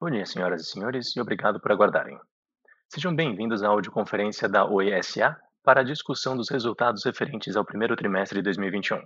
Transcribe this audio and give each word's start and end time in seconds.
Bom 0.00 0.10
dia, 0.10 0.26
senhoras 0.26 0.62
e 0.62 0.66
senhores, 0.66 1.14
e 1.16 1.20
obrigado 1.20 1.60
por 1.60 1.70
aguardarem. 1.70 2.18
Sejam 2.88 3.14
bem-vindos 3.14 3.62
à 3.62 3.68
audioconferência 3.68 4.48
da 4.48 4.66
OESA 4.66 5.40
para 5.62 5.80
a 5.80 5.84
discussão 5.84 6.36
dos 6.36 6.50
resultados 6.50 7.04
referentes 7.04 7.54
ao 7.56 7.64
primeiro 7.64 7.94
trimestre 7.96 8.40
de 8.40 8.42
2021. 8.42 9.00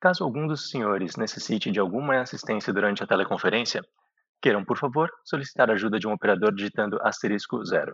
Caso 0.00 0.22
algum 0.22 0.46
dos 0.46 0.70
senhores 0.70 1.16
necessite 1.16 1.72
de 1.72 1.80
alguma 1.80 2.20
assistência 2.20 2.72
durante 2.72 3.02
a 3.02 3.06
teleconferência, 3.06 3.82
queiram, 4.40 4.64
por 4.64 4.78
favor, 4.78 5.10
solicitar 5.24 5.70
ajuda 5.72 5.98
de 5.98 6.06
um 6.06 6.12
operador 6.12 6.54
digitando 6.54 7.00
asterisco 7.02 7.64
zero. 7.64 7.92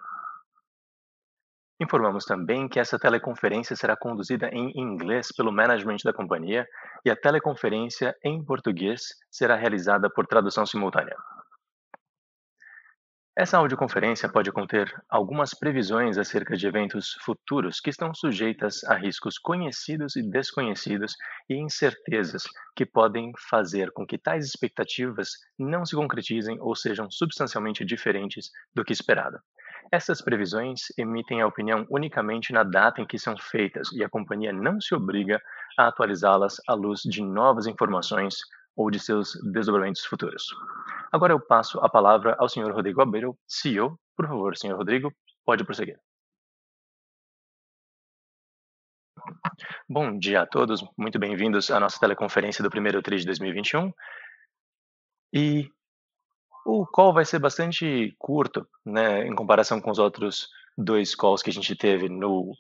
Informamos 1.81 2.25
também 2.25 2.69
que 2.69 2.79
essa 2.79 2.99
teleconferência 2.99 3.75
será 3.75 3.97
conduzida 3.97 4.49
em 4.53 4.73
inglês 4.77 5.29
pelo 5.37 5.53
management 5.53 5.97
da 6.05 6.13
companhia 6.13 6.67
e 7.05 7.11
a 7.11 7.17
teleconferência 7.17 8.17
em 8.23 8.45
português 8.45 9.03
será 9.29 9.57
realizada 9.57 10.09
por 10.09 10.27
tradução 10.27 10.65
simultânea. 10.65 11.17
Essa 13.37 13.59
audioconferência 13.59 14.29
pode 14.29 14.53
conter 14.53 14.95
algumas 15.11 15.53
previsões 15.53 16.17
acerca 16.17 16.57
de 16.57 16.69
eventos 16.69 17.15
futuros 17.21 17.81
que 17.81 17.91
estão 17.91 18.15
sujeitas 18.15 18.85
a 18.85 18.95
riscos 18.95 19.37
conhecidos 19.39 20.15
e 20.15 20.23
desconhecidos 20.23 21.17
e 21.51 21.57
incertezas 21.57 22.45
que 22.77 22.87
podem 22.87 23.33
fazer 23.49 23.91
com 23.91 24.07
que 24.07 24.17
tais 24.17 24.47
expectativas 24.47 25.31
não 25.59 25.85
se 25.85 25.97
concretizem 25.97 26.61
ou 26.61 26.77
sejam 26.77 27.11
substancialmente 27.11 27.85
diferentes 27.85 28.53
do 28.73 28.85
que 28.85 28.93
esperado. 28.93 29.41
Essas 29.91 30.21
previsões 30.21 30.87
emitem 30.99 31.41
a 31.41 31.47
opinião 31.47 31.87
unicamente 31.91 32.53
na 32.53 32.63
data 32.63 33.01
em 33.01 33.07
que 33.07 33.19
são 33.19 33.37
feitas 33.37 33.93
e 33.93 34.03
a 34.03 34.09
companhia 34.09 34.53
não 34.53 34.81
se 34.81 34.95
obriga 34.95 35.41
a 35.79 35.89
atualizá-las 35.89 36.61
à 36.69 36.75
luz 36.75 37.01
de 37.03 37.23
novas 37.23 37.67
informações 37.67 38.37
ou 38.77 38.91
de 38.91 38.99
seus 38.99 39.35
desdobramentos 39.53 40.05
futuros. 40.05 40.45
Agora 41.13 41.33
eu 41.33 41.41
passo 41.41 41.79
a 41.81 41.89
palavra 41.89 42.35
ao 42.39 42.49
Sr. 42.49 42.73
Rodrigo 42.73 43.01
Abreu, 43.01 43.39
CEO. 43.47 43.99
Por 44.17 44.27
favor, 44.27 44.57
Sr. 44.57 44.75
Rodrigo, 44.75 45.13
pode 45.45 45.65
prosseguir. 45.65 45.99
Bom 49.89 50.19
dia 50.19 50.43
a 50.43 50.47
todos, 50.47 50.85
muito 50.99 51.19
bem-vindos 51.19 51.71
à 51.71 51.79
nossa 51.79 51.99
teleconferência 51.99 52.63
do 52.63 52.71
primeiro 52.71 53.01
TRI 53.01 53.19
de 53.19 53.27
2021. 53.27 53.93
E 55.33 55.69
o 56.65 56.87
call 56.87 57.13
vai 57.13 57.25
ser 57.25 57.39
bastante 57.39 58.15
curto, 58.19 58.67
né, 58.85 59.27
em 59.27 59.35
comparação 59.35 59.81
com 59.81 59.91
os 59.91 59.99
outros 59.99 60.49
dois 60.77 61.15
calls 61.15 61.43
que 61.43 61.51
a 61.51 61.53
gente 61.53 61.77
teve 61.77 62.09
no 62.09 62.53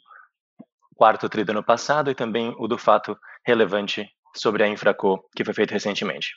quarto 0.94 1.28
TRI 1.28 1.44
do 1.44 1.50
ano 1.50 1.64
passado 1.64 2.10
e 2.10 2.14
também 2.14 2.54
o 2.58 2.68
do 2.68 2.78
fato 2.78 3.18
relevante 3.44 4.08
sobre 4.36 4.62
a 4.62 4.68
Infraco, 4.68 5.28
que 5.34 5.44
foi 5.44 5.54
feito 5.54 5.72
recentemente. 5.72 6.34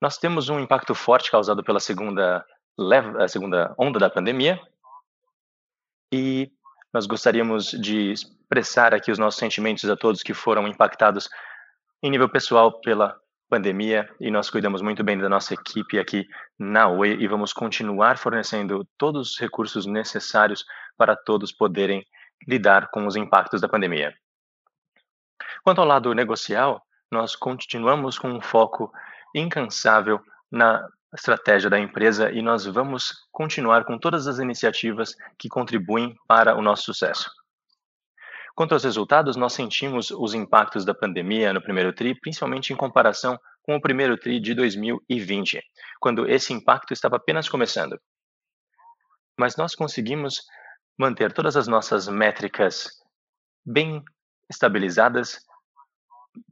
Nós 0.00 0.18
temos 0.18 0.48
um 0.48 0.60
impacto 0.60 0.94
forte 0.94 1.30
causado 1.30 1.62
pela 1.62 1.80
segunda, 1.80 2.44
leva, 2.76 3.26
segunda 3.28 3.74
onda 3.78 3.98
da 3.98 4.10
pandemia 4.10 4.60
e 6.12 6.50
nós 6.92 7.06
gostaríamos 7.06 7.70
de 7.70 8.12
expressar 8.12 8.94
aqui 8.94 9.10
os 9.10 9.18
nossos 9.18 9.38
sentimentos 9.38 9.88
a 9.88 9.96
todos 9.96 10.22
que 10.22 10.34
foram 10.34 10.66
impactados 10.66 11.28
em 12.02 12.10
nível 12.10 12.28
pessoal 12.28 12.80
pela 12.80 13.18
pandemia 13.48 14.08
e 14.20 14.30
nós 14.30 14.50
cuidamos 14.50 14.82
muito 14.82 15.04
bem 15.04 15.18
da 15.18 15.28
nossa 15.28 15.54
equipe 15.54 15.98
aqui 15.98 16.26
na 16.58 16.88
Oi 16.88 17.10
e 17.20 17.28
vamos 17.28 17.52
continuar 17.52 18.18
fornecendo 18.18 18.86
todos 18.98 19.32
os 19.32 19.38
recursos 19.38 19.86
necessários 19.86 20.64
para 20.96 21.14
todos 21.14 21.52
poderem 21.52 22.04
lidar 22.46 22.88
com 22.90 23.06
os 23.06 23.16
impactos 23.16 23.60
da 23.60 23.68
pandemia. 23.68 24.14
Quanto 25.62 25.80
ao 25.80 25.86
lado 25.86 26.14
negocial, 26.14 26.82
nós 27.10 27.36
continuamos 27.36 28.18
com 28.18 28.28
um 28.28 28.40
foco 28.40 28.92
incansável 29.34 30.20
na 30.50 30.86
estratégia 31.14 31.70
da 31.70 31.78
empresa 31.78 32.30
e 32.30 32.42
nós 32.42 32.66
vamos 32.66 33.26
continuar 33.32 33.84
com 33.84 33.98
todas 33.98 34.26
as 34.26 34.38
iniciativas 34.38 35.14
que 35.38 35.48
contribuem 35.48 36.16
para 36.26 36.56
o 36.56 36.62
nosso 36.62 36.84
sucesso. 36.84 37.30
Quanto 38.56 38.72
aos 38.72 38.84
resultados, 38.84 39.36
nós 39.36 39.52
sentimos 39.52 40.10
os 40.10 40.32
impactos 40.32 40.82
da 40.82 40.94
pandemia 40.94 41.52
no 41.52 41.60
primeiro 41.60 41.92
TRI, 41.92 42.18
principalmente 42.18 42.72
em 42.72 42.76
comparação 42.76 43.38
com 43.62 43.76
o 43.76 43.80
primeiro 43.80 44.16
TRI 44.16 44.40
de 44.40 44.54
2020, 44.54 45.62
quando 46.00 46.26
esse 46.26 46.54
impacto 46.54 46.94
estava 46.94 47.16
apenas 47.16 47.50
começando. 47.50 48.00
Mas 49.38 49.58
nós 49.58 49.74
conseguimos 49.74 50.40
manter 50.98 51.34
todas 51.34 51.54
as 51.54 51.68
nossas 51.68 52.08
métricas 52.08 52.88
bem 53.62 54.02
estabilizadas, 54.48 55.38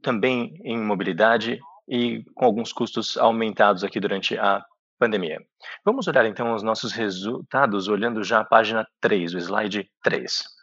também 0.03 0.59
em 0.63 0.77
mobilidade 0.77 1.59
e 1.89 2.23
com 2.35 2.45
alguns 2.45 2.71
custos 2.71 3.17
aumentados 3.17 3.83
aqui 3.83 3.99
durante 3.99 4.37
a 4.37 4.63
pandemia. 4.99 5.43
Vamos 5.83 6.07
olhar 6.07 6.27
então 6.27 6.53
os 6.53 6.61
nossos 6.61 6.91
resultados 6.91 7.87
olhando 7.87 8.23
já 8.23 8.41
a 8.41 8.45
página 8.45 8.87
3, 9.01 9.33
o 9.33 9.37
slide 9.39 9.89
3. 10.03 10.54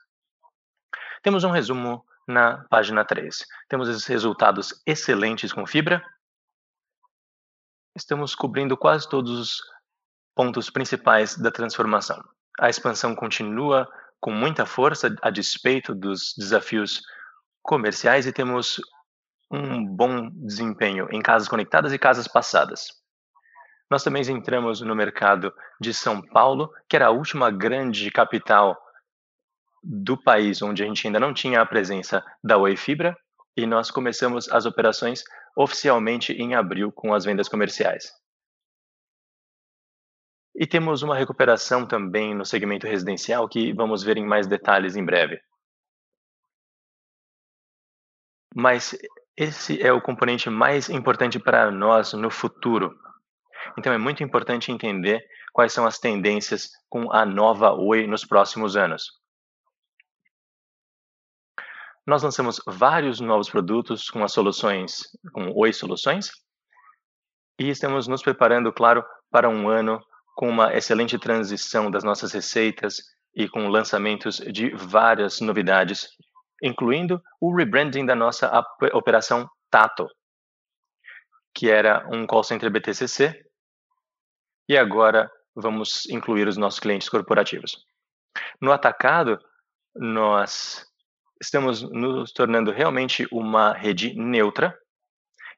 Temos 1.23 1.45
um 1.45 1.51
resumo 1.51 2.05
na 2.27 2.65
página 2.69 3.05
3. 3.05 3.47
Temos 3.69 3.89
esses 3.89 4.07
resultados 4.07 4.83
excelentes 4.85 5.53
com 5.53 5.65
fibra. 5.65 6.05
Estamos 7.97 8.35
cobrindo 8.35 8.77
quase 8.77 9.09
todos 9.09 9.39
os 9.39 9.63
pontos 10.35 10.69
principais 10.69 11.37
da 11.37 11.51
transformação. 11.51 12.21
A 12.59 12.69
expansão 12.69 13.15
continua 13.15 13.89
com 14.21 14.33
muita 14.33 14.67
força 14.67 15.15
a 15.23 15.31
despeito 15.31 15.95
dos 15.95 16.35
desafios 16.37 17.03
comerciais 17.63 18.27
e 18.27 18.33
temos 18.33 18.81
um 19.51 19.85
bom 19.85 20.29
desempenho 20.31 21.09
em 21.13 21.21
casas 21.21 21.49
conectadas 21.49 21.93
e 21.93 21.99
casas 21.99 22.27
passadas. 22.27 22.87
Nós 23.91 24.03
também 24.03 24.23
entramos 24.29 24.81
no 24.81 24.97
mercado 24.97 25.53
de 25.81 25.93
São 25.93 26.23
Paulo, 26.23 26.73
que 26.89 26.97
era 26.97 27.07
a 27.07 27.11
última 27.11 27.51
grande 27.51 28.11
capital 28.11 28.77
do 29.83 30.17
país 30.17 30.63
onde 30.63 30.83
a 30.83 30.87
gente 30.87 31.07
ainda 31.07 31.19
não 31.19 31.35
tinha 31.35 31.61
a 31.61 31.67
presença 31.67 32.25
da 32.43 32.57
Oi 32.57 32.77
Fibra, 32.77 33.17
e 33.57 33.67
nós 33.67 33.91
começamos 33.91 34.49
as 34.51 34.65
operações 34.65 35.25
oficialmente 35.57 36.33
em 36.33 36.55
abril 36.55 36.91
com 36.91 37.13
as 37.13 37.25
vendas 37.25 37.49
comerciais. 37.49 38.13
E 40.55 40.67
temos 40.67 41.03
uma 41.03 41.17
recuperação 41.17 41.87
também 41.87 42.35
no 42.35 42.45
segmento 42.45 42.87
residencial 42.87 43.49
que 43.49 43.73
vamos 43.73 44.03
ver 44.03 44.17
em 44.17 44.27
mais 44.27 44.47
detalhes 44.47 44.97
em 44.97 45.05
breve. 45.05 45.41
Mas 48.55 48.97
esse 49.37 49.83
é 49.83 49.93
o 49.93 50.01
componente 50.01 50.51
mais 50.51 50.91
importante 50.91 51.39
para 51.39 51.71
nós 51.71 52.13
no 52.13 52.31
futuro. 52.31 52.99
Então 53.79 53.93
é 53.93 53.99
muito 53.99 54.23
importante 54.23 54.71
entender 54.71 55.25
quais 55.53 55.73
são 55.73 55.87
as 55.87 55.99
tendências 55.99 56.71
com 56.89 57.11
a 57.13 57.25
nova 57.25 57.73
Oi 57.73 58.07
nos 58.07 58.25
próximos 58.25 58.77
anos. 58.77 59.22
Nós 62.07 62.23
lançamos 62.23 62.61
vários 62.67 63.21
novos 63.21 63.49
produtos 63.49 64.11
com 64.11 64.25
as 64.25 64.33
soluções, 64.33 65.03
com 65.33 65.53
Oi 65.55 65.73
Soluções, 65.73 66.31
e 67.61 67.69
estamos 67.69 68.09
nos 68.09 68.23
preparando, 68.23 68.73
claro, 68.73 69.05
para 69.31 69.49
um 69.49 69.69
ano 69.69 70.01
com 70.35 70.49
uma 70.49 70.75
excelente 70.75 71.19
transição 71.19 71.91
das 71.91 72.03
nossas 72.03 72.33
receitas 72.33 72.97
e 73.35 73.49
com 73.49 73.69
lançamentos 73.69 74.39
de 74.39 74.71
várias 74.75 75.41
novidades 75.41 76.09
incluindo 76.63 77.21
o 77.41 77.55
rebranding 77.55 78.07
da 78.07 78.15
nossa 78.15 78.51
operação 78.93 79.51
Tato, 79.69 80.07
que 81.55 81.69
era 81.69 82.07
um 82.11 82.27
call 82.27 82.45
center 82.45 82.71
BTCC, 82.71 83.45
e 84.69 84.79
agora 84.79 85.31
vamos 85.55 86.07
incluir 86.09 86.47
os 86.47 86.57
nossos 86.57 86.79
clientes 86.79 87.09
corporativos. 87.09 87.85
No 88.61 88.71
atacado, 88.71 89.39
nós 89.95 90.87
estamos 91.43 91.83
nos 91.83 92.33
tornando 92.33 92.71
realmente 92.71 93.27
uma 93.33 93.73
rede 93.73 94.15
neutra 94.15 94.79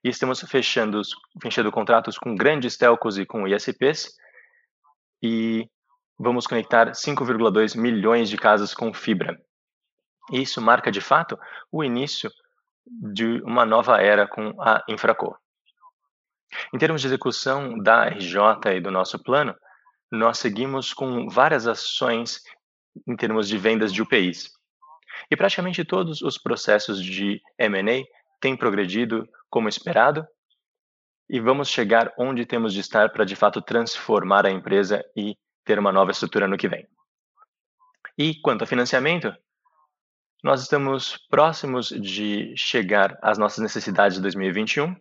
e 0.03 0.09
estamos 0.09 0.41
fechando, 0.41 1.03
fechando 1.43 1.71
contratos 1.71 2.17
com 2.17 2.35
grandes 2.35 2.79
telcos 2.79 3.19
e 3.19 3.27
com 3.27 3.47
ISPs 3.47 4.15
e 5.23 5.69
vamos 6.19 6.47
conectar 6.47 6.93
5,2 6.93 7.79
milhões 7.79 8.31
de 8.31 8.39
casas 8.39 8.73
com 8.73 8.95
fibra. 8.95 9.39
Isso 10.33 10.59
marca 10.61 10.91
de 10.91 11.03
fato 11.03 11.39
o 11.71 11.85
início 11.85 12.31
de 12.87 13.43
uma 13.43 13.67
nova 13.67 14.01
era 14.01 14.27
com 14.27 14.55
a 14.63 14.83
Infraco. 14.89 15.37
Em 16.73 16.79
termos 16.79 17.03
de 17.03 17.09
execução 17.09 17.77
da 17.79 18.09
RJ 18.09 18.39
e 18.77 18.81
do 18.81 18.91
nosso 18.91 19.23
plano, 19.23 19.55
nós 20.11 20.39
seguimos 20.39 20.95
com 20.95 21.29
várias 21.29 21.67
ações 21.67 22.41
em 23.07 23.17
termos 23.17 23.49
de 23.49 23.59
vendas 23.59 23.93
de 23.93 24.01
UPIs. 24.01 24.54
E 25.31 25.37
praticamente 25.37 25.85
todos 25.85 26.23
os 26.23 26.39
processos 26.39 27.03
de 27.03 27.41
M&A 27.59 28.05
têm 28.41 28.57
progredido 28.57 29.29
como 29.49 29.69
esperado 29.69 30.27
e 31.29 31.41
vamos 31.41 31.69
chegar 31.69 32.13
onde 32.19 32.45
temos 32.45 32.73
de 32.73 32.81
estar 32.81 33.11
para 33.11 33.25
de 33.25 33.35
fato 33.35 33.63
transformar 33.63 34.47
a 34.47 34.51
empresa 34.51 35.05
e 35.17 35.37
ter 35.65 35.79
uma 35.79 35.93
nova 35.93 36.11
estrutura 36.11 36.47
no 36.47 36.57
que 36.57 36.69
vem. 36.69 36.87
E 38.17 38.35
quanto 38.41 38.63
a 38.63 38.67
financiamento, 38.67 39.35
nós 40.43 40.61
estamos 40.61 41.17
próximos 41.31 41.89
de 41.89 42.55
chegar 42.57 43.19
às 43.23 43.39
nossas 43.39 43.61
necessidades 43.61 44.17
de 44.17 44.23
2021. 44.23 44.95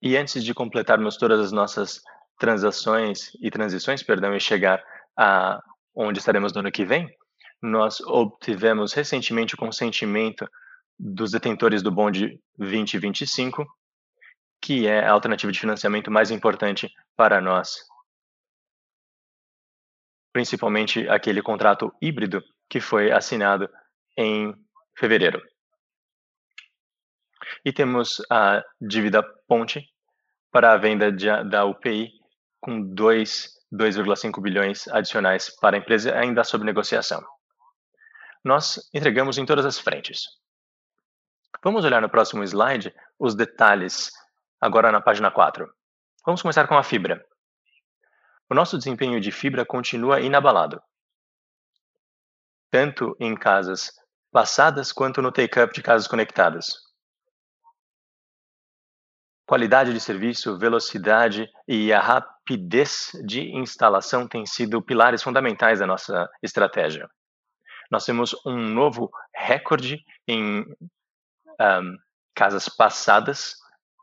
E 0.00 0.16
antes 0.16 0.44
de 0.44 0.54
completarmos 0.54 1.16
todas 1.16 1.40
as 1.40 1.52
nossas 1.52 2.00
transações 2.38 3.32
e 3.42 3.50
transições, 3.50 4.02
perdão, 4.02 4.34
e 4.34 4.40
chegar 4.40 4.82
a 5.16 5.60
onde 5.94 6.20
estaremos 6.20 6.52
no 6.52 6.60
ano 6.60 6.70
que 6.70 6.84
vem, 6.84 7.12
nós 7.62 8.00
obtivemos 8.00 8.92
recentemente 8.92 9.54
o 9.54 9.58
consentimento 9.58 10.48
dos 10.98 11.30
detentores 11.30 11.82
do 11.82 11.90
bonde 11.90 12.40
2025, 12.58 13.66
que 14.60 14.86
é 14.86 15.04
a 15.04 15.12
alternativa 15.12 15.50
de 15.50 15.60
financiamento 15.60 16.10
mais 16.10 16.30
importante 16.30 16.90
para 17.16 17.40
nós. 17.40 17.76
Principalmente 20.32 21.08
aquele 21.08 21.42
contrato 21.42 21.92
híbrido 22.00 22.42
que 22.68 22.80
foi 22.80 23.10
assinado 23.10 23.68
em 24.16 24.54
fevereiro. 24.96 25.42
E 27.64 27.72
temos 27.72 28.22
a 28.30 28.62
dívida 28.80 29.22
ponte 29.48 29.84
para 30.52 30.72
a 30.72 30.76
venda 30.76 31.10
de, 31.10 31.26
da 31.48 31.64
UPI 31.64 32.12
com 32.60 32.80
2,5 32.94 34.40
bilhões 34.40 34.86
adicionais 34.88 35.50
para 35.60 35.76
a 35.76 35.80
empresa 35.80 36.16
ainda 36.16 36.44
sob 36.44 36.64
negociação. 36.64 37.20
Nós 38.42 38.88
entregamos 38.94 39.36
em 39.36 39.44
todas 39.44 39.66
as 39.66 39.78
frentes. 39.78 40.22
Vamos 41.62 41.84
olhar 41.84 42.00
no 42.00 42.08
próximo 42.08 42.42
slide 42.42 42.94
os 43.18 43.34
detalhes, 43.34 44.10
agora 44.58 44.90
na 44.90 45.00
página 45.00 45.30
4. 45.30 45.70
Vamos 46.24 46.40
começar 46.40 46.66
com 46.66 46.76
a 46.76 46.82
fibra. 46.82 47.22
O 48.48 48.54
nosso 48.54 48.78
desempenho 48.78 49.20
de 49.20 49.30
fibra 49.30 49.64
continua 49.66 50.20
inabalado, 50.20 50.82
tanto 52.70 53.14
em 53.20 53.34
casas 53.34 53.92
passadas 54.32 54.90
quanto 54.90 55.20
no 55.20 55.30
take-up 55.30 55.74
de 55.74 55.82
casas 55.82 56.08
conectadas. 56.08 56.68
Qualidade 59.44 59.92
de 59.92 60.00
serviço, 60.00 60.56
velocidade 60.56 61.50
e 61.66 61.92
a 61.92 62.00
rapidez 62.00 63.10
de 63.26 63.54
instalação 63.56 64.26
têm 64.26 64.46
sido 64.46 64.80
pilares 64.80 65.22
fundamentais 65.22 65.80
da 65.80 65.86
nossa 65.86 66.30
estratégia. 66.42 67.10
Nós 67.90 68.04
temos 68.04 68.34
um 68.46 68.56
novo 68.56 69.10
recorde 69.34 70.04
em 70.28 70.64
um, 71.60 71.96
casas 72.34 72.68
passadas, 72.68 73.54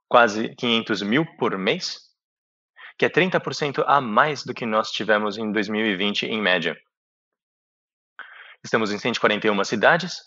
quase 0.09 0.53
500 0.55 1.01
mil 1.01 1.25
por 1.37 1.57
mês, 1.57 1.99
que 2.97 3.05
é 3.05 3.09
30% 3.09 3.83
a 3.87 4.01
mais 4.01 4.43
do 4.43 4.53
que 4.53 4.65
nós 4.65 4.91
tivemos 4.91 5.37
em 5.37 5.51
2020 5.51 6.23
em 6.25 6.41
média. 6.41 6.77
Estamos 8.63 8.91
em 8.91 8.97
141 8.97 9.63
cidades 9.63 10.19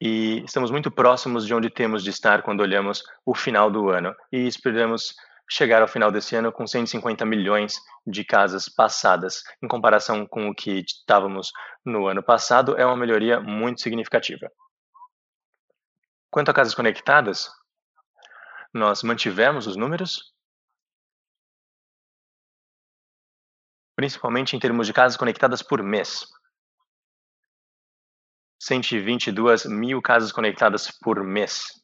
e 0.00 0.42
estamos 0.44 0.70
muito 0.70 0.90
próximos 0.90 1.46
de 1.46 1.54
onde 1.54 1.70
temos 1.70 2.02
de 2.02 2.10
estar 2.10 2.42
quando 2.42 2.60
olhamos 2.60 3.02
o 3.24 3.34
final 3.34 3.70
do 3.70 3.88
ano 3.88 4.14
e 4.32 4.46
esperamos 4.46 5.14
chegar 5.50 5.82
ao 5.82 5.88
final 5.88 6.12
desse 6.12 6.36
ano 6.36 6.52
com 6.52 6.66
150 6.66 7.26
milhões 7.26 7.80
de 8.06 8.24
casas 8.24 8.68
passadas. 8.68 9.42
Em 9.62 9.66
comparação 9.66 10.24
com 10.24 10.48
o 10.48 10.54
que 10.54 10.84
estávamos 10.86 11.50
no 11.84 12.06
ano 12.06 12.22
passado, 12.22 12.76
é 12.78 12.86
uma 12.86 12.96
melhoria 12.96 13.40
muito 13.40 13.80
significativa. 13.80 14.48
Quanto 16.30 16.50
a 16.50 16.54
casas 16.54 16.74
conectadas, 16.74 17.50
nós 18.72 19.02
mantivemos 19.02 19.66
os 19.66 19.76
números, 19.76 20.32
principalmente 23.96 24.54
em 24.54 24.60
termos 24.60 24.86
de 24.86 24.92
casas 24.92 25.16
conectadas 25.16 25.62
por 25.62 25.82
mês. 25.82 26.24
122 28.62 29.64
mil 29.64 30.00
casas 30.00 30.30
conectadas 30.30 30.90
por 30.90 31.24
mês. 31.24 31.79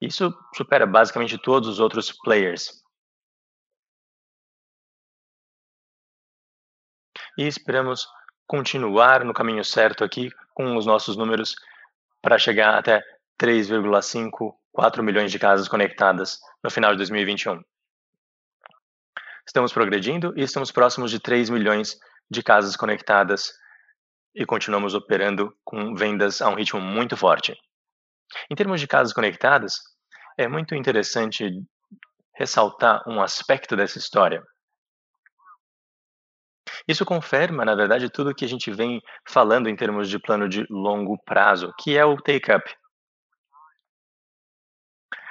Isso 0.00 0.32
supera 0.54 0.86
basicamente 0.86 1.38
todos 1.38 1.68
os 1.68 1.80
outros 1.80 2.12
players. 2.12 2.82
E 7.36 7.46
esperamos 7.46 8.06
continuar 8.46 9.24
no 9.24 9.34
caminho 9.34 9.64
certo 9.64 10.02
aqui 10.02 10.30
com 10.54 10.76
os 10.76 10.86
nossos 10.86 11.16
números 11.16 11.54
para 12.20 12.38
chegar 12.38 12.76
até 12.76 13.02
3,5, 13.40 14.54
4 14.72 15.02
milhões 15.02 15.30
de 15.30 15.38
casas 15.38 15.68
conectadas 15.68 16.40
no 16.62 16.70
final 16.70 16.92
de 16.92 16.98
2021. 16.98 17.62
Estamos 19.46 19.72
progredindo 19.72 20.34
e 20.36 20.42
estamos 20.42 20.72
próximos 20.72 21.10
de 21.10 21.20
3 21.20 21.48
milhões 21.48 21.98
de 22.30 22.42
casas 22.42 22.76
conectadas 22.76 23.52
e 24.34 24.44
continuamos 24.44 24.94
operando 24.94 25.56
com 25.64 25.94
vendas 25.94 26.42
a 26.42 26.48
um 26.48 26.54
ritmo 26.54 26.80
muito 26.80 27.16
forte. 27.16 27.56
Em 28.50 28.54
termos 28.54 28.80
de 28.80 28.86
casas 28.86 29.12
conectadas, 29.12 29.74
é 30.36 30.46
muito 30.46 30.74
interessante 30.74 31.50
ressaltar 32.34 33.02
um 33.06 33.20
aspecto 33.20 33.76
dessa 33.76 33.98
história. 33.98 34.42
Isso 36.86 37.04
confirma, 37.04 37.64
na 37.64 37.74
verdade, 37.74 38.10
tudo 38.10 38.34
que 38.34 38.44
a 38.44 38.48
gente 38.48 38.70
vem 38.70 39.00
falando 39.26 39.68
em 39.68 39.76
termos 39.76 40.08
de 40.08 40.18
plano 40.18 40.48
de 40.48 40.64
longo 40.70 41.18
prazo, 41.24 41.72
que 41.78 41.96
é 41.96 42.04
o 42.04 42.16
take-up. 42.16 42.64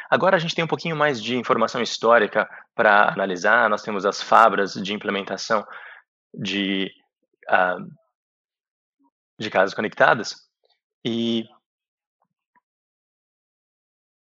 Agora 0.09 0.35
a 0.35 0.39
gente 0.39 0.55
tem 0.55 0.63
um 0.63 0.67
pouquinho 0.67 0.95
mais 0.95 1.21
de 1.21 1.35
informação 1.35 1.81
histórica 1.81 2.49
para 2.73 3.11
analisar. 3.11 3.69
Nós 3.69 3.81
temos 3.81 4.05
as 4.05 4.21
fabras 4.21 4.73
de 4.73 4.93
implementação 4.93 5.65
de, 6.33 6.91
uh, 7.49 7.85
de 9.39 9.49
casas 9.49 9.73
conectadas 9.73 10.35
e 11.03 11.45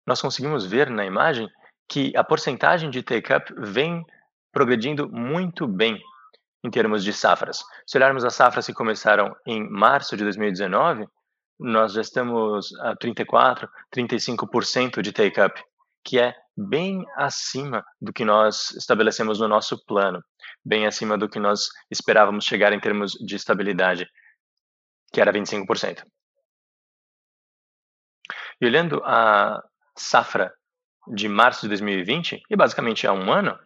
nós 0.05 0.21
conseguimos 0.21 0.65
ver 0.65 0.89
na 0.89 1.05
imagem 1.05 1.49
que 1.87 2.15
a 2.15 2.23
porcentagem 2.23 2.89
de 2.89 3.03
take-up 3.03 3.53
vem 3.57 4.05
progredindo 4.51 5.09
muito 5.09 5.67
bem 5.67 6.01
em 6.63 6.69
termos 6.69 7.03
de 7.03 7.13
safras. 7.13 7.63
Se 7.85 7.97
olharmos 7.97 8.23
as 8.23 8.33
safras 8.33 8.65
que 8.65 8.73
começaram 8.73 9.35
em 9.45 9.69
março 9.69 10.17
de 10.17 10.23
2019, 10.23 11.07
nós 11.59 11.93
já 11.93 12.01
estamos 12.01 12.73
a 12.79 12.95
34, 12.95 13.69
35% 13.95 15.01
de 15.01 15.11
take-up, 15.11 15.61
que 16.03 16.19
é 16.19 16.35
bem 16.57 17.05
acima 17.15 17.83
do 18.01 18.13
que 18.13 18.25
nós 18.25 18.71
estabelecemos 18.71 19.39
no 19.39 19.47
nosso 19.47 19.83
plano, 19.85 20.23
bem 20.63 20.85
acima 20.85 21.17
do 21.17 21.29
que 21.29 21.39
nós 21.39 21.67
esperávamos 21.91 22.45
chegar 22.45 22.73
em 22.73 22.79
termos 22.79 23.11
de 23.13 23.35
estabilidade, 23.35 24.07
que 25.13 25.21
era 25.21 25.31
25%. 25.31 26.03
E 28.59 28.65
olhando 28.65 29.01
a 29.03 29.61
safra 29.97 30.53
de 31.07 31.27
março 31.27 31.61
de 31.61 31.69
2020, 31.69 32.41
e 32.49 32.55
basicamente 32.55 33.05
há 33.05 33.13
um 33.13 33.31
ano, 33.31 33.57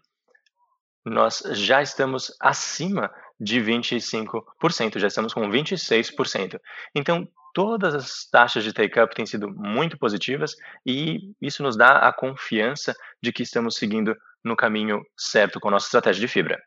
nós 1.05 1.41
já 1.51 1.81
estamos 1.81 2.35
acima 2.39 3.11
de 3.39 3.61
25%, 3.61 4.99
já 4.99 5.07
estamos 5.07 5.33
com 5.33 5.49
26%. 5.49 6.59
Então, 6.93 7.27
todas 7.53 7.95
as 7.95 8.25
taxas 8.29 8.63
de 8.63 8.73
take-up 8.73 9.15
têm 9.15 9.25
sido 9.25 9.49
muito 9.49 9.97
positivas 9.97 10.55
e 10.85 11.33
isso 11.41 11.63
nos 11.63 11.77
dá 11.77 12.07
a 12.07 12.13
confiança 12.13 12.95
de 13.21 13.31
que 13.31 13.43
estamos 13.43 13.75
seguindo 13.75 14.15
no 14.43 14.55
caminho 14.55 15.01
certo 15.17 15.59
com 15.59 15.69
a 15.69 15.71
nossa 15.71 15.87
estratégia 15.87 16.21
de 16.21 16.27
fibra. 16.27 16.61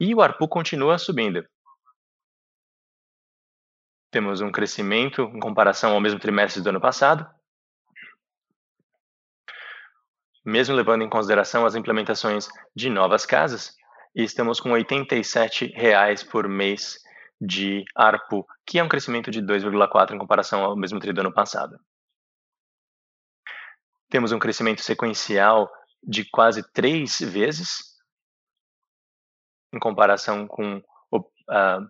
E 0.00 0.14
o 0.14 0.20
ARPU 0.20 0.48
continua 0.48 0.98
subindo. 0.98 1.44
Temos 4.12 4.42
um 4.42 4.52
crescimento 4.52 5.22
em 5.22 5.40
comparação 5.40 5.94
ao 5.94 6.00
mesmo 6.00 6.20
trimestre 6.20 6.62
do 6.62 6.68
ano 6.68 6.80
passado, 6.80 7.26
mesmo 10.44 10.74
levando 10.74 11.00
em 11.00 11.08
consideração 11.08 11.64
as 11.64 11.74
implementações 11.74 12.46
de 12.76 12.90
novas 12.90 13.24
casas, 13.24 13.74
e 14.14 14.22
estamos 14.22 14.60
com 14.60 14.70
87 14.70 15.68
reais 15.68 16.22
por 16.22 16.46
mês 16.46 16.98
de 17.40 17.86
ARPU, 17.96 18.46
que 18.66 18.78
é 18.78 18.84
um 18.84 18.88
crescimento 18.88 19.30
de 19.30 19.40
2,4 19.40 20.14
em 20.14 20.18
comparação 20.18 20.62
ao 20.62 20.76
mesmo 20.76 21.00
trimestre 21.00 21.22
do 21.22 21.26
ano 21.26 21.34
passado. 21.34 21.80
Temos 24.10 24.30
um 24.30 24.38
crescimento 24.38 24.82
sequencial 24.82 25.72
de 26.02 26.28
quase 26.30 26.62
três 26.74 27.18
vezes 27.18 27.78
em 29.72 29.78
comparação 29.78 30.46
com 30.46 30.82
o, 31.10 31.18
uh, 31.18 31.88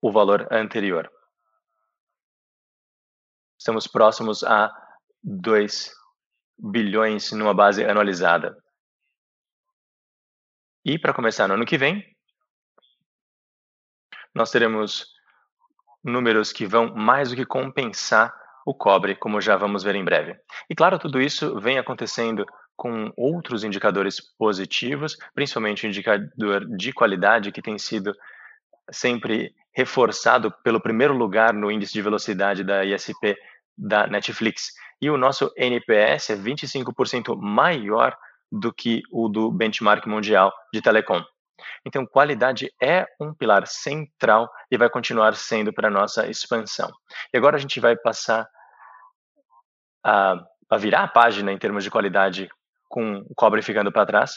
o 0.00 0.12
valor 0.12 0.46
anterior. 0.50 1.10
Estamos 3.58 3.86
próximos 3.86 4.44
a 4.44 4.72
2 5.22 5.92
bilhões 6.58 7.32
numa 7.32 7.54
base 7.54 7.84
anualizada. 7.84 8.56
E 10.84 10.98
para 10.98 11.12
começar 11.12 11.48
no 11.48 11.54
ano 11.54 11.66
que 11.66 11.76
vem, 11.76 12.04
nós 14.34 14.50
teremos 14.50 15.06
números 16.02 16.52
que 16.52 16.66
vão 16.66 16.94
mais 16.94 17.30
do 17.30 17.36
que 17.36 17.44
compensar 17.44 18.32
o 18.64 18.74
cobre, 18.74 19.16
como 19.16 19.40
já 19.40 19.56
vamos 19.56 19.82
ver 19.82 19.94
em 19.94 20.04
breve. 20.04 20.38
E 20.68 20.74
claro, 20.74 20.98
tudo 20.98 21.20
isso 21.20 21.58
vem 21.58 21.78
acontecendo 21.78 22.46
com 22.76 23.12
outros 23.16 23.64
indicadores 23.64 24.20
positivos, 24.20 25.16
principalmente 25.34 25.84
o 25.84 25.88
indicador 25.88 26.64
de 26.76 26.92
qualidade 26.92 27.50
que 27.50 27.62
tem 27.62 27.76
sido 27.78 28.14
sempre 28.90 29.54
reforçado 29.74 30.52
pelo 30.62 30.80
primeiro 30.80 31.14
lugar 31.14 31.52
no 31.52 31.70
índice 31.70 31.92
de 31.92 32.02
velocidade 32.02 32.64
da 32.64 32.84
ISP 32.84 33.36
da 33.76 34.06
Netflix. 34.06 34.72
E 35.00 35.08
o 35.08 35.16
nosso 35.16 35.52
NPS 35.56 36.30
é 36.30 36.36
25% 36.36 37.36
maior 37.36 38.16
do 38.50 38.72
que 38.72 39.02
o 39.12 39.28
do 39.28 39.50
benchmark 39.52 40.06
mundial 40.06 40.52
de 40.72 40.82
telecom. 40.82 41.22
Então, 41.84 42.06
qualidade 42.06 42.72
é 42.80 43.06
um 43.20 43.34
pilar 43.34 43.66
central 43.66 44.50
e 44.70 44.76
vai 44.76 44.88
continuar 44.88 45.34
sendo 45.34 45.72
para 45.72 45.88
a 45.88 45.90
nossa 45.90 46.28
expansão. 46.28 46.90
E 47.32 47.36
agora 47.36 47.56
a 47.56 47.60
gente 47.60 47.80
vai 47.80 47.96
passar 47.96 48.48
a, 50.04 50.34
a 50.70 50.76
virar 50.76 51.04
a 51.04 51.08
página 51.08 51.52
em 51.52 51.58
termos 51.58 51.84
de 51.84 51.90
qualidade 51.90 52.48
com 52.88 53.18
o 53.18 53.34
cobre 53.34 53.62
ficando 53.62 53.92
para 53.92 54.06
trás. 54.06 54.34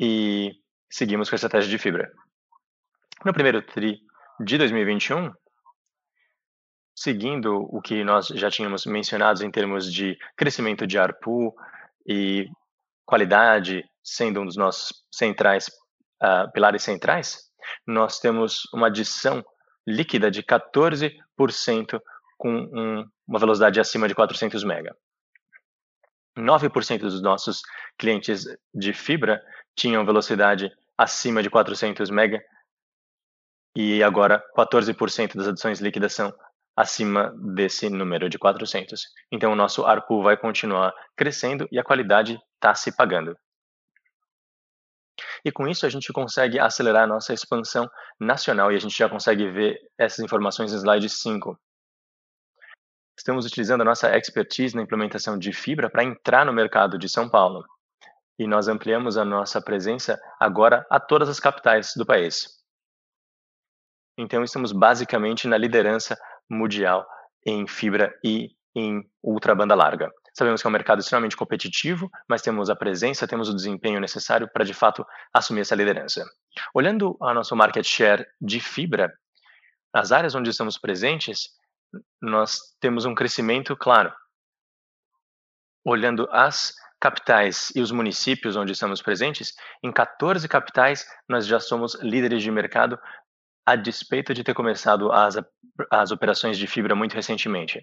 E 0.00 0.52
seguimos 0.90 1.28
com 1.28 1.34
a 1.34 1.36
estratégia 1.36 1.70
de 1.70 1.78
fibra. 1.78 2.10
No 3.22 3.34
primeiro 3.34 3.60
TRI 3.60 4.00
de 4.42 4.56
2021, 4.56 5.30
seguindo 6.96 7.68
o 7.70 7.78
que 7.82 8.02
nós 8.02 8.28
já 8.28 8.50
tínhamos 8.50 8.86
mencionado 8.86 9.44
em 9.44 9.50
termos 9.50 9.92
de 9.92 10.16
crescimento 10.34 10.86
de 10.86 10.98
ARPU 10.98 11.54
e 12.06 12.48
qualidade 13.04 13.84
sendo 14.02 14.40
um 14.40 14.46
dos 14.46 14.56
nossos 14.56 15.04
centrais, 15.12 15.68
uh, 16.22 16.50
pilares 16.54 16.82
centrais, 16.82 17.50
nós 17.86 18.18
temos 18.18 18.62
uma 18.72 18.86
adição 18.86 19.44
líquida 19.86 20.30
de 20.30 20.42
14% 20.42 22.00
com 22.38 22.54
um, 22.54 23.04
uma 23.28 23.38
velocidade 23.38 23.78
acima 23.78 24.08
de 24.08 24.14
400 24.14 24.64
MB. 24.64 24.90
9% 26.38 27.00
dos 27.00 27.20
nossos 27.20 27.60
clientes 27.98 28.46
de 28.72 28.94
fibra 28.94 29.42
tinham 29.76 30.06
velocidade 30.06 30.72
acima 30.96 31.42
de 31.42 31.50
400 31.50 32.08
MB 32.08 32.40
e 33.74 34.02
agora 34.02 34.42
14% 34.56 35.36
das 35.36 35.48
adições 35.48 35.80
líquidas 35.80 36.14
são 36.14 36.34
acima 36.76 37.34
desse 37.36 37.88
número 37.88 38.28
de 38.28 38.38
400. 38.38 39.02
Então 39.30 39.52
o 39.52 39.56
nosso 39.56 39.84
ARPU 39.84 40.22
vai 40.22 40.36
continuar 40.36 40.92
crescendo 41.16 41.68
e 41.70 41.78
a 41.78 41.84
qualidade 41.84 42.40
está 42.54 42.74
se 42.74 42.94
pagando. 42.94 43.36
E 45.44 45.52
com 45.52 45.68
isso 45.68 45.86
a 45.86 45.88
gente 45.88 46.12
consegue 46.12 46.58
acelerar 46.58 47.04
a 47.04 47.06
nossa 47.06 47.32
expansão 47.32 47.88
nacional 48.18 48.72
e 48.72 48.76
a 48.76 48.78
gente 48.78 48.96
já 48.96 49.08
consegue 49.08 49.50
ver 49.50 49.78
essas 49.98 50.20
informações 50.20 50.72
no 50.72 50.78
slide 50.78 51.08
5. 51.08 51.58
Estamos 53.18 53.44
utilizando 53.44 53.82
a 53.82 53.84
nossa 53.84 54.16
expertise 54.16 54.74
na 54.74 54.82
implementação 54.82 55.38
de 55.38 55.52
fibra 55.52 55.90
para 55.90 56.04
entrar 56.04 56.46
no 56.46 56.52
mercado 56.52 56.98
de 56.98 57.08
São 57.08 57.28
Paulo. 57.28 57.62
E 58.38 58.46
nós 58.46 58.68
ampliamos 58.68 59.18
a 59.18 59.24
nossa 59.24 59.60
presença 59.60 60.18
agora 60.38 60.86
a 60.88 60.98
todas 60.98 61.28
as 61.28 61.38
capitais 61.38 61.92
do 61.94 62.06
país. 62.06 62.59
Então, 64.20 64.44
estamos 64.44 64.70
basicamente 64.70 65.48
na 65.48 65.56
liderança 65.56 66.14
mundial 66.46 67.06
em 67.46 67.66
fibra 67.66 68.14
e 68.22 68.50
em 68.76 69.02
ultra 69.22 69.54
banda 69.54 69.74
larga. 69.74 70.10
Sabemos 70.34 70.60
que 70.60 70.66
é 70.66 70.68
um 70.68 70.72
mercado 70.72 71.00
extremamente 71.00 71.34
competitivo, 71.34 72.10
mas 72.28 72.42
temos 72.42 72.68
a 72.68 72.76
presença, 72.76 73.26
temos 73.26 73.48
o 73.48 73.56
desempenho 73.56 73.98
necessário 73.98 74.46
para 74.52 74.62
de 74.62 74.74
fato 74.74 75.06
assumir 75.32 75.62
essa 75.62 75.74
liderança. 75.74 76.22
Olhando 76.74 77.16
a 77.22 77.32
nosso 77.32 77.56
market 77.56 77.82
share 77.82 78.26
de 78.38 78.60
fibra, 78.60 79.10
as 79.90 80.12
áreas 80.12 80.34
onde 80.34 80.50
estamos 80.50 80.76
presentes, 80.76 81.48
nós 82.20 82.58
temos 82.78 83.06
um 83.06 83.14
crescimento 83.14 83.74
claro. 83.74 84.12
Olhando 85.82 86.28
as 86.30 86.74
capitais 87.00 87.72
e 87.74 87.80
os 87.80 87.90
municípios 87.90 88.54
onde 88.54 88.72
estamos 88.72 89.00
presentes, 89.00 89.54
em 89.82 89.90
14 89.90 90.46
capitais 90.46 91.06
nós 91.26 91.46
já 91.46 91.58
somos 91.58 91.94
líderes 92.02 92.42
de 92.42 92.50
mercado, 92.50 92.98
a 93.64 93.76
despeito 93.76 94.34
de 94.34 94.42
ter 94.42 94.54
começado 94.54 95.12
as, 95.12 95.36
as 95.90 96.10
operações 96.10 96.58
de 96.58 96.66
fibra 96.66 96.94
muito 96.94 97.14
recentemente. 97.14 97.80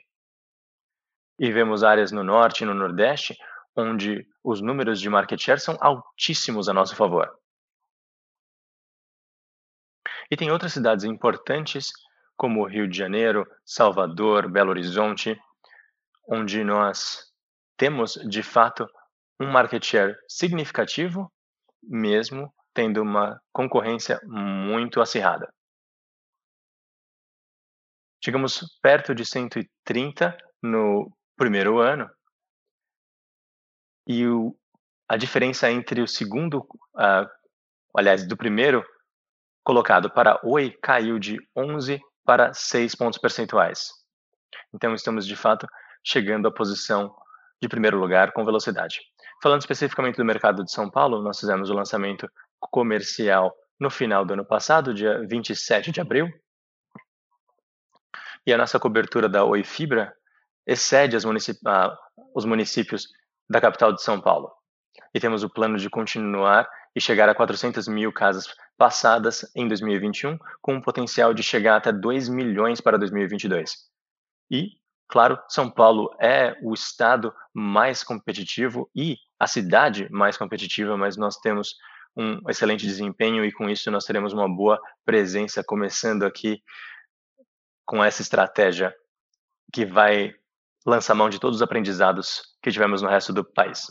E 1.40 1.52
vemos 1.52 1.84
áreas 1.84 2.12
no 2.12 2.24
norte 2.24 2.64
e 2.64 2.66
no 2.66 2.74
nordeste 2.74 3.38
onde 3.76 4.28
os 4.44 4.60
números 4.60 5.00
de 5.00 5.10
market 5.10 5.40
share 5.40 5.60
são 5.60 5.78
altíssimos 5.80 6.68
a 6.68 6.74
nosso 6.74 6.96
favor. 6.96 7.30
E 10.32 10.36
tem 10.36 10.52
outras 10.52 10.74
cidades 10.74 11.06
importantes 11.06 11.92
como 12.36 12.68
Rio 12.68 12.88
de 12.88 12.98
Janeiro, 12.98 13.46
Salvador, 13.66 14.50
Belo 14.50 14.72
Horizonte, 14.72 15.40
onde 16.28 16.64
nós 16.64 17.32
temos, 17.78 18.14
de 18.28 18.44
fato, 18.44 18.88
um 19.40 19.50
market 19.50 19.84
share 19.84 20.16
significativo, 20.28 21.32
mesmo 21.82 22.54
tendo 22.74 23.02
uma 23.02 23.40
concorrência 23.54 24.20
muito 24.24 25.02
acirrada. 25.02 25.52
Chegamos 28.28 28.78
perto 28.82 29.16
de 29.16 29.24
130 29.24 30.38
no 30.62 31.10
primeiro 31.38 31.80
ano, 31.80 32.10
e 34.06 34.28
o, 34.28 34.54
a 35.08 35.16
diferença 35.16 35.72
entre 35.72 36.02
o 36.02 36.08
segundo, 36.10 36.58
uh, 36.94 37.26
aliás, 37.96 38.28
do 38.28 38.36
primeiro 38.36 38.84
colocado 39.64 40.10
para 40.10 40.42
Oi 40.44 40.72
caiu 40.82 41.18
de 41.18 41.38
11 41.56 42.02
para 42.26 42.54
6 42.54 42.96
pontos 42.96 43.18
percentuais. 43.18 43.94
Então, 44.74 44.94
estamos 44.94 45.26
de 45.26 45.38
fato 45.38 45.66
chegando 46.04 46.50
à 46.50 46.52
posição 46.54 47.16
de 47.62 47.70
primeiro 47.70 47.98
lugar 47.98 48.34
com 48.34 48.44
velocidade. 48.44 49.00
Falando 49.42 49.62
especificamente 49.62 50.18
do 50.18 50.26
mercado 50.26 50.66
de 50.66 50.72
São 50.74 50.92
Paulo, 50.92 51.24
nós 51.24 51.40
fizemos 51.40 51.70
o 51.70 51.74
lançamento 51.74 52.30
comercial 52.60 53.56
no 53.80 53.90
final 53.90 54.26
do 54.26 54.34
ano 54.34 54.46
passado, 54.46 54.94
dia 54.94 55.26
27 55.26 55.94
de 55.94 56.02
abril. 56.02 56.30
E 58.48 58.54
a 58.54 58.58
nossa 58.58 58.80
cobertura 58.80 59.28
da 59.28 59.44
Oi 59.44 59.62
Fibra 59.62 60.14
excede 60.66 61.18
ah, 61.66 61.98
os 62.34 62.46
municípios 62.46 63.10
da 63.50 63.60
capital 63.60 63.92
de 63.92 64.02
São 64.02 64.22
Paulo. 64.22 64.50
E 65.14 65.20
temos 65.20 65.44
o 65.44 65.50
plano 65.50 65.78
de 65.78 65.90
continuar 65.90 66.66
e 66.96 67.02
chegar 67.02 67.28
a 67.28 67.36
400 67.36 67.90
mil 67.90 68.10
casas 68.14 68.48
passadas 68.78 69.52
em 69.54 69.68
2021, 69.68 70.40
com 70.62 70.76
um 70.76 70.82
potencial 70.82 71.34
de 71.34 71.44
chegar 71.44 71.76
até 71.76 71.92
2 71.92 72.30
milhões 72.30 72.80
para 72.80 72.98
2022. 72.98 73.76
E, 74.50 74.70
claro, 75.10 75.38
São 75.50 75.70
Paulo 75.70 76.16
é 76.18 76.56
o 76.64 76.74
estado 76.74 77.34
mais 77.54 78.02
competitivo 78.02 78.90
e 78.96 79.18
a 79.38 79.46
cidade 79.46 80.08
mais 80.10 80.38
competitiva, 80.38 80.96
mas 80.96 81.18
nós 81.18 81.36
temos 81.36 81.76
um 82.16 82.50
excelente 82.50 82.86
desempenho 82.86 83.44
e 83.44 83.52
com 83.52 83.70
isso 83.70 83.92
nós 83.92 84.06
teremos 84.06 84.32
uma 84.32 84.48
boa 84.48 84.80
presença 85.06 85.62
começando 85.66 86.24
aqui 86.24 86.64
com 87.88 88.04
essa 88.04 88.22
estratégia 88.22 88.94
que 89.74 89.86
vai 89.86 90.36
lançar 90.86 91.16
mão 91.16 91.30
de 91.30 91.40
todos 91.40 91.58
os 91.58 91.62
aprendizados 91.62 92.42
que 92.62 92.70
tivemos 92.70 93.02
no 93.02 93.10
resto 93.10 93.34
do 93.34 93.44
país. 93.44 93.88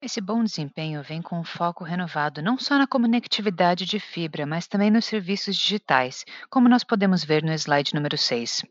Esse 0.00 0.20
bom 0.20 0.44
desempenho 0.44 1.02
vem 1.02 1.22
com 1.22 1.40
um 1.40 1.44
foco 1.44 1.82
renovado 1.82 2.42
não 2.42 2.58
só 2.58 2.76
na 2.76 2.86
conectividade 2.86 3.86
de 3.86 3.98
fibra, 3.98 4.46
mas 4.46 4.68
também 4.68 4.90
nos 4.90 5.06
serviços 5.06 5.56
digitais, 5.56 6.24
como 6.50 6.68
nós 6.68 6.84
podemos 6.84 7.24
ver 7.24 7.42
no 7.42 7.52
slide 7.52 7.94
número 7.94 8.16
6. 8.16 8.62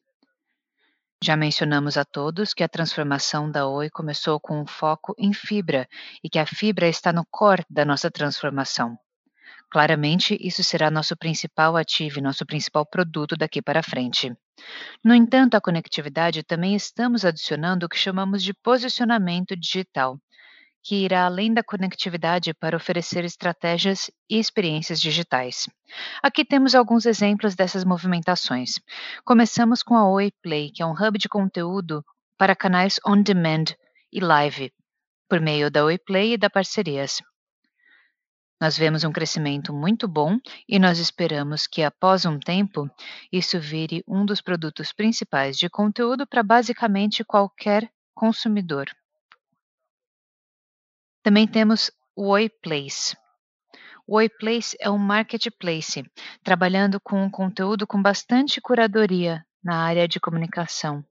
Já 1.24 1.36
mencionamos 1.36 1.98
a 1.98 2.06
todos 2.06 2.54
que 2.54 2.64
a 2.64 2.70
transformação 2.70 3.50
da 3.50 3.68
Oi 3.68 3.90
começou 3.90 4.40
com 4.40 4.62
um 4.62 4.68
foco 4.68 5.16
em 5.18 5.34
fibra 5.34 5.90
e 6.24 6.30
que 6.30 6.38
a 6.38 6.46
fibra 6.46 6.88
está 6.88 7.12
no 7.12 7.26
core 7.26 7.66
da 7.68 7.84
nossa 7.84 8.12
transformação. 8.12 8.98
Claramente, 9.76 10.38
isso 10.40 10.64
será 10.64 10.90
nosso 10.90 11.18
principal 11.18 11.76
ativo 11.76 12.18
e 12.18 12.22
nosso 12.22 12.46
principal 12.46 12.86
produto 12.86 13.36
daqui 13.36 13.62
para 13.62 13.84
frente. 13.84 14.34
No 15.04 15.14
entanto, 15.14 15.56
a 15.56 15.60
conectividade 15.60 16.44
também 16.44 16.74
estamos 16.78 17.26
adicionando 17.26 17.86
o 17.86 17.90
que 17.90 17.98
chamamos 17.98 18.42
de 18.42 18.54
posicionamento 18.54 19.54
digital, 19.54 20.18
que 20.82 21.04
irá 21.04 21.26
além 21.26 21.54
da 21.54 21.62
conectividade 21.62 22.54
para 22.54 22.78
oferecer 22.78 23.26
estratégias 23.26 24.10
e 24.30 24.40
experiências 24.40 24.98
digitais. 25.02 25.68
Aqui 26.24 26.46
temos 26.46 26.74
alguns 26.74 27.06
exemplos 27.06 27.54
dessas 27.54 27.84
movimentações. 27.84 28.80
Começamos 29.26 29.84
com 29.84 29.98
a 29.98 30.10
Oi 30.10 30.32
Play, 30.42 30.72
que 30.72 30.84
é 30.84 30.86
um 30.86 30.94
hub 30.94 31.20
de 31.20 31.28
conteúdo 31.28 32.02
para 32.38 32.56
canais 32.56 32.98
on 33.06 33.22
demand 33.22 33.66
e 34.10 34.22
live, 34.22 34.72
por 35.28 35.42
meio 35.42 35.70
da 35.70 35.84
Oi 35.84 35.98
Play 35.98 36.36
e 36.36 36.38
da 36.38 36.50
parcerias. 36.50 37.22
Nós 38.60 38.78
vemos 38.78 39.04
um 39.04 39.12
crescimento 39.12 39.74
muito 39.74 40.08
bom 40.08 40.40
e 40.68 40.80
nós 40.80 40.98
esperamos 40.98 41.68
que, 41.68 41.84
após 41.84 42.26
um 42.26 42.40
tempo, 42.40 42.90
isso 43.32 43.60
vire 43.60 44.02
um 44.08 44.26
dos 44.26 44.40
produtos 44.42 44.94
principais 44.94 45.58
de 45.58 45.70
conteúdo 45.70 46.26
para 46.26 46.42
basicamente 46.42 47.24
qualquer 47.24 47.92
consumidor. 48.14 48.86
Também 51.22 51.46
temos 51.46 51.92
o 52.16 52.30
Oi 52.30 52.50
Place. 52.50 53.18
O 54.08 54.16
Oi 54.16 54.30
Place 54.30 54.78
é 54.80 54.90
um 54.90 54.98
marketplace, 54.98 56.04
trabalhando 56.42 57.00
com 57.02 57.22
um 57.24 57.30
conteúdo 57.30 57.86
com 57.86 58.02
bastante 58.02 58.62
curadoria 58.62 59.44
na 59.62 59.84
área 59.84 60.08
de 60.08 60.20
comunicação. 60.20 61.04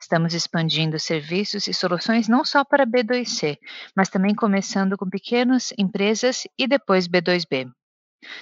Estamos 0.00 0.32
expandindo 0.32 0.98
serviços 0.98 1.66
e 1.66 1.74
soluções 1.74 2.28
não 2.28 2.44
só 2.44 2.64
para 2.64 2.86
B2C, 2.86 3.58
mas 3.96 4.08
também 4.08 4.34
começando 4.34 4.96
com 4.96 5.08
pequenas 5.08 5.72
empresas 5.76 6.46
e 6.56 6.68
depois 6.68 7.08
B2B. 7.08 7.70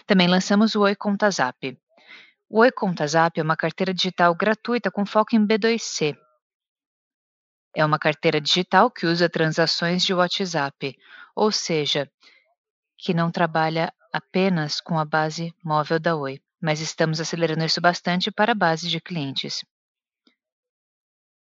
Também 0.07 0.29
lançamos 0.29 0.75
o 0.75 0.83
Oi 0.83 0.95
Conta 0.95 1.31
Zap. 1.31 1.79
O 2.49 2.61
Oi 2.61 2.71
Conta 2.71 3.07
Zap 3.07 3.41
é 3.41 3.43
uma 3.43 3.57
carteira 3.57 3.93
digital 3.93 4.35
gratuita 4.35 4.91
com 4.91 5.07
foco 5.07 5.35
em 5.35 5.47
B2C. 5.47 6.17
É 7.75 7.85
uma 7.85 7.99
carteira 7.99 8.41
digital 8.41 8.91
que 8.91 9.07
usa 9.07 9.29
transações 9.29 10.05
de 10.05 10.15
WhatsApp, 10.15 10.97
ou 11.35 11.51
seja, 11.51 12.11
que 12.97 13.13
não 13.13 13.31
trabalha 13.31 13.93
apenas 14.13 14.81
com 14.81 14.99
a 14.99 15.05
base 15.05 15.55
móvel 15.65 15.99
da 15.99 16.17
Oi, 16.17 16.41
mas 16.61 16.81
estamos 16.81 17.21
acelerando 17.21 17.65
isso 17.65 17.81
bastante 17.81 18.31
para 18.31 18.53
a 18.53 18.55
base 18.55 18.89
de 18.89 19.01
clientes. 19.01 19.63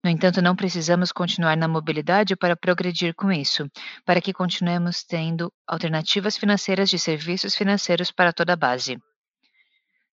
No 0.04 0.10
entanto, 0.10 0.42
não 0.42 0.56
precisamos 0.56 1.12
continuar 1.12 1.56
na 1.56 1.68
mobilidade 1.68 2.34
para 2.34 2.56
progredir 2.56 3.14
com 3.14 3.30
isso, 3.30 3.70
para 4.04 4.20
que 4.20 4.32
continuemos 4.32 5.04
tendo 5.04 5.52
alternativas 5.64 6.36
financeiras 6.36 6.90
de 6.90 6.98
serviços 6.98 7.54
financeiros 7.54 8.10
para 8.10 8.32
toda 8.32 8.54
a 8.54 8.56
base. 8.56 8.98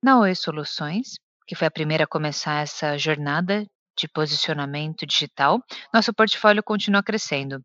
Na 0.01 0.19
Oi 0.19 0.33
Soluções, 0.33 1.19
que 1.45 1.55
foi 1.55 1.67
a 1.67 1.71
primeira 1.71 2.05
a 2.05 2.07
começar 2.07 2.63
essa 2.63 2.97
jornada 2.97 3.63
de 3.95 4.07
posicionamento 4.07 5.05
digital, 5.05 5.61
nosso 5.93 6.11
portfólio 6.13 6.63
continua 6.63 7.03
crescendo. 7.03 7.63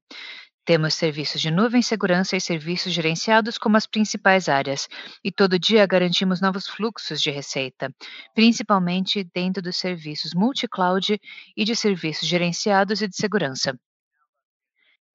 Temos 0.64 0.94
serviços 0.94 1.40
de 1.40 1.50
nuvem, 1.50 1.82
segurança 1.82 2.36
e 2.36 2.40
serviços 2.40 2.92
gerenciados 2.92 3.56
como 3.56 3.76
as 3.76 3.86
principais 3.86 4.48
áreas, 4.48 4.88
e 5.24 5.32
todo 5.32 5.58
dia 5.58 5.86
garantimos 5.86 6.40
novos 6.40 6.68
fluxos 6.68 7.20
de 7.20 7.30
receita, 7.30 7.92
principalmente 8.34 9.24
dentro 9.34 9.62
dos 9.62 9.76
serviços 9.76 10.34
multi-cloud 10.34 11.18
e 11.56 11.64
de 11.64 11.74
serviços 11.74 12.28
gerenciados 12.28 13.00
e 13.00 13.08
de 13.08 13.16
segurança. 13.16 13.78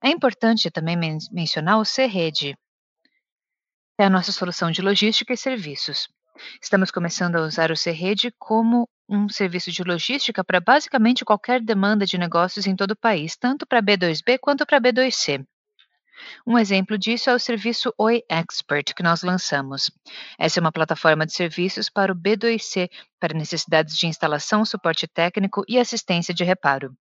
É 0.04 0.10
importante 0.10 0.70
também 0.70 0.96
men 0.96 1.18
mencionar 1.32 1.80
o 1.80 1.86
C-Rede. 1.86 2.58
É 3.98 4.06
a 4.06 4.10
nossa 4.10 4.32
solução 4.32 4.70
de 4.72 4.82
logística 4.82 5.34
e 5.34 5.38
serviços. 5.38 6.08
Estamos 6.62 6.92
começando 6.92 7.38
a 7.38 7.42
usar 7.42 7.72
o 7.72 7.78
C-Rede 7.78 8.34
como 8.38 8.90
um 9.08 9.30
serviço 9.30 9.72
de 9.72 9.84
logística 9.84 10.44
para 10.44 10.60
basicamente 10.60 11.26
qualquer 11.26 11.62
demanda 11.62 12.06
de 12.06 12.18
negócios 12.18 12.66
em 12.68 12.76
todo 12.76 12.92
o 12.92 12.96
país, 12.96 13.36
tanto 13.36 13.66
para 13.66 13.82
B2B 13.82 14.38
quanto 14.40 14.66
para 14.66 14.82
B2C. 14.82 15.46
Um 16.48 16.58
exemplo 16.58 16.98
disso 16.98 17.30
é 17.30 17.34
o 17.34 17.40
serviço 17.40 17.94
Oi 17.98 18.24
Expert 18.30 18.94
que 18.96 19.04
nós 19.04 19.22
lançamos. 19.22 19.92
Essa 20.40 20.60
é 20.60 20.62
uma 20.62 20.72
plataforma 20.72 21.26
de 21.26 21.34
serviços 21.34 21.90
para 21.90 22.12
o 22.12 22.16
B2C, 22.16 22.90
para 23.20 23.38
necessidades 23.38 23.98
de 23.98 24.08
instalação, 24.08 24.66
suporte 24.66 25.08
técnico 25.08 25.64
e 25.68 25.78
assistência 25.78 26.34
de 26.34 26.44
reparo. 26.44 26.96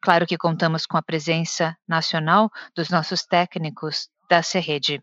Claro 0.00 0.26
que 0.26 0.38
contamos 0.38 0.86
com 0.86 0.96
a 0.96 1.02
presença 1.02 1.76
nacional 1.86 2.50
dos 2.74 2.88
nossos 2.88 3.24
técnicos 3.24 4.08
da 4.28 4.42
Serrede. 4.42 5.02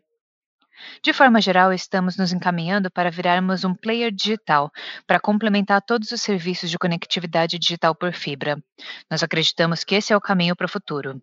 De 1.04 1.14
forma 1.14 1.42
geral, 1.42 1.72
estamos 1.74 2.18
nos 2.18 2.32
encaminhando 2.32 2.92
para 2.92 3.12
virarmos 3.12 3.64
um 3.64 3.74
player 3.74 4.12
digital, 4.12 4.72
para 5.08 5.20
complementar 5.20 5.82
todos 5.82 6.12
os 6.12 6.22
serviços 6.22 6.70
de 6.70 6.78
conectividade 6.78 7.58
digital 7.58 7.96
por 7.96 8.14
fibra. 8.14 8.62
Nós 9.10 9.24
acreditamos 9.24 9.84
que 9.84 9.96
esse 9.96 10.14
é 10.14 10.18
o 10.18 10.22
caminho 10.22 10.56
para 10.56 10.66
o 10.66 10.70
futuro. 10.70 11.22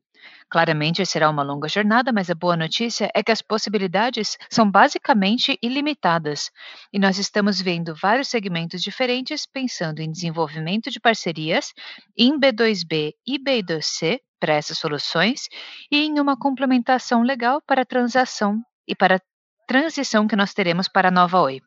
Claramente 0.48 1.04
será 1.04 1.28
uma 1.28 1.42
longa 1.42 1.68
jornada, 1.68 2.12
mas 2.12 2.30
a 2.30 2.34
boa 2.34 2.56
notícia 2.56 3.10
é 3.14 3.22
que 3.22 3.32
as 3.32 3.42
possibilidades 3.42 4.36
são 4.50 4.70
basicamente 4.70 5.58
ilimitadas. 5.62 6.50
E 6.92 6.98
nós 6.98 7.18
estamos 7.18 7.60
vendo 7.60 7.94
vários 7.94 8.28
segmentos 8.28 8.82
diferentes 8.82 9.46
pensando 9.46 10.00
em 10.00 10.10
desenvolvimento 10.10 10.90
de 10.90 11.00
parcerias 11.00 11.72
em 12.16 12.38
B2B 12.38 13.12
e 13.26 13.38
B2C 13.38 14.20
para 14.38 14.54
essas 14.54 14.78
soluções 14.78 15.48
e 15.90 16.04
em 16.04 16.20
uma 16.20 16.36
complementação 16.36 17.22
legal 17.22 17.60
para 17.66 17.82
a 17.82 17.86
transação 17.86 18.60
e 18.86 18.94
para 18.94 19.20
transição 19.66 20.28
que 20.28 20.36
nós 20.36 20.54
teremos 20.54 20.88
para 20.88 21.08
a 21.08 21.10
nova 21.10 21.40
Oi. 21.40 21.60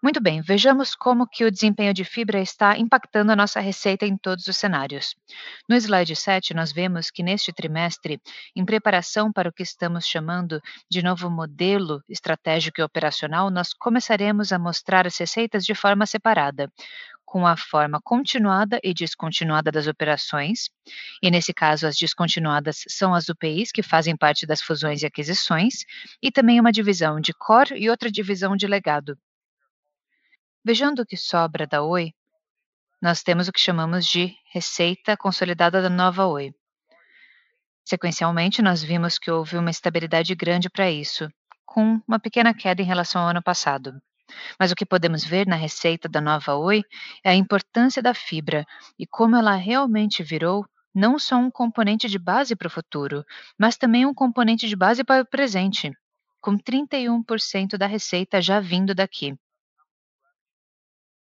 Muito 0.00 0.20
bem, 0.20 0.40
vejamos 0.40 0.94
como 0.94 1.26
que 1.26 1.44
o 1.44 1.50
desempenho 1.50 1.92
de 1.92 2.04
fibra 2.04 2.40
está 2.40 2.78
impactando 2.78 3.32
a 3.32 3.36
nossa 3.36 3.58
receita 3.58 4.06
em 4.06 4.16
todos 4.16 4.46
os 4.46 4.56
cenários. 4.56 5.16
No 5.68 5.74
slide 5.74 6.14
7, 6.14 6.54
nós 6.54 6.70
vemos 6.70 7.10
que 7.10 7.20
neste 7.20 7.52
trimestre, 7.52 8.20
em 8.54 8.64
preparação 8.64 9.32
para 9.32 9.48
o 9.48 9.52
que 9.52 9.64
estamos 9.64 10.06
chamando 10.06 10.62
de 10.88 11.02
novo 11.02 11.28
modelo 11.28 12.00
estratégico 12.08 12.80
e 12.80 12.84
operacional, 12.84 13.50
nós 13.50 13.74
começaremos 13.74 14.52
a 14.52 14.58
mostrar 14.58 15.04
as 15.04 15.18
receitas 15.18 15.64
de 15.64 15.74
forma 15.74 16.06
separada, 16.06 16.70
com 17.28 17.46
a 17.46 17.58
forma 17.58 18.00
continuada 18.02 18.80
e 18.82 18.94
descontinuada 18.94 19.70
das 19.70 19.86
operações, 19.86 20.70
e 21.22 21.30
nesse 21.30 21.52
caso 21.52 21.86
as 21.86 21.94
descontinuadas 21.94 22.84
são 22.88 23.12
as 23.12 23.28
UPIs 23.28 23.70
que 23.70 23.82
fazem 23.82 24.16
parte 24.16 24.46
das 24.46 24.62
fusões 24.62 25.02
e 25.02 25.06
aquisições, 25.06 25.84
e 26.22 26.32
também 26.32 26.58
uma 26.58 26.72
divisão 26.72 27.20
de 27.20 27.34
core 27.34 27.78
e 27.78 27.90
outra 27.90 28.10
divisão 28.10 28.56
de 28.56 28.66
legado. 28.66 29.14
Vejando 30.64 31.02
o 31.02 31.06
que 31.06 31.18
sobra 31.18 31.66
da 31.66 31.82
Oi, 31.82 32.14
nós 33.00 33.22
temos 33.22 33.46
o 33.46 33.52
que 33.52 33.60
chamamos 33.60 34.06
de 34.06 34.34
receita 34.50 35.14
consolidada 35.14 35.82
da 35.82 35.90
nova 35.90 36.26
Oi. 36.26 36.54
Sequencialmente, 37.84 38.62
nós 38.62 38.82
vimos 38.82 39.18
que 39.18 39.30
houve 39.30 39.58
uma 39.58 39.70
estabilidade 39.70 40.34
grande 40.34 40.70
para 40.70 40.90
isso, 40.90 41.28
com 41.66 42.00
uma 42.08 42.18
pequena 42.18 42.54
queda 42.54 42.80
em 42.80 42.86
relação 42.86 43.20
ao 43.20 43.28
ano 43.28 43.42
passado. 43.42 44.00
Mas 44.58 44.70
o 44.70 44.74
que 44.74 44.86
podemos 44.86 45.24
ver 45.24 45.46
na 45.46 45.56
receita 45.56 46.08
da 46.08 46.20
nova 46.20 46.54
Oi 46.54 46.82
é 47.24 47.30
a 47.30 47.34
importância 47.34 48.02
da 48.02 48.14
fibra 48.14 48.64
e 48.98 49.06
como 49.06 49.36
ela 49.36 49.54
realmente 49.54 50.22
virou 50.22 50.66
não 50.94 51.18
só 51.18 51.36
um 51.36 51.50
componente 51.50 52.08
de 52.08 52.18
base 52.18 52.56
para 52.56 52.66
o 52.66 52.70
futuro, 52.70 53.24
mas 53.58 53.76
também 53.76 54.04
um 54.04 54.14
componente 54.14 54.68
de 54.68 54.74
base 54.74 55.04
para 55.04 55.22
o 55.22 55.26
presente, 55.26 55.92
com 56.40 56.58
31% 56.58 57.76
da 57.78 57.86
receita 57.86 58.42
já 58.42 58.58
vindo 58.58 58.94
daqui. 58.94 59.38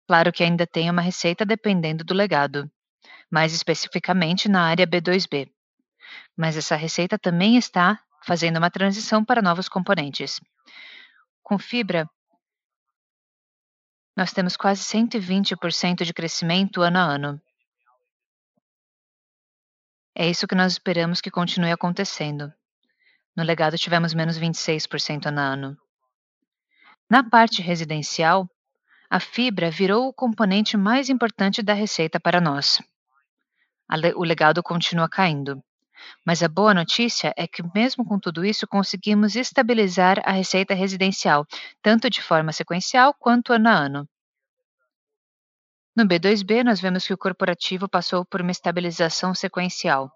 Claro 0.07 0.31
que 0.31 0.43
ainda 0.43 0.65
tem 0.65 0.89
uma 0.89 1.01
receita 1.01 1.45
dependendo 1.45 2.03
do 2.03 2.13
legado, 2.13 2.71
mais 3.29 3.53
especificamente 3.53 4.49
na 4.49 4.63
área 4.63 4.87
B2B. 4.87 5.51
Mas 6.35 6.57
essa 6.57 6.75
receita 6.75 7.17
também 7.19 7.57
está 7.57 7.99
fazendo 8.25 8.57
uma 8.57 8.71
transição 8.71 9.23
para 9.23 9.41
novos 9.41 9.69
componentes. 9.69 10.39
Com 11.43 11.59
fibra, 11.59 12.09
nós 14.15 14.33
temos 14.33 14.57
quase 14.57 14.81
120% 14.83 16.03
de 16.03 16.13
crescimento 16.13 16.81
ano 16.81 16.97
a 16.97 17.01
ano. 17.01 17.41
É 20.15 20.29
isso 20.29 20.47
que 20.47 20.55
nós 20.55 20.73
esperamos 20.73 21.21
que 21.21 21.31
continue 21.31 21.71
acontecendo. 21.71 22.53
No 23.35 23.43
legado, 23.43 23.77
tivemos 23.77 24.13
menos 24.13 24.37
26% 24.37 25.27
ano 25.27 25.39
a 25.39 25.43
ano. 25.43 25.77
Na 27.09 27.23
parte 27.23 27.61
residencial, 27.61 28.49
a 29.09 29.19
fibra 29.19 29.71
virou 29.71 30.07
o 30.07 30.13
componente 30.13 30.75
mais 30.75 31.09
importante 31.09 31.63
da 31.63 31.73
receita 31.73 32.19
para 32.19 32.41
nós. 32.41 32.81
O 34.15 34.23
legado 34.23 34.61
continua 34.61 35.09
caindo. 35.09 35.63
Mas 36.25 36.43
a 36.43 36.47
boa 36.47 36.73
notícia 36.73 37.33
é 37.37 37.47
que, 37.47 37.63
mesmo 37.73 38.05
com 38.05 38.19
tudo 38.19 38.45
isso, 38.45 38.67
conseguimos 38.67 39.35
estabilizar 39.35 40.21
a 40.25 40.31
receita 40.31 40.73
residencial, 40.73 41.45
tanto 41.81 42.09
de 42.09 42.21
forma 42.21 42.51
sequencial 42.51 43.13
quanto 43.13 43.53
ano 43.53 43.69
a 43.69 43.73
ano. 43.73 44.09
No 45.95 46.05
B2B, 46.05 46.63
nós 46.63 46.79
vemos 46.79 47.05
que 47.05 47.13
o 47.13 47.17
corporativo 47.17 47.89
passou 47.89 48.23
por 48.23 48.41
uma 48.41 48.51
estabilização 48.51 49.33
sequencial. 49.33 50.11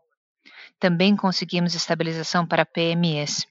Também 0.79 1.15
conseguimos 1.15 1.75
estabilização 1.75 2.45
para 2.45 2.65
PMEs. 2.65 3.45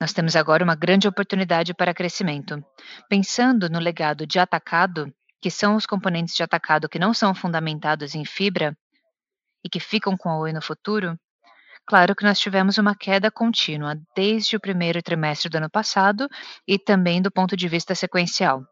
Nós 0.00 0.12
temos 0.12 0.34
agora 0.34 0.64
uma 0.64 0.74
grande 0.74 1.06
oportunidade 1.06 1.72
para 1.72 1.94
crescimento. 1.94 2.60
Pensando 3.08 3.68
no 3.70 3.78
legado 3.78 4.26
de 4.26 4.40
atacado, 4.40 5.14
que 5.40 5.50
são 5.50 5.76
os 5.76 5.86
componentes 5.86 6.34
de 6.34 6.42
atacado 6.42 6.88
que 6.88 6.98
não 6.98 7.14
são 7.14 7.32
fundamentados 7.32 8.16
em 8.16 8.24
fibra, 8.24 8.76
e 9.64 9.68
que 9.68 9.80
ficam 9.80 10.16
com 10.16 10.28
a 10.30 10.38
Oi 10.38 10.52
no 10.52 10.62
futuro, 10.62 11.18
claro 11.86 12.14
que 12.16 12.24
nós 12.24 12.38
tivemos 12.40 12.78
uma 12.78 12.94
queda 12.96 13.30
contínua 13.30 13.96
desde 14.16 14.56
o 14.56 14.60
primeiro 14.60 15.02
trimestre 15.02 15.48
do 15.50 15.56
ano 15.56 15.70
passado 15.70 16.28
e 16.66 16.78
também 16.78 17.22
do 17.22 17.30
ponto 17.30 17.56
de 17.56 17.68
vista 17.68 17.94
sequencial. 17.94 18.64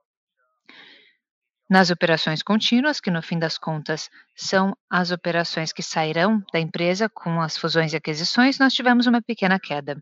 Nas 1.70 1.90
operações 1.90 2.42
contínuas, 2.42 3.00
que 3.00 3.10
no 3.10 3.22
fim 3.22 3.38
das 3.38 3.56
contas 3.56 4.10
são 4.36 4.76
as 4.90 5.10
operações 5.12 5.72
que 5.72 5.82
sairão 5.82 6.42
da 6.52 6.60
empresa 6.60 7.08
com 7.08 7.40
as 7.40 7.56
fusões 7.56 7.92
e 7.92 7.96
aquisições, 7.96 8.58
nós 8.58 8.74
tivemos 8.74 9.06
uma 9.06 9.22
pequena 9.22 9.58
queda. 9.58 9.96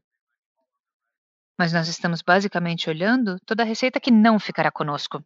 mas 1.59 1.73
nós 1.73 1.89
estamos 1.89 2.23
basicamente 2.23 2.89
olhando 2.89 3.39
toda 3.45 3.63
a 3.63 3.67
receita 3.67 4.01
que 4.01 4.11
não 4.11 4.39
ficará 4.39 4.71
conosco. 4.71 5.23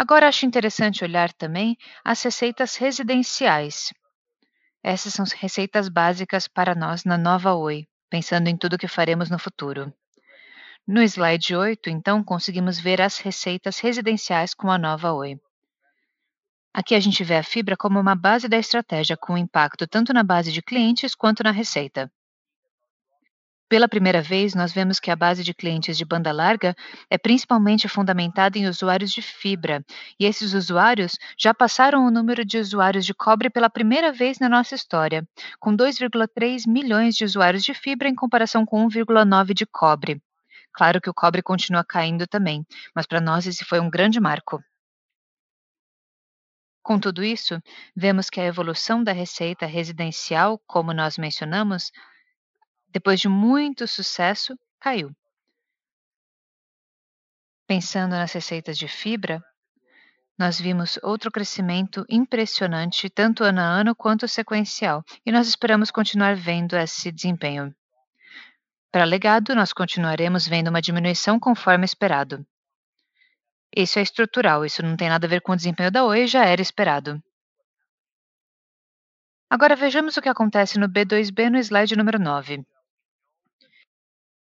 Agora 0.00 0.28
acho 0.28 0.46
interessante 0.46 1.02
olhar 1.02 1.32
também 1.32 1.76
as 2.04 2.22
receitas 2.22 2.76
residenciais. 2.76 3.92
Essas 4.80 5.12
são 5.12 5.24
receitas 5.36 5.88
básicas 5.88 6.46
para 6.46 6.72
nós 6.72 7.04
na 7.04 7.18
nova 7.18 7.52
Oi, 7.54 7.84
pensando 8.08 8.46
em 8.46 8.56
tudo 8.56 8.74
o 8.74 8.78
que 8.78 8.86
faremos 8.86 9.28
no 9.28 9.40
futuro. 9.40 9.92
No 10.86 11.02
slide 11.02 11.56
8, 11.56 11.90
então, 11.90 12.22
conseguimos 12.22 12.78
ver 12.78 13.02
as 13.02 13.18
receitas 13.18 13.80
residenciais 13.80 14.54
com 14.54 14.70
a 14.70 14.78
nova 14.78 15.12
Oi. 15.12 15.36
Aqui 16.72 16.94
a 16.94 17.00
gente 17.00 17.24
vê 17.24 17.34
a 17.34 17.42
fibra 17.42 17.76
como 17.76 17.98
uma 17.98 18.14
base 18.14 18.46
da 18.46 18.56
estratégia, 18.56 19.16
com 19.16 19.36
impacto 19.36 19.84
tanto 19.84 20.12
na 20.12 20.22
base 20.22 20.52
de 20.52 20.62
clientes 20.62 21.12
quanto 21.12 21.42
na 21.42 21.50
receita. 21.50 22.08
Pela 23.68 23.86
primeira 23.86 24.22
vez, 24.22 24.54
nós 24.54 24.72
vemos 24.72 24.98
que 24.98 25.10
a 25.10 25.16
base 25.16 25.44
de 25.44 25.52
clientes 25.52 25.98
de 25.98 26.04
banda 26.04 26.32
larga 26.32 26.74
é 27.10 27.18
principalmente 27.18 27.86
fundamentada 27.86 28.56
em 28.56 28.66
usuários 28.66 29.10
de 29.10 29.20
fibra, 29.20 29.84
e 30.18 30.24
esses 30.24 30.54
usuários 30.54 31.18
já 31.38 31.52
passaram 31.52 32.06
o 32.06 32.10
número 32.10 32.46
de 32.46 32.56
usuários 32.56 33.04
de 33.04 33.12
cobre 33.12 33.50
pela 33.50 33.68
primeira 33.68 34.10
vez 34.10 34.38
na 34.38 34.48
nossa 34.48 34.74
história, 34.74 35.28
com 35.60 35.76
2,3 35.76 36.66
milhões 36.66 37.14
de 37.14 37.26
usuários 37.26 37.62
de 37.62 37.74
fibra 37.74 38.08
em 38.08 38.14
comparação 38.14 38.64
com 38.64 38.88
1,9 38.88 39.52
de 39.52 39.66
cobre. 39.66 40.18
Claro 40.72 40.98
que 40.98 41.10
o 41.10 41.14
cobre 41.14 41.42
continua 41.42 41.84
caindo 41.84 42.26
também, 42.26 42.64
mas 42.94 43.06
para 43.06 43.20
nós 43.20 43.46
esse 43.46 43.66
foi 43.66 43.80
um 43.80 43.90
grande 43.90 44.18
marco. 44.18 44.62
Com 46.82 46.98
tudo 46.98 47.22
isso, 47.22 47.60
vemos 47.94 48.30
que 48.30 48.40
a 48.40 48.46
evolução 48.46 49.04
da 49.04 49.12
receita 49.12 49.66
residencial, 49.66 50.58
como 50.66 50.94
nós 50.94 51.18
mencionamos, 51.18 51.92
depois 52.90 53.20
de 53.20 53.28
muito 53.28 53.86
sucesso, 53.86 54.58
caiu. 54.80 55.10
Pensando 57.66 58.12
nas 58.12 58.32
receitas 58.32 58.78
de 58.78 58.88
fibra, 58.88 59.42
nós 60.38 60.60
vimos 60.60 60.98
outro 61.02 61.30
crescimento 61.30 62.04
impressionante, 62.08 63.10
tanto 63.10 63.42
ano 63.44 63.60
a 63.60 63.64
ano 63.64 63.94
quanto 63.94 64.28
sequencial, 64.28 65.04
e 65.26 65.32
nós 65.32 65.48
esperamos 65.48 65.90
continuar 65.90 66.36
vendo 66.36 66.76
esse 66.76 67.10
desempenho. 67.10 67.74
Para 68.90 69.04
legado, 69.04 69.54
nós 69.54 69.72
continuaremos 69.72 70.46
vendo 70.46 70.68
uma 70.68 70.80
diminuição 70.80 71.38
conforme 71.38 71.84
esperado. 71.84 72.46
Isso 73.76 73.98
é 73.98 74.02
estrutural, 74.02 74.64
isso 74.64 74.82
não 74.82 74.96
tem 74.96 75.08
nada 75.08 75.26
a 75.26 75.30
ver 75.30 75.42
com 75.42 75.52
o 75.52 75.56
desempenho 75.56 75.90
da 75.90 76.04
Oi, 76.04 76.26
já 76.26 76.44
era 76.46 76.62
esperado. 76.62 77.22
Agora 79.50 79.76
vejamos 79.76 80.16
o 80.16 80.22
que 80.22 80.28
acontece 80.28 80.78
no 80.78 80.88
B2B 80.88 81.50
no 81.50 81.58
slide 81.58 81.96
número 81.96 82.18
9. 82.18 82.64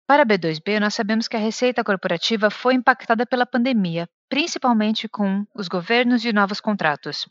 Para 0.07 0.27
B2B, 0.27 0.81
nós 0.81 0.95
sabemos 0.95 1.29
que 1.29 1.37
a 1.37 1.41
receita 1.41 1.85
corporativa 1.85 2.51
foi 2.51 2.75
impactada 2.75 3.25
pela 3.25 3.47
pandemia, 3.47 4.09
principalmente 4.29 5.09
com 5.09 5.47
os 5.55 5.69
governos 5.69 6.25
e 6.25 6.33
novos 6.33 6.61
contratos. 6.61 7.29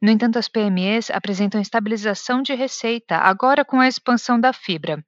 No 0.00 0.10
entanto, 0.10 0.38
as 0.38 0.46
PMEs 0.46 1.10
apresentam 1.10 1.60
estabilização 1.60 2.42
de 2.42 2.54
receita 2.54 3.16
agora 3.16 3.64
com 3.64 3.80
a 3.80 3.88
expansão 3.88 4.38
da 4.38 4.52
fibra. 4.52 5.04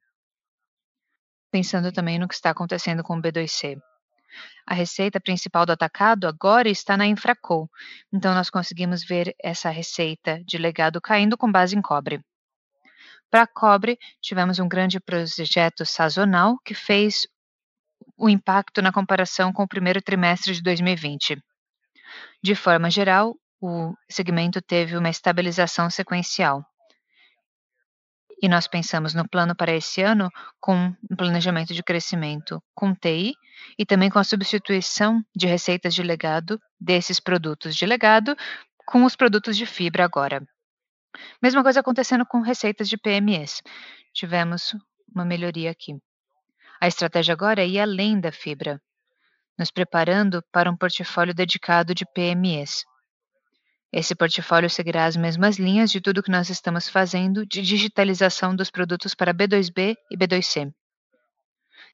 Pensando 1.51 1.91
também 1.91 2.17
no 2.17 2.27
que 2.27 2.33
está 2.33 2.49
acontecendo 2.49 3.03
com 3.03 3.15
o 3.15 3.21
B2C. 3.21 3.79
A 4.65 4.73
receita 4.73 5.19
principal 5.19 5.65
do 5.65 5.71
atacado 5.71 6.27
agora 6.27 6.67
está 6.67 6.97
na 6.97 7.05
Infracol, 7.05 7.69
então 8.11 8.33
nós 8.33 8.49
conseguimos 8.49 9.03
ver 9.05 9.35
essa 9.41 9.69
receita 9.69 10.41
de 10.43 10.57
legado 10.57 10.99
caindo 10.99 11.37
com 11.37 11.51
base 11.51 11.77
em 11.77 11.81
cobre. 11.81 12.19
Para 13.33 13.47
cobre, 13.47 13.97
tivemos 14.21 14.59
um 14.59 14.67
grande 14.67 14.99
projeto 14.99 15.83
sazonal 15.87 16.55
que 16.63 16.75
fez 16.75 17.25
o 18.15 18.29
impacto 18.29 18.79
na 18.79 18.91
comparação 18.91 19.51
com 19.51 19.63
o 19.63 19.67
primeiro 19.67 19.99
trimestre 20.03 20.53
de 20.53 20.61
2020. 20.61 21.41
De 22.43 22.53
forma 22.53 22.91
geral, 22.91 23.35
o 23.59 23.95
segmento 24.07 24.61
teve 24.61 24.95
uma 24.95 25.09
estabilização 25.09 25.89
sequencial. 25.89 26.63
E 28.39 28.47
nós 28.47 28.67
pensamos 28.67 29.15
no 29.15 29.27
plano 29.27 29.55
para 29.55 29.73
esse 29.73 30.03
ano 30.03 30.29
com 30.61 30.93
um 31.09 31.15
planejamento 31.15 31.73
de 31.73 31.81
crescimento 31.81 32.61
com 32.75 32.93
TI 32.93 33.33
e 33.79 33.83
também 33.83 34.11
com 34.11 34.19
a 34.19 34.23
substituição 34.23 35.25
de 35.35 35.47
receitas 35.47 35.95
de 35.95 36.03
legado 36.03 36.61
desses 36.79 37.19
produtos 37.19 37.75
de 37.75 37.87
legado 37.87 38.35
com 38.85 39.03
os 39.05 39.15
produtos 39.15 39.57
de 39.57 39.65
fibra 39.65 40.05
agora. 40.05 40.47
Mesma 41.41 41.63
coisa 41.63 41.79
acontecendo 41.79 42.25
com 42.25 42.41
receitas 42.41 42.89
de 42.89 42.97
PMS. 42.97 43.61
Tivemos 44.13 44.75
uma 45.13 45.25
melhoria 45.25 45.71
aqui. 45.71 45.95
A 46.81 46.87
estratégia 46.87 47.33
agora 47.33 47.61
é 47.61 47.67
ir 47.67 47.79
além 47.79 48.19
da 48.19 48.31
fibra, 48.31 48.81
nos 49.57 49.71
preparando 49.71 50.43
para 50.51 50.69
um 50.69 50.75
portfólio 50.75 51.33
dedicado 51.33 51.93
de 51.93 52.05
PMS. 52.05 52.83
Esse 53.91 54.15
portfólio 54.15 54.69
seguirá 54.69 55.05
as 55.05 55.15
mesmas 55.15 55.57
linhas 55.57 55.91
de 55.91 56.01
tudo 56.01 56.23
que 56.23 56.31
nós 56.31 56.49
estamos 56.49 56.89
fazendo 56.89 57.45
de 57.45 57.61
digitalização 57.61 58.55
dos 58.55 58.71
produtos 58.71 59.13
para 59.13 59.33
B2B 59.33 59.95
e 60.09 60.17
B2C. 60.17 60.73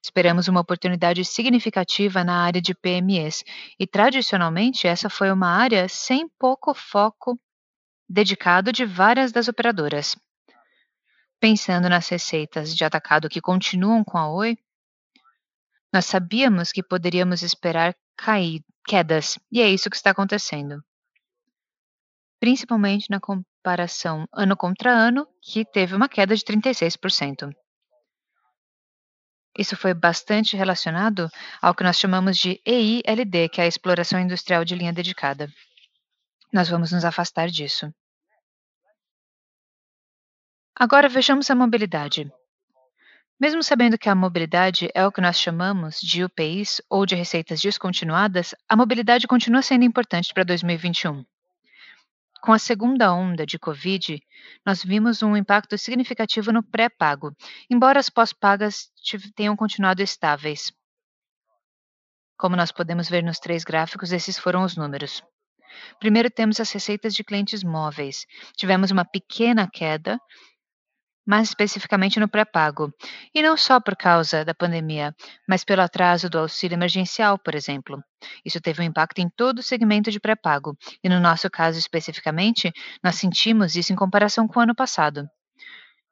Esperamos 0.02 0.48
uma 0.48 0.60
oportunidade 0.60 1.22
significativa 1.26 2.24
na 2.24 2.42
área 2.42 2.60
de 2.60 2.74
PMS, 2.74 3.44
e 3.78 3.86
tradicionalmente 3.86 4.86
essa 4.86 5.10
foi 5.10 5.30
uma 5.30 5.48
área 5.48 5.86
sem 5.88 6.26
pouco 6.38 6.72
foco 6.72 7.38
dedicado 8.10 8.72
de 8.72 8.84
várias 8.84 9.30
das 9.30 9.46
operadoras. 9.46 10.16
Pensando 11.38 11.88
nas 11.88 12.08
receitas 12.08 12.74
de 12.74 12.84
atacado 12.84 13.28
que 13.28 13.40
continuam 13.40 14.02
com 14.02 14.18
a 14.18 14.28
Oi, 14.28 14.58
nós 15.92 16.06
sabíamos 16.06 16.72
que 16.72 16.82
poderíamos 16.82 17.42
esperar 17.42 17.94
cair, 18.16 18.64
quedas, 18.84 19.38
e 19.50 19.62
é 19.62 19.68
isso 19.68 19.88
que 19.88 19.94
está 19.94 20.10
acontecendo. 20.10 20.82
Principalmente 22.40 23.08
na 23.08 23.20
comparação 23.20 24.26
ano 24.32 24.56
contra 24.56 24.90
ano, 24.90 25.28
que 25.40 25.64
teve 25.64 25.94
uma 25.94 26.08
queda 26.08 26.34
de 26.34 26.42
36%. 26.42 27.54
Isso 29.56 29.76
foi 29.76 29.94
bastante 29.94 30.56
relacionado 30.56 31.28
ao 31.62 31.74
que 31.74 31.84
nós 31.84 31.98
chamamos 31.98 32.36
de 32.38 32.60
EILD, 32.66 33.48
que 33.50 33.60
é 33.60 33.64
a 33.64 33.68
exploração 33.68 34.18
industrial 34.18 34.64
de 34.64 34.74
linha 34.74 34.92
dedicada. 34.92 35.48
Nós 36.52 36.68
vamos 36.68 36.90
nos 36.90 37.04
afastar 37.04 37.48
disso. 37.48 37.92
Agora 40.82 41.10
vejamos 41.10 41.50
a 41.50 41.54
mobilidade. 41.54 42.32
Mesmo 43.38 43.62
sabendo 43.62 43.98
que 43.98 44.08
a 44.08 44.14
mobilidade 44.14 44.88
é 44.94 45.06
o 45.06 45.12
que 45.12 45.20
nós 45.20 45.38
chamamos 45.38 46.00
de 46.00 46.24
UPIs 46.24 46.80
ou 46.88 47.04
de 47.04 47.14
receitas 47.14 47.60
descontinuadas, 47.60 48.54
a 48.66 48.74
mobilidade 48.74 49.28
continua 49.28 49.60
sendo 49.60 49.84
importante 49.84 50.32
para 50.32 50.42
2021. 50.42 51.22
Com 52.40 52.54
a 52.54 52.58
segunda 52.58 53.12
onda 53.12 53.44
de 53.44 53.58
Covid, 53.58 54.22
nós 54.64 54.82
vimos 54.82 55.22
um 55.22 55.36
impacto 55.36 55.76
significativo 55.76 56.50
no 56.50 56.62
pré-pago, 56.62 57.36
embora 57.68 58.00
as 58.00 58.08
pós-pagas 58.08 58.90
tenham 59.36 59.54
continuado 59.54 60.00
estáveis. 60.00 60.72
Como 62.38 62.56
nós 62.56 62.72
podemos 62.72 63.06
ver 63.06 63.22
nos 63.22 63.38
três 63.38 63.64
gráficos, 63.64 64.12
esses 64.12 64.38
foram 64.38 64.64
os 64.64 64.78
números. 64.78 65.22
Primeiro, 65.98 66.30
temos 66.30 66.58
as 66.58 66.72
receitas 66.72 67.14
de 67.14 67.22
clientes 67.22 67.62
móveis. 67.62 68.24
Tivemos 68.56 68.90
uma 68.90 69.04
pequena 69.04 69.68
queda, 69.70 70.18
mais 71.30 71.50
especificamente 71.50 72.18
no 72.18 72.28
pré-pago, 72.28 72.92
e 73.32 73.40
não 73.40 73.56
só 73.56 73.78
por 73.78 73.94
causa 73.94 74.44
da 74.44 74.52
pandemia, 74.52 75.14
mas 75.48 75.62
pelo 75.62 75.80
atraso 75.80 76.28
do 76.28 76.40
auxílio 76.40 76.74
emergencial, 76.74 77.38
por 77.38 77.54
exemplo. 77.54 78.02
Isso 78.44 78.60
teve 78.60 78.82
um 78.82 78.84
impacto 78.84 79.20
em 79.20 79.30
todo 79.30 79.60
o 79.60 79.62
segmento 79.62 80.10
de 80.10 80.18
pré-pago, 80.18 80.76
e 81.04 81.08
no 81.08 81.20
nosso 81.20 81.48
caso 81.48 81.78
especificamente, 81.78 82.72
nós 83.00 83.14
sentimos 83.14 83.76
isso 83.76 83.92
em 83.92 83.96
comparação 83.96 84.48
com 84.48 84.58
o 84.58 84.62
ano 84.64 84.74
passado. 84.74 85.24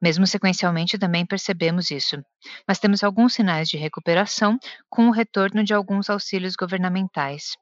Mesmo 0.00 0.24
sequencialmente 0.24 0.96
também 0.96 1.26
percebemos 1.26 1.90
isso, 1.90 2.22
mas 2.64 2.78
temos 2.78 3.02
alguns 3.02 3.34
sinais 3.34 3.68
de 3.68 3.76
recuperação 3.76 4.56
com 4.88 5.08
o 5.08 5.10
retorno 5.10 5.64
de 5.64 5.74
alguns 5.74 6.08
auxílios 6.08 6.54
governamentais. 6.54 7.56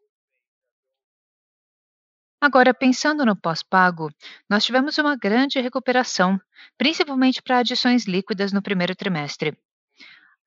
Agora, 2.47 2.73
pensando 2.73 3.27
no 3.27 3.35
pós-pago, 3.35 4.09
nós 4.49 4.65
tivemos 4.65 4.97
uma 4.99 5.17
grande 5.17 5.61
recuperação, 5.61 6.41
principalmente 6.79 7.43
para 7.43 7.59
adições 7.59 8.05
líquidas 8.05 8.53
no 8.53 8.63
primeiro 8.63 8.95
trimestre. 8.95 9.59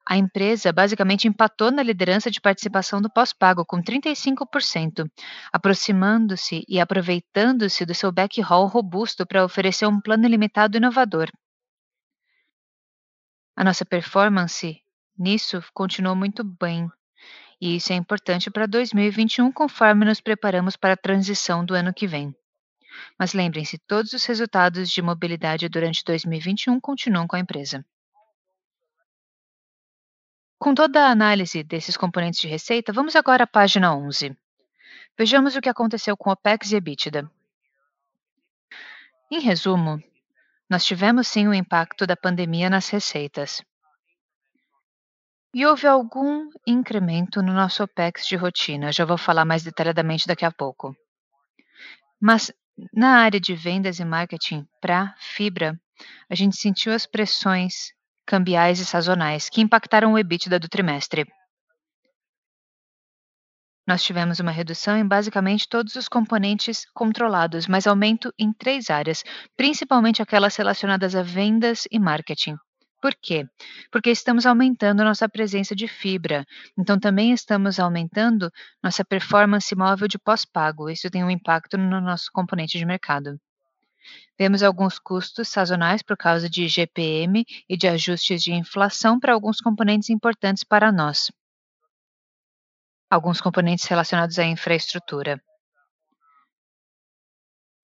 A 0.07 0.15
empresa 0.15 0.71
basicamente 0.71 1.27
empatou 1.27 1.69
na 1.69 1.83
liderança 1.83 2.31
de 2.31 2.39
participação 2.39 3.01
do 3.01 3.11
pós-pago, 3.11 3.65
com 3.65 3.83
35%, 3.83 5.11
aproximando-se 5.51 6.63
e 6.69 6.79
aproveitando-se 6.79 7.85
do 7.85 7.93
seu 7.93 8.13
backhaul 8.13 8.67
robusto 8.67 9.27
para 9.27 9.43
oferecer 9.43 9.85
um 9.85 9.99
plano 9.99 10.25
ilimitado 10.25 10.77
inovador. 10.77 11.29
A 13.57 13.63
nossa 13.65 13.83
performance 13.83 14.81
nisso 15.17 15.61
continuou 15.73 16.15
muito 16.15 16.45
bem, 16.45 16.89
e 17.61 17.75
isso 17.75 17.91
é 17.91 17.95
importante 17.95 18.49
para 18.49 18.65
2021, 18.65 19.51
conforme 19.51 20.05
nos 20.05 20.21
preparamos 20.21 20.75
para 20.75 20.93
a 20.93 20.97
transição 20.97 21.65
do 21.65 21.73
ano 21.73 21.93
que 21.93 22.07
vem. 22.07 22.33
Mas 23.17 23.33
lembrem-se, 23.33 23.77
todos 23.77 24.13
os 24.13 24.25
resultados 24.25 24.89
de 24.89 25.01
mobilidade 25.01 25.67
durante 25.67 26.03
2021 26.03 26.79
continuam 26.79 27.27
com 27.27 27.35
a 27.35 27.39
empresa. 27.39 27.85
Com 30.57 30.73
toda 30.73 31.05
a 31.05 31.11
análise 31.11 31.63
desses 31.63 31.95
componentes 31.95 32.41
de 32.41 32.47
receita, 32.47 32.91
vamos 32.91 33.15
agora 33.15 33.45
à 33.45 33.47
página 33.47 33.95
11. 33.95 34.35
Vejamos 35.17 35.55
o 35.55 35.61
que 35.61 35.69
aconteceu 35.69 36.15
com 36.17 36.29
OPEX 36.29 36.71
e 36.71 36.75
EBITDA. 36.75 37.29
Em 39.31 39.39
resumo, 39.39 40.01
nós 40.69 40.85
tivemos 40.85 41.27
sim 41.27 41.47
o 41.47 41.53
impacto 41.53 42.05
da 42.05 42.15
pandemia 42.15 42.69
nas 42.69 42.89
receitas. 42.89 43.63
E 45.53 45.65
houve 45.65 45.87
algum 45.87 46.47
incremento 46.65 47.41
no 47.41 47.51
nosso 47.53 47.83
OPEX 47.83 48.27
de 48.27 48.35
rotina, 48.35 48.91
já 48.91 49.03
vou 49.03 49.17
falar 49.17 49.45
mais 49.45 49.63
detalhadamente 49.63 50.27
daqui 50.27 50.45
a 50.45 50.51
pouco. 50.51 50.95
Mas 52.21 52.51
na 52.93 53.17
área 53.17 53.39
de 53.39 53.55
vendas 53.55 53.99
e 53.99 54.05
marketing 54.05 54.67
para 54.79 55.15
fibra, 55.17 55.79
a 56.29 56.35
gente 56.35 56.55
sentiu 56.55 56.93
as 56.93 57.07
pressões 57.07 57.91
cambiais 58.27 58.79
e 58.79 58.85
sazonais 58.85 59.49
que 59.49 59.59
impactaram 59.59 60.13
o 60.13 60.19
EBITDA 60.19 60.59
do 60.59 60.69
trimestre. 60.69 61.25
Nós 63.87 64.03
tivemos 64.03 64.39
uma 64.39 64.51
redução 64.51 64.95
em 64.95 65.07
basicamente 65.07 65.67
todos 65.67 65.95
os 65.95 66.07
componentes 66.07 66.85
controlados, 66.93 67.65
mas 67.65 67.87
aumento 67.87 68.31
em 68.37 68.53
três 68.53 68.91
áreas, 68.91 69.23
principalmente 69.57 70.21
aquelas 70.21 70.55
relacionadas 70.55 71.15
a 71.15 71.23
vendas 71.23 71.87
e 71.89 71.97
marketing. 71.97 72.55
Por 73.01 73.15
quê? 73.15 73.47
Porque 73.91 74.09
estamos 74.09 74.45
aumentando 74.45 75.03
nossa 75.03 75.29
presença 75.29 75.75
de 75.75 75.87
fibra, 75.87 76.45
então 76.77 76.99
também 76.99 77.31
estamos 77.31 77.79
aumentando 77.79 78.51
nossa 78.83 79.05
performance 79.05 79.73
móvel 79.75 80.07
de 80.07 80.19
pós-pago. 80.19 80.89
Isso 80.89 81.09
tem 81.09 81.23
um 81.23 81.29
impacto 81.29 81.77
no 81.77 82.01
nosso 82.01 82.29
componente 82.33 82.77
de 82.77 82.85
mercado. 82.85 83.39
Temos 84.37 84.63
alguns 84.63 84.99
custos 84.99 85.47
sazonais 85.49 86.01
por 86.01 86.17
causa 86.17 86.49
de 86.49 86.67
GPM 86.67 87.45
e 87.69 87.77
de 87.77 87.87
ajustes 87.87 88.41
de 88.41 88.53
inflação 88.53 89.19
para 89.19 89.33
alguns 89.33 89.61
componentes 89.61 90.09
importantes 90.09 90.63
para 90.63 90.91
nós 90.91 91.29
alguns 93.09 93.41
componentes 93.41 93.85
relacionados 93.85 94.37
à 94.37 94.45
infraestrutura. 94.45 95.41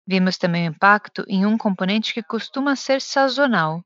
Vimos 0.07 0.39
também 0.39 0.67
o 0.67 0.73
impacto 0.73 1.25
em 1.29 1.45
um 1.45 1.59
componente 1.59 2.15
que 2.15 2.23
costuma 2.23 2.75
ser 2.75 3.01
sazonal 3.01 3.85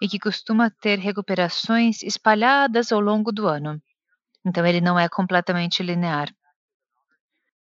e 0.00 0.08
que 0.08 0.18
costuma 0.18 0.70
ter 0.70 0.98
recuperações 0.98 2.02
espalhadas 2.02 2.92
ao 2.92 3.00
longo 3.00 3.32
do 3.32 3.46
ano. 3.46 3.80
Então, 4.44 4.64
ele 4.64 4.80
não 4.80 4.98
é 4.98 5.08
completamente 5.08 5.82
linear. 5.82 6.28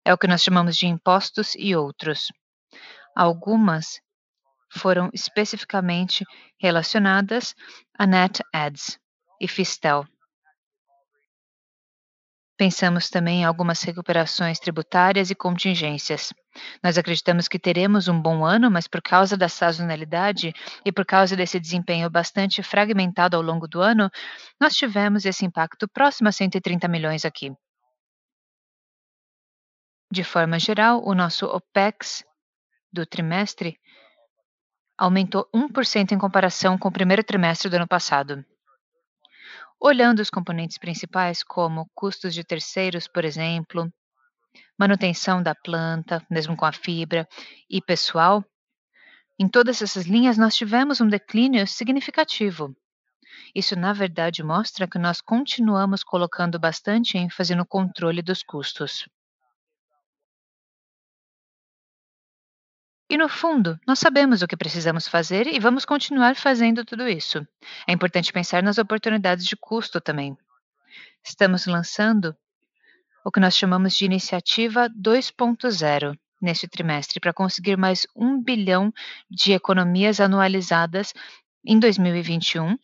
É 0.04 0.12
o 0.12 0.18
que 0.18 0.28
nós 0.28 0.42
chamamos 0.42 0.76
de 0.76 0.86
impostos 0.86 1.54
e 1.56 1.74
outros. 1.74 2.28
Algumas 3.14 4.00
foram 4.70 5.10
especificamente 5.12 6.24
relacionadas 6.60 7.54
a 7.98 8.06
net 8.06 8.42
ads 8.52 8.98
e 9.40 9.48
Fistel. 9.48 10.06
Pensamos 12.56 13.10
também 13.10 13.42
em 13.42 13.44
algumas 13.44 13.82
recuperações 13.82 14.58
tributárias 14.58 15.30
e 15.30 15.34
contingências. 15.34 16.32
Nós 16.82 16.96
acreditamos 16.96 17.48
que 17.48 17.58
teremos 17.58 18.08
um 18.08 18.18
bom 18.20 18.46
ano, 18.46 18.70
mas 18.70 18.88
por 18.88 19.02
causa 19.02 19.36
da 19.36 19.46
sazonalidade 19.46 20.54
e 20.82 20.90
por 20.90 21.04
causa 21.04 21.36
desse 21.36 21.60
desempenho 21.60 22.08
bastante 22.08 22.62
fragmentado 22.62 23.36
ao 23.36 23.42
longo 23.42 23.68
do 23.68 23.82
ano, 23.82 24.10
nós 24.58 24.74
tivemos 24.74 25.26
esse 25.26 25.44
impacto 25.44 25.86
próximo 25.86 26.30
a 26.30 26.32
130 26.32 26.88
milhões 26.88 27.26
aqui. 27.26 27.52
De 30.10 30.24
forma 30.24 30.58
geral, 30.58 31.02
o 31.04 31.14
nosso 31.14 31.44
OPEX 31.44 32.24
do 32.90 33.04
trimestre 33.04 33.78
aumentou 34.96 35.46
1% 35.54 36.12
em 36.12 36.18
comparação 36.18 36.78
com 36.78 36.88
o 36.88 36.92
primeiro 36.92 37.22
trimestre 37.22 37.68
do 37.68 37.76
ano 37.76 37.86
passado. 37.86 38.42
Olhando 39.80 40.20
os 40.20 40.30
componentes 40.30 40.78
principais, 40.78 41.42
como 41.42 41.88
custos 41.94 42.34
de 42.34 42.42
terceiros, 42.42 43.06
por 43.06 43.24
exemplo, 43.24 43.92
manutenção 44.78 45.42
da 45.42 45.54
planta, 45.54 46.24
mesmo 46.30 46.56
com 46.56 46.64
a 46.64 46.72
fibra, 46.72 47.28
e 47.68 47.80
pessoal, 47.80 48.44
em 49.38 49.48
todas 49.48 49.82
essas 49.82 50.06
linhas 50.06 50.38
nós 50.38 50.56
tivemos 50.56 51.00
um 51.00 51.08
declínio 51.08 51.66
significativo. 51.66 52.74
Isso, 53.54 53.76
na 53.76 53.92
verdade, 53.92 54.42
mostra 54.42 54.88
que 54.88 54.98
nós 54.98 55.20
continuamos 55.20 56.02
colocando 56.02 56.58
bastante 56.58 57.18
ênfase 57.18 57.54
no 57.54 57.66
controle 57.66 58.22
dos 58.22 58.42
custos. 58.42 59.06
E 63.08 63.16
no 63.16 63.28
fundo, 63.28 63.78
nós 63.86 64.00
sabemos 64.00 64.42
o 64.42 64.48
que 64.48 64.56
precisamos 64.56 65.06
fazer 65.06 65.46
e 65.46 65.60
vamos 65.60 65.84
continuar 65.84 66.34
fazendo 66.34 66.84
tudo 66.84 67.08
isso. 67.08 67.46
É 67.86 67.92
importante 67.92 68.32
pensar 68.32 68.64
nas 68.64 68.78
oportunidades 68.78 69.46
de 69.46 69.56
custo 69.56 70.00
também. 70.00 70.36
Estamos 71.22 71.66
lançando 71.66 72.36
o 73.24 73.30
que 73.30 73.38
nós 73.38 73.56
chamamos 73.56 73.94
de 73.96 74.04
iniciativa 74.04 74.90
2.0 74.90 76.18
neste 76.42 76.66
trimestre 76.66 77.20
para 77.20 77.32
conseguir 77.32 77.76
mais 77.76 78.06
um 78.14 78.42
bilhão 78.42 78.92
de 79.30 79.52
economias 79.52 80.20
anualizadas 80.20 81.14
em 81.64 81.78
2021 81.78 82.76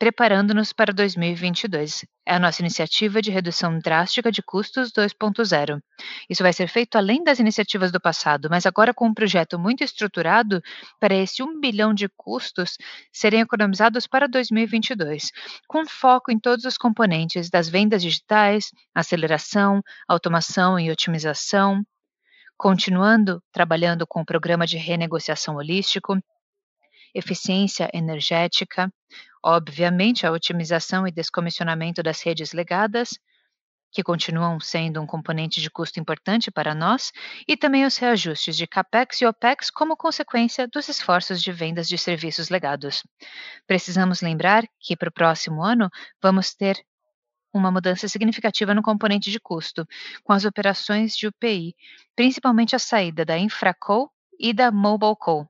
preparando-nos 0.00 0.72
para 0.72 0.94
2022. 0.94 2.06
É 2.26 2.34
a 2.34 2.38
nossa 2.38 2.62
iniciativa 2.62 3.20
de 3.20 3.30
redução 3.30 3.78
drástica 3.78 4.32
de 4.32 4.42
custos 4.42 4.90
2.0. 4.92 5.78
Isso 6.26 6.42
vai 6.42 6.54
ser 6.54 6.68
feito 6.68 6.96
além 6.96 7.22
das 7.22 7.38
iniciativas 7.38 7.92
do 7.92 8.00
passado, 8.00 8.48
mas 8.50 8.64
agora 8.64 8.94
com 8.94 9.08
um 9.08 9.12
projeto 9.12 9.58
muito 9.58 9.84
estruturado 9.84 10.62
para 10.98 11.14
esse 11.14 11.42
1 11.42 11.60
bilhão 11.60 11.92
de 11.92 12.08
custos 12.16 12.78
serem 13.12 13.42
economizados 13.42 14.06
para 14.06 14.26
2022, 14.26 15.32
com 15.68 15.86
foco 15.86 16.32
em 16.32 16.40
todos 16.40 16.64
os 16.64 16.78
componentes 16.78 17.50
das 17.50 17.68
vendas 17.68 18.00
digitais, 18.00 18.70
aceleração, 18.94 19.82
automação 20.08 20.80
e 20.80 20.90
otimização, 20.90 21.84
continuando 22.56 23.42
trabalhando 23.52 24.06
com 24.06 24.22
o 24.22 24.26
programa 24.26 24.66
de 24.66 24.78
renegociação 24.78 25.56
holístico, 25.56 26.18
eficiência 27.14 27.90
energética, 27.92 28.90
obviamente 29.42 30.26
a 30.26 30.32
otimização 30.32 31.06
e 31.06 31.12
descomissionamento 31.12 32.02
das 32.02 32.22
redes 32.22 32.52
legadas, 32.52 33.10
que 33.92 34.02
continuam 34.02 34.60
sendo 34.60 35.00
um 35.00 35.06
componente 35.06 35.60
de 35.60 35.68
custo 35.68 35.98
importante 35.98 36.50
para 36.50 36.74
nós, 36.74 37.10
e 37.46 37.56
também 37.56 37.84
os 37.84 37.96
reajustes 37.96 38.56
de 38.56 38.66
CAPEX 38.66 39.20
e 39.20 39.26
OPEX 39.26 39.70
como 39.70 39.96
consequência 39.96 40.68
dos 40.68 40.88
esforços 40.88 41.42
de 41.42 41.50
vendas 41.50 41.88
de 41.88 41.98
serviços 41.98 42.48
legados. 42.50 43.02
Precisamos 43.66 44.20
lembrar 44.20 44.64
que 44.78 44.96
para 44.96 45.08
o 45.08 45.12
próximo 45.12 45.62
ano 45.62 45.90
vamos 46.22 46.54
ter 46.54 46.80
uma 47.52 47.72
mudança 47.72 48.06
significativa 48.06 48.72
no 48.74 48.82
componente 48.82 49.30
de 49.30 49.40
custo, 49.40 49.84
com 50.22 50.32
as 50.32 50.44
operações 50.44 51.16
de 51.16 51.26
UPI, 51.26 51.74
principalmente 52.14 52.76
a 52.76 52.78
saída 52.78 53.24
da 53.24 53.36
InfraCo 53.36 54.08
e 54.38 54.52
da 54.52 54.70
MobileCo, 54.70 55.48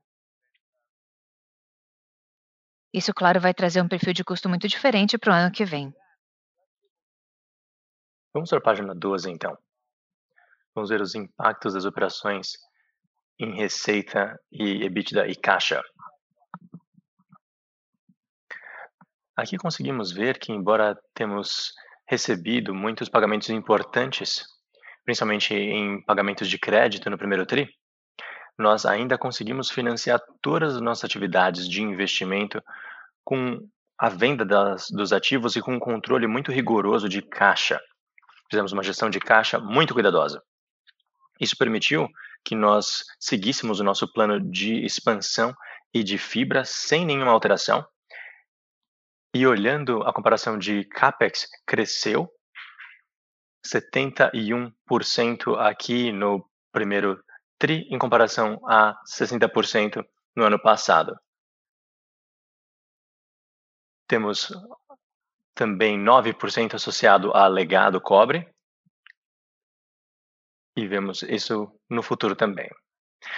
isso, 2.93 3.13
claro, 3.13 3.39
vai 3.39 3.53
trazer 3.53 3.81
um 3.81 3.87
perfil 3.87 4.13
de 4.13 4.23
custo 4.23 4.49
muito 4.49 4.67
diferente 4.67 5.17
para 5.17 5.31
o 5.31 5.35
ano 5.35 5.51
que 5.51 5.63
vem. 5.63 5.93
Vamos 8.33 8.49
para 8.49 8.59
a 8.59 8.63
página 8.63 8.95
12, 8.95 9.29
então. 9.29 9.57
Vamos 10.73 10.89
ver 10.89 11.01
os 11.01 11.15
impactos 11.15 11.73
das 11.73 11.85
operações 11.85 12.53
em 13.39 13.55
receita 13.55 14.39
e 14.51 14.83
EBITDA 14.83 15.27
e 15.27 15.35
caixa. 15.35 15.83
Aqui 19.35 19.57
conseguimos 19.57 20.11
ver 20.11 20.37
que, 20.37 20.51
embora 20.51 20.95
temos 21.13 21.73
recebido 22.07 22.73
muitos 22.73 23.09
pagamentos 23.09 23.49
importantes, 23.49 24.45
principalmente 25.03 25.53
em 25.53 26.03
pagamentos 26.03 26.49
de 26.49 26.59
crédito 26.59 27.09
no 27.09 27.17
primeiro 27.17 27.45
TRI, 27.45 27.69
nós 28.57 28.85
ainda 28.85 29.17
conseguimos 29.17 29.69
financiar 29.69 30.21
todas 30.41 30.75
as 30.75 30.81
nossas 30.81 31.05
atividades 31.05 31.67
de 31.67 31.81
investimento 31.81 32.63
com 33.23 33.67
a 33.97 34.09
venda 34.09 34.43
das, 34.43 34.89
dos 34.89 35.13
ativos 35.13 35.55
e 35.55 35.61
com 35.61 35.75
um 35.75 35.79
controle 35.79 36.27
muito 36.27 36.51
rigoroso 36.51 37.07
de 37.07 37.21
caixa. 37.21 37.79
Fizemos 38.49 38.71
uma 38.71 38.83
gestão 38.83 39.09
de 39.09 39.19
caixa 39.19 39.59
muito 39.59 39.93
cuidadosa. 39.93 40.43
Isso 41.39 41.55
permitiu 41.57 42.09
que 42.43 42.55
nós 42.55 43.03
seguíssemos 43.19 43.79
o 43.79 43.83
nosso 43.83 44.11
plano 44.11 44.39
de 44.39 44.83
expansão 44.83 45.55
e 45.93 46.03
de 46.03 46.17
fibra 46.17 46.65
sem 46.65 47.05
nenhuma 47.05 47.31
alteração. 47.31 47.85
E 49.33 49.47
olhando 49.47 50.03
a 50.03 50.11
comparação 50.11 50.57
de 50.57 50.83
CAPEX, 50.85 51.47
cresceu 51.65 52.29
71% 53.65 55.57
aqui 55.57 56.11
no 56.11 56.45
primeiro 56.71 57.23
TRI 57.61 57.87
em 57.91 57.99
comparação 57.99 58.59
a 58.67 58.99
60% 59.05 60.03
no 60.35 60.43
ano 60.43 60.59
passado. 60.59 61.15
Temos 64.07 64.51
também 65.53 65.95
9% 65.95 66.73
associado 66.73 67.31
a 67.33 67.47
legado 67.47 68.01
cobre. 68.01 68.51
E 70.75 70.87
vemos 70.87 71.21
isso 71.21 71.71
no 71.87 72.01
futuro 72.01 72.35
também. 72.35 72.67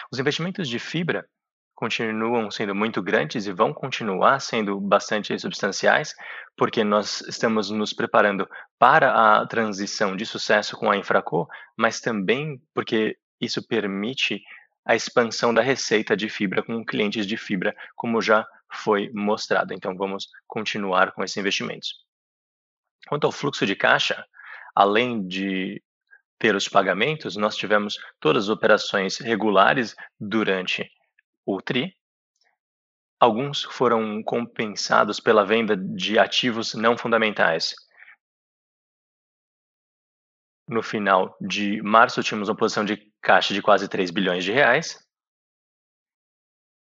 Os 0.09 0.17
investimentos 0.19 0.69
de 0.69 0.79
fibra 0.79 1.27
continuam 1.75 2.49
sendo 2.49 2.73
muito 2.73 3.03
grandes 3.03 3.45
e 3.45 3.51
vão 3.51 3.73
continuar 3.73 4.39
sendo 4.39 4.79
bastante 4.79 5.37
substanciais, 5.37 6.15
porque 6.55 6.81
nós 6.81 7.19
estamos 7.27 7.69
nos 7.69 7.91
preparando 7.91 8.47
para 8.79 9.41
a 9.41 9.45
transição 9.47 10.15
de 10.15 10.25
sucesso 10.25 10.77
com 10.77 10.89
a 10.89 10.95
Infraco, 10.95 11.45
mas 11.77 11.99
também 11.99 12.61
porque 12.73 13.17
isso 13.39 13.65
permite 13.67 14.41
a 14.85 14.95
expansão 14.95 15.53
da 15.53 15.61
receita 15.61 16.15
de 16.15 16.29
fibra 16.29 16.61
com 16.61 16.83
clientes 16.83 17.25
de 17.25 17.37
fibra, 17.37 17.75
como 17.95 18.21
já 18.21 18.45
foi 18.71 19.09
mostrado. 19.13 19.73
Então, 19.73 19.95
vamos 19.95 20.27
continuar 20.47 21.11
com 21.13 21.23
esses 21.23 21.37
investimentos. 21.37 22.03
Quanto 23.07 23.25
ao 23.25 23.31
fluxo 23.31 23.65
de 23.65 23.75
caixa, 23.75 24.25
além 24.75 25.25
de 25.25 25.81
ter 26.37 26.55
os 26.55 26.67
pagamentos, 26.67 27.37
nós 27.37 27.55
tivemos 27.55 27.97
todas 28.19 28.45
as 28.45 28.49
operações 28.49 29.17
regulares 29.17 29.95
durante 30.19 30.89
o 31.45 31.61
TRI. 31.61 31.95
Alguns 33.19 33.63
foram 33.63 34.21
compensados 34.21 35.19
pela 35.19 35.45
venda 35.45 35.77
de 35.77 36.19
ativos 36.19 36.73
não 36.73 36.97
fundamentais. 36.97 37.73
No 40.67 40.83
final 40.83 41.37
de 41.39 41.81
março, 41.81 42.23
tínhamos 42.23 42.49
uma 42.49 42.55
posição 42.55 42.83
de 42.83 43.12
caixa 43.23 43.53
de 43.53 43.61
quase 43.61 43.87
3 43.87 44.11
bilhões 44.11 44.43
de 44.43 44.51
reais. 44.51 44.99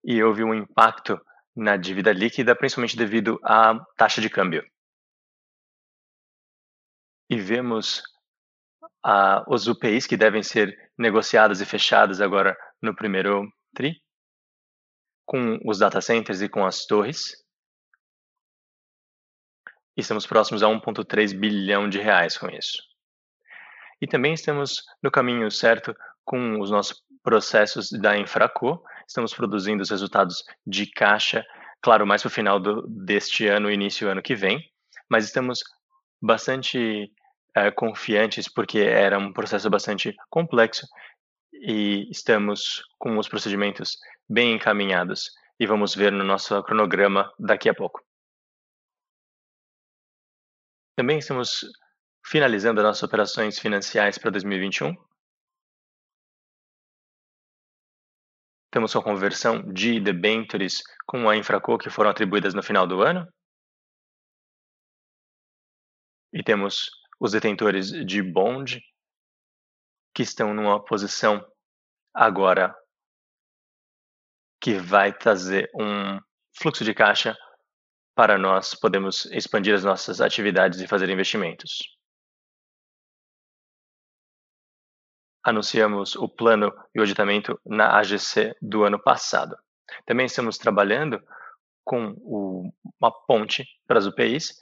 E 0.04 0.22
houve 0.22 0.42
um 0.44 0.54
impacto 0.54 1.20
na 1.54 1.76
dívida 1.76 2.12
líquida, 2.12 2.56
principalmente 2.56 2.96
devido 2.96 3.38
à 3.44 3.78
taxa 3.96 4.20
de 4.20 4.30
câmbio. 4.30 4.64
E 7.28 7.36
vemos 7.36 8.02
ah, 9.04 9.44
os 9.48 9.66
UPIs 9.66 10.06
que 10.06 10.16
devem 10.16 10.42
ser 10.42 10.74
negociadas 10.96 11.60
e 11.60 11.66
fechadas 11.66 12.20
agora 12.20 12.56
no 12.80 12.94
primeiro 12.94 13.46
TRI, 13.74 14.00
com 15.26 15.58
os 15.64 15.78
data 15.78 16.00
centers 16.00 16.40
e 16.40 16.48
com 16.48 16.64
as 16.64 16.86
torres. 16.86 17.32
E 19.96 20.00
estamos 20.00 20.26
próximos 20.26 20.62
a 20.62 20.66
1,3 20.66 21.38
bilhão 21.38 21.88
de 21.88 21.98
reais 21.98 22.38
com 22.38 22.48
isso. 22.48 22.78
E 24.00 24.06
também 24.06 24.32
estamos 24.32 24.82
no 25.02 25.10
caminho 25.10 25.50
certo 25.50 25.94
com 26.30 26.60
os 26.60 26.70
nossos 26.70 27.02
processos 27.24 27.90
da 27.90 28.16
Infraco. 28.16 28.80
Estamos 29.08 29.34
produzindo 29.34 29.82
os 29.82 29.90
resultados 29.90 30.44
de 30.64 30.88
caixa, 30.88 31.44
claro, 31.82 32.06
mais 32.06 32.22
para 32.22 32.28
o 32.28 32.30
final 32.30 32.60
do, 32.60 32.86
deste 32.86 33.48
ano, 33.48 33.68
início 33.68 34.06
do 34.06 34.12
ano 34.12 34.22
que 34.22 34.36
vem, 34.36 34.60
mas 35.10 35.24
estamos 35.24 35.58
bastante 36.22 37.10
é, 37.56 37.72
confiantes 37.72 38.48
porque 38.48 38.78
era 38.78 39.18
um 39.18 39.32
processo 39.32 39.68
bastante 39.68 40.14
complexo 40.30 40.86
e 41.52 42.08
estamos 42.12 42.80
com 42.96 43.18
os 43.18 43.28
procedimentos 43.28 43.96
bem 44.28 44.54
encaminhados 44.54 45.32
e 45.58 45.66
vamos 45.66 45.96
ver 45.96 46.12
no 46.12 46.22
nosso 46.22 46.62
cronograma 46.62 47.28
daqui 47.40 47.68
a 47.68 47.74
pouco. 47.74 48.00
Também 50.96 51.18
estamos 51.18 51.64
finalizando 52.24 52.78
as 52.78 52.86
nossas 52.86 53.02
operações 53.02 53.58
financiais 53.58 54.16
para 54.16 54.30
2021. 54.30 55.09
Temos 58.70 58.94
a 58.94 59.02
conversão 59.02 59.62
de 59.72 59.98
debentures 59.98 60.82
com 61.06 61.28
a 61.28 61.36
Infraco 61.36 61.76
que 61.76 61.90
foram 61.90 62.10
atribuídas 62.10 62.54
no 62.54 62.62
final 62.62 62.86
do 62.86 63.02
ano. 63.02 63.26
E 66.32 66.42
temos 66.42 66.90
os 67.18 67.32
detentores 67.32 67.90
de 68.06 68.22
bond 68.22 68.80
que 70.14 70.22
estão 70.22 70.54
numa 70.54 70.82
posição 70.84 71.44
agora 72.14 72.74
que 74.60 74.74
vai 74.74 75.12
trazer 75.12 75.70
um 75.74 76.20
fluxo 76.56 76.84
de 76.84 76.94
caixa 76.94 77.36
para 78.14 78.38
nós 78.38 78.74
podermos 78.74 79.24
expandir 79.26 79.74
as 79.74 79.82
nossas 79.82 80.20
atividades 80.20 80.80
e 80.80 80.86
fazer 80.86 81.08
investimentos. 81.08 81.99
Anunciamos 85.42 86.14
o 86.16 86.28
plano 86.28 86.72
e 86.94 86.98
o 86.98 87.02
auditamento 87.02 87.60
na 87.64 87.98
AGC 87.98 88.54
do 88.60 88.84
ano 88.84 88.98
passado. 88.98 89.56
Também 90.06 90.26
estamos 90.26 90.58
trabalhando 90.58 91.22
com 91.84 92.14
o, 92.18 92.72
uma 93.00 93.10
ponte 93.26 93.66
para 93.86 93.98
as 93.98 94.06
UPIs, 94.06 94.58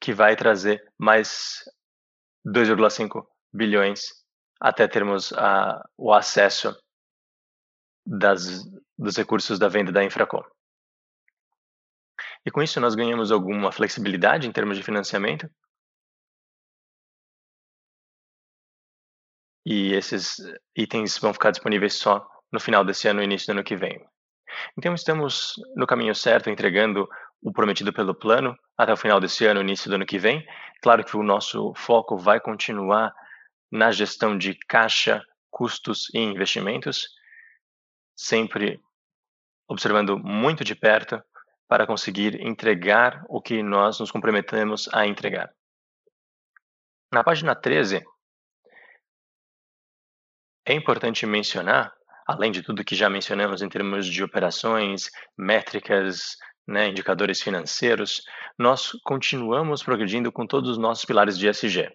que 0.00 0.12
vai 0.12 0.36
trazer 0.36 0.82
mais 0.96 1.64
2,5 2.46 3.26
bilhões 3.52 4.24
até 4.60 4.86
termos 4.88 5.32
a, 5.32 5.84
o 5.96 6.12
acesso 6.12 6.76
das, 8.06 8.64
dos 8.96 9.16
recursos 9.16 9.58
da 9.58 9.68
venda 9.68 9.92
da 9.92 10.04
Infracom. 10.04 10.42
E 12.46 12.50
com 12.50 12.62
isso 12.62 12.80
nós 12.80 12.94
ganhamos 12.94 13.30
alguma 13.30 13.70
flexibilidade 13.70 14.46
em 14.46 14.52
termos 14.52 14.76
de 14.76 14.82
financiamento, 14.82 15.50
e 19.70 19.92
esses 19.92 20.36
itens 20.74 21.18
vão 21.18 21.34
ficar 21.34 21.50
disponíveis 21.50 21.92
só 21.92 22.26
no 22.50 22.58
final 22.58 22.82
desse 22.82 23.06
ano 23.06 23.20
e 23.20 23.24
início 23.24 23.48
do 23.48 23.58
ano 23.58 23.62
que 23.62 23.76
vem. 23.76 24.02
Então 24.78 24.94
estamos 24.94 25.52
no 25.76 25.86
caminho 25.86 26.14
certo, 26.14 26.48
entregando 26.48 27.06
o 27.42 27.52
prometido 27.52 27.92
pelo 27.92 28.14
plano 28.14 28.56
até 28.78 28.94
o 28.94 28.96
final 28.96 29.20
desse 29.20 29.44
ano, 29.44 29.60
início 29.60 29.90
do 29.90 29.96
ano 29.96 30.06
que 30.06 30.18
vem. 30.18 30.42
Claro 30.80 31.04
que 31.04 31.14
o 31.18 31.22
nosso 31.22 31.74
foco 31.74 32.16
vai 32.16 32.40
continuar 32.40 33.12
na 33.70 33.92
gestão 33.92 34.38
de 34.38 34.54
caixa, 34.54 35.22
custos 35.50 36.06
e 36.14 36.18
investimentos, 36.18 37.06
sempre 38.16 38.80
observando 39.68 40.18
muito 40.18 40.64
de 40.64 40.74
perto 40.74 41.22
para 41.68 41.86
conseguir 41.86 42.40
entregar 42.40 43.22
o 43.28 43.42
que 43.42 43.62
nós 43.62 44.00
nos 44.00 44.10
comprometemos 44.10 44.88
a 44.94 45.06
entregar. 45.06 45.50
Na 47.12 47.22
página 47.22 47.54
13, 47.54 48.02
é 50.68 50.74
importante 50.74 51.24
mencionar, 51.24 51.90
além 52.26 52.52
de 52.52 52.62
tudo 52.62 52.84
que 52.84 52.94
já 52.94 53.08
mencionamos 53.08 53.62
em 53.62 53.70
termos 53.70 54.06
de 54.06 54.22
operações, 54.22 55.10
métricas, 55.34 56.36
né, 56.66 56.88
indicadores 56.88 57.40
financeiros, 57.40 58.22
nós 58.58 58.92
continuamos 59.02 59.82
progredindo 59.82 60.30
com 60.30 60.46
todos 60.46 60.68
os 60.68 60.76
nossos 60.76 61.06
pilares 61.06 61.38
de 61.38 61.48
ESG. 61.48 61.90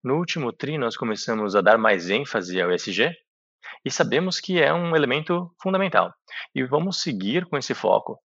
No 0.00 0.16
último 0.16 0.52
TRI, 0.52 0.78
nós 0.78 0.96
começamos 0.96 1.56
a 1.56 1.60
dar 1.60 1.76
mais 1.76 2.08
ênfase 2.08 2.60
ao 2.60 2.70
ESG 2.70 3.10
e 3.84 3.90
sabemos 3.90 4.38
que 4.38 4.62
é 4.62 4.72
um 4.72 4.94
elemento 4.94 5.52
fundamental. 5.60 6.14
E 6.54 6.62
vamos 6.62 7.02
seguir 7.02 7.46
com 7.46 7.56
esse 7.58 7.74
foco. 7.74 8.16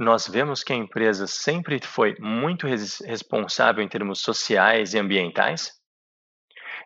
Nós 0.00 0.26
vemos 0.26 0.64
que 0.64 0.72
a 0.72 0.76
empresa 0.76 1.26
sempre 1.26 1.78
foi 1.78 2.16
muito 2.18 2.66
res 2.66 3.00
responsável 3.00 3.84
em 3.84 3.88
termos 3.88 4.22
sociais 4.22 4.94
e 4.94 4.98
ambientais. 4.98 5.78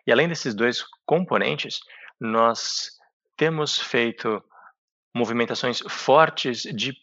E 0.05 0.11
além 0.11 0.27
desses 0.27 0.53
dois 0.53 0.83
componentes, 1.05 1.79
nós 2.19 2.89
temos 3.37 3.79
feito 3.79 4.43
movimentações 5.15 5.79
fortes 5.87 6.63
de 6.63 6.93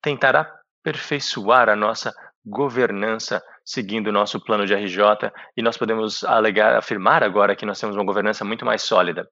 tentar 0.00 0.36
aperfeiçoar 0.36 1.68
a 1.68 1.74
nossa 1.74 2.14
governança 2.44 3.44
seguindo 3.64 4.06
o 4.06 4.12
nosso 4.12 4.40
plano 4.40 4.64
de 4.64 4.76
RJ 4.76 5.32
e 5.56 5.60
nós 5.60 5.76
podemos 5.76 6.22
alegar, 6.22 6.76
afirmar 6.76 7.24
agora 7.24 7.56
que 7.56 7.66
nós 7.66 7.80
temos 7.80 7.96
uma 7.96 8.04
governança 8.04 8.44
muito 8.44 8.64
mais 8.64 8.82
sólida. 8.82 9.28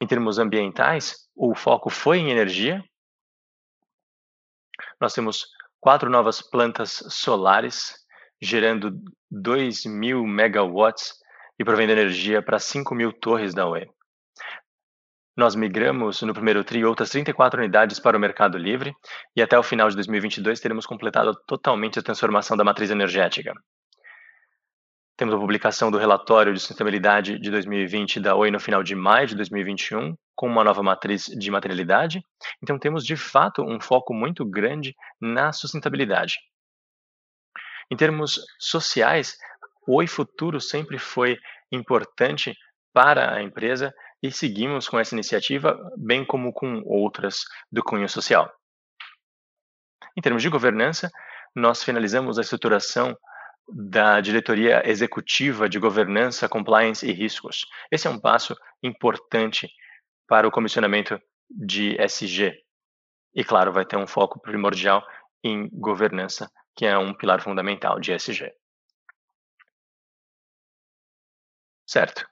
Em 0.00 0.06
termos 0.06 0.38
ambientais, 0.38 1.28
o 1.36 1.54
foco 1.54 1.90
foi 1.90 2.16
em 2.16 2.30
energia, 2.30 2.82
nós 5.00 5.12
temos 5.12 5.46
quatro 5.80 6.10
novas 6.10 6.42
plantas 6.42 7.02
solares, 7.08 7.94
gerando 8.40 8.92
2 9.30 9.84
mil 9.86 10.24
megawatts 10.24 11.12
e 11.58 11.64
provendo 11.64 11.92
energia 11.92 12.42
para 12.42 12.58
5 12.58 12.94
mil 12.94 13.12
torres 13.12 13.54
da 13.54 13.68
UE. 13.68 13.86
Nós 15.36 15.54
migramos 15.54 16.22
no 16.22 16.32
primeiro 16.32 16.64
TRI 16.64 16.84
outras 16.84 17.10
34 17.10 17.60
unidades 17.60 18.00
para 18.00 18.16
o 18.16 18.20
mercado 18.20 18.56
livre 18.56 18.94
e 19.34 19.42
até 19.42 19.58
o 19.58 19.62
final 19.62 19.88
de 19.90 19.94
2022 19.96 20.60
teremos 20.60 20.86
completado 20.86 21.34
totalmente 21.46 21.98
a 21.98 22.02
transformação 22.02 22.56
da 22.56 22.64
matriz 22.64 22.90
energética. 22.90 23.52
Temos 25.14 25.34
a 25.34 25.38
publicação 25.38 25.90
do 25.90 25.98
relatório 25.98 26.54
de 26.54 26.60
sustentabilidade 26.60 27.38
de 27.38 27.50
2020 27.50 28.18
da 28.18 28.34
OI 28.34 28.50
no 28.50 28.60
final 28.60 28.82
de 28.82 28.94
maio 28.94 29.26
de 29.26 29.36
2021, 29.36 30.14
com 30.36 30.46
uma 30.46 30.62
nova 30.62 30.82
matriz 30.82 31.24
de 31.24 31.50
materialidade. 31.50 32.22
Então, 32.62 32.78
temos 32.78 33.04
de 33.04 33.16
fato 33.16 33.62
um 33.62 33.80
foco 33.80 34.14
muito 34.14 34.44
grande 34.44 34.94
na 35.20 35.52
sustentabilidade. 35.52 36.36
Em 37.90 37.96
termos 37.96 38.40
sociais, 38.58 39.36
o 39.88 39.96
Oi 39.96 40.06
Futuro 40.06 40.60
sempre 40.60 40.98
foi 40.98 41.38
importante 41.72 42.54
para 42.92 43.34
a 43.34 43.42
empresa 43.42 43.94
e 44.22 44.30
seguimos 44.30 44.88
com 44.88 44.98
essa 44.98 45.14
iniciativa, 45.14 45.78
bem 45.96 46.24
como 46.24 46.52
com 46.52 46.82
outras 46.84 47.44
do 47.70 47.82
cunho 47.82 48.08
social. 48.08 48.52
Em 50.16 50.20
termos 50.20 50.42
de 50.42 50.48
governança, 50.48 51.10
nós 51.54 51.82
finalizamos 51.82 52.38
a 52.38 52.42
estruturação 52.42 53.16
da 53.68 54.20
diretoria 54.20 54.88
executiva 54.88 55.68
de 55.68 55.78
governança, 55.78 56.48
compliance 56.48 57.06
e 57.08 57.12
riscos. 57.12 57.66
Esse 57.90 58.06
é 58.06 58.10
um 58.10 58.18
passo 58.18 58.56
importante 58.82 59.68
para 60.26 60.46
o 60.46 60.50
comissionamento 60.50 61.20
de 61.48 61.96
SG. 62.00 62.52
E 63.34 63.44
claro, 63.44 63.72
vai 63.72 63.84
ter 63.84 63.96
um 63.96 64.06
foco 64.06 64.40
primordial 64.40 65.06
em 65.42 65.68
governança, 65.70 66.50
que 66.74 66.86
é 66.86 66.96
um 66.96 67.14
pilar 67.14 67.40
fundamental 67.42 68.00
de 68.00 68.12
SG. 68.12 68.52
Certo. 71.86 72.26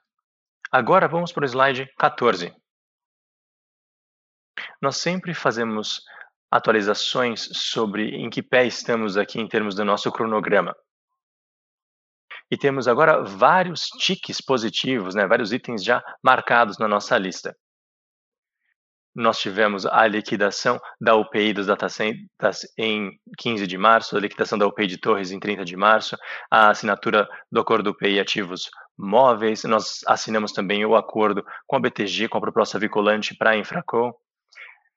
Agora 0.71 1.07
vamos 1.07 1.31
para 1.31 1.43
o 1.43 1.47
slide 1.47 1.89
14. 1.97 2.53
Nós 4.81 4.97
sempre 4.97 5.33
fazemos 5.33 6.01
atualizações 6.51 7.49
sobre 7.53 8.15
em 8.15 8.29
que 8.29 8.43
pé 8.43 8.65
estamos 8.65 9.17
aqui 9.17 9.39
em 9.39 9.47
termos 9.47 9.75
do 9.75 9.85
nosso 9.85 10.11
cronograma. 10.11 10.75
E 12.51 12.57
temos 12.57 12.87
agora 12.87 13.23
vários 13.23 13.87
tiques 13.87 14.39
positivos, 14.39 15.15
né, 15.15 15.25
vários 15.25 15.51
itens 15.51 15.83
já 15.83 16.03
marcados 16.23 16.77
na 16.77 16.87
nossa 16.87 17.17
lista. 17.17 17.55
Nós 19.15 19.39
tivemos 19.39 19.85
a 19.85 20.05
liquidação 20.05 20.77
da 20.99 21.15
UPI 21.15 21.53
dos 21.53 21.67
data 21.67 21.87
centers 21.87 22.67
em 22.77 23.17
15 23.37 23.65
de 23.65 23.77
março, 23.77 24.17
a 24.17 24.19
liquidação 24.19 24.57
da 24.57 24.67
UPI 24.67 24.87
de 24.87 24.97
Torres 24.97 25.31
em 25.31 25.39
30 25.39 25.63
de 25.63 25.77
março, 25.77 26.17
a 26.51 26.69
assinatura 26.69 27.25
do 27.49 27.61
acordo 27.61 27.91
UPI 27.91 28.19
ativos 28.19 28.69
móveis, 28.97 29.63
nós 29.63 30.01
assinamos 30.05 30.51
também 30.51 30.85
o 30.85 30.95
acordo 30.95 31.45
com 31.65 31.77
a 31.77 31.79
BTG, 31.79 32.27
com 32.27 32.37
a 32.37 32.41
proposta 32.41 32.77
vinculante 32.77 33.35
para 33.35 33.51
a 33.51 33.57
Infraco, 33.57 34.13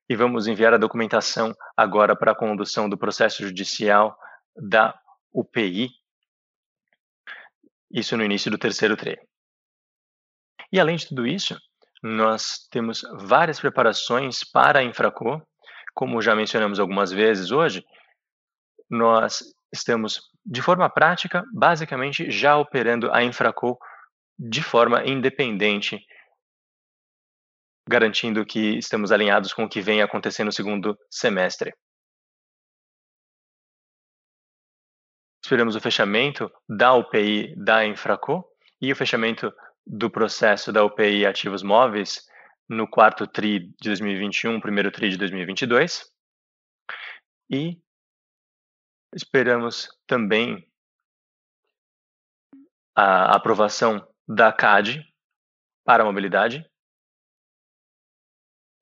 e 0.09 0.17
vamos 0.17 0.49
enviar 0.49 0.75
a 0.75 0.79
documentação 0.79 1.55
agora 1.77 2.17
para 2.17 2.33
a 2.33 2.37
condução 2.37 2.89
do 2.89 2.99
processo 2.99 3.43
judicial 3.43 4.17
da 4.57 4.99
UPI, 5.33 5.91
isso 7.91 8.17
no 8.17 8.25
início 8.25 8.51
do 8.51 8.59
terceiro 8.59 8.97
TRE. 8.97 9.17
E 10.73 10.81
além 10.81 10.97
de 10.97 11.07
tudo 11.07 11.27
isso, 11.27 11.57
nós 12.03 12.67
temos 12.71 13.03
várias 13.21 13.59
preparações 13.59 14.45
para 14.45 14.81
a 14.81 14.83
Infraco, 14.83 15.43
como 15.95 16.23
já 16.23 16.35
mencionamos 16.35 16.79
algumas 16.79 17.11
vezes 17.11 17.51
hoje, 17.51 17.85
nós 18.89 19.43
estamos 19.73 20.21
de 20.45 20.63
forma 20.63 20.89
prática, 20.89 21.45
basicamente 21.53 22.31
já 22.31 22.57
operando 22.57 23.13
a 23.13 23.23
Infraco 23.23 23.79
de 24.39 24.63
forma 24.63 25.05
independente, 25.05 26.01
garantindo 27.89 28.47
que 28.47 28.79
estamos 28.79 29.11
alinhados 29.11 29.53
com 29.53 29.65
o 29.65 29.69
que 29.69 29.81
vem 29.81 30.01
acontecendo 30.01 30.47
no 30.47 30.53
segundo 30.53 30.97
semestre. 31.11 31.75
Esperamos 35.43 35.75
o 35.75 35.81
fechamento 35.81 36.51
da 36.69 36.95
UPI 36.95 37.55
da 37.57 37.85
Infraco 37.85 38.45
e 38.81 38.93
o 38.93 38.97
fechamento 38.97 39.53
do 39.89 40.11
processo 40.11 40.71
da 40.71 40.85
UPI 40.85 41.25
ativos 41.25 41.63
móveis 41.63 42.29
no 42.69 42.87
quarto 42.87 43.27
TRI 43.27 43.61
de 43.81 43.89
2021, 43.89 44.61
primeiro 44.61 44.93
TRI 44.93 45.11
de 45.11 45.17
2022. 45.17 46.13
E 47.51 47.81
esperamos 49.15 49.89
também 50.07 50.71
a 52.95 53.35
aprovação 53.35 54.07
da 54.29 54.53
CAD 54.53 55.03
para 55.87 56.03
a 56.03 56.07
mobilidade. 56.07 56.69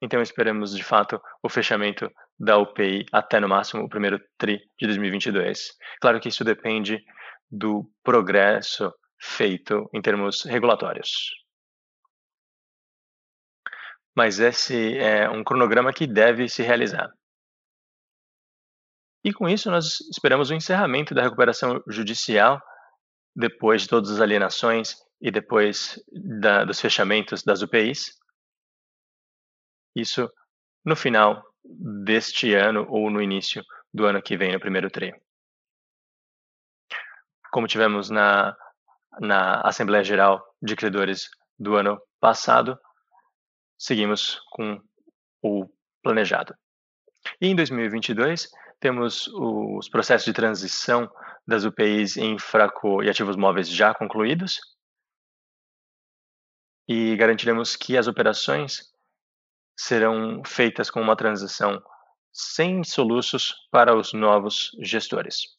Então 0.02 0.20
esperamos 0.20 0.74
de 0.76 0.82
fato 0.82 1.22
o 1.40 1.48
fechamento 1.48 2.10
da 2.36 2.58
UPI 2.58 3.06
até 3.12 3.38
no 3.38 3.48
máximo 3.48 3.84
o 3.84 3.88
primeiro 3.88 4.18
TRI 4.36 4.58
de 4.76 4.86
2022. 4.86 5.76
Claro 6.00 6.18
que 6.18 6.28
isso 6.28 6.42
depende 6.42 7.00
do 7.48 7.88
progresso 8.02 8.92
feito 9.18 9.88
em 9.92 10.00
termos 10.00 10.44
regulatórios. 10.44 11.30
Mas 14.14 14.40
esse 14.40 14.96
é 14.98 15.28
um 15.28 15.44
cronograma 15.44 15.92
que 15.92 16.06
deve 16.06 16.48
se 16.48 16.62
realizar. 16.62 17.12
E 19.22 19.32
com 19.32 19.48
isso, 19.48 19.70
nós 19.70 20.00
esperamos 20.10 20.50
o 20.50 20.54
encerramento 20.54 21.14
da 21.14 21.22
recuperação 21.22 21.82
judicial, 21.88 22.62
depois 23.34 23.82
de 23.82 23.88
todas 23.88 24.10
as 24.10 24.20
alienações 24.20 24.96
e 25.20 25.30
depois 25.30 26.02
da, 26.40 26.64
dos 26.64 26.80
fechamentos 26.80 27.42
das 27.42 27.60
UPIs. 27.60 28.16
Isso 29.94 30.30
no 30.84 30.94
final 30.94 31.42
deste 31.64 32.54
ano 32.54 32.86
ou 32.88 33.10
no 33.10 33.20
início 33.20 33.62
do 33.92 34.06
ano 34.06 34.22
que 34.22 34.36
vem, 34.36 34.52
no 34.52 34.60
primeiro 34.60 34.90
TRI. 34.90 35.12
Como 37.50 37.66
tivemos 37.66 38.08
na, 38.08 38.56
na 39.20 39.60
Assembleia 39.62 40.04
Geral 40.04 40.44
de 40.62 40.76
Credores 40.76 41.28
do 41.58 41.76
ano 41.76 42.00
passado, 42.20 42.78
seguimos 43.78 44.40
com 44.50 44.80
o 45.42 45.68
planejado. 46.02 46.54
E 47.40 47.48
em 47.48 47.56
2022, 47.56 48.48
temos 48.80 49.26
os 49.28 49.88
processos 49.88 50.24
de 50.24 50.32
transição 50.32 51.10
das 51.46 51.64
UPIs 51.64 52.16
em 52.16 52.38
fraco 52.38 53.02
e 53.02 53.08
ativos 53.08 53.36
móveis 53.36 53.68
já 53.68 53.94
concluídos. 53.94 54.60
E 56.88 57.16
garantiremos 57.16 57.74
que 57.74 57.96
as 57.96 58.06
operações 58.06 58.92
serão 59.76 60.42
feitas 60.44 60.90
com 60.90 61.00
uma 61.00 61.16
transição 61.16 61.82
sem 62.32 62.84
soluços 62.84 63.54
para 63.70 63.96
os 63.96 64.12
novos 64.12 64.70
gestores. 64.80 65.56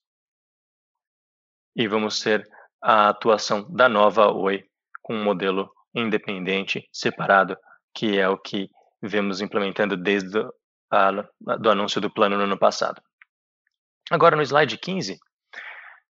E 1.76 1.88
vamos 1.88 2.20
ter 2.22 2.47
a 2.82 3.10
atuação 3.10 3.66
da 3.70 3.90
nova 3.90 4.32
Oi 4.32 4.64
com 5.02 5.16
um 5.16 5.24
modelo 5.24 5.72
independente, 5.94 6.88
separado, 6.92 7.58
que 7.94 8.18
é 8.18 8.28
o 8.30 8.38
que 8.38 8.70
vemos 9.02 9.42
implementando 9.42 9.96
desde 9.96 10.40
o 10.40 10.52
do 11.60 11.70
anúncio 11.70 12.00
do 12.00 12.12
plano 12.12 12.38
no 12.38 12.44
ano 12.44 12.58
passado. 12.58 13.02
Agora, 14.10 14.36
no 14.36 14.42
slide 14.42 14.78
15, 14.78 15.18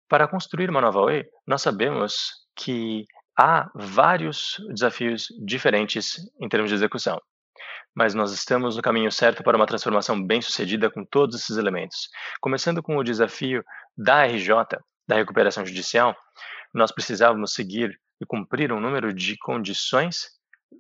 para 0.08 0.26
construir 0.26 0.68
uma 0.68 0.80
nova 0.80 1.00
Oi, 1.00 1.24
nós 1.46 1.62
sabemos 1.62 2.32
que 2.56 3.04
há 3.38 3.70
vários 3.74 4.56
desafios 4.68 5.26
diferentes 5.44 6.16
em 6.40 6.48
termos 6.48 6.70
de 6.70 6.76
execução. 6.76 7.20
Mas 7.94 8.14
nós 8.14 8.32
estamos 8.32 8.76
no 8.76 8.82
caminho 8.82 9.12
certo 9.12 9.44
para 9.44 9.56
uma 9.56 9.66
transformação 9.66 10.20
bem-sucedida 10.20 10.90
com 10.90 11.04
todos 11.04 11.36
esses 11.36 11.56
elementos. 11.56 12.08
Começando 12.40 12.82
com 12.82 12.96
o 12.96 13.04
desafio 13.04 13.62
da 13.96 14.24
RJ, 14.24 14.50
da 15.06 15.16
recuperação 15.16 15.64
judicial, 15.64 16.16
nós 16.72 16.92
precisávamos 16.92 17.52
seguir 17.54 17.98
e 18.20 18.26
cumprir 18.26 18.72
um 18.72 18.80
número 18.80 19.12
de 19.12 19.36
condições 19.38 20.28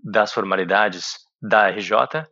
das 0.02 0.32
formalidades 0.32 1.14
da 1.40 1.68
RJ 1.68 2.26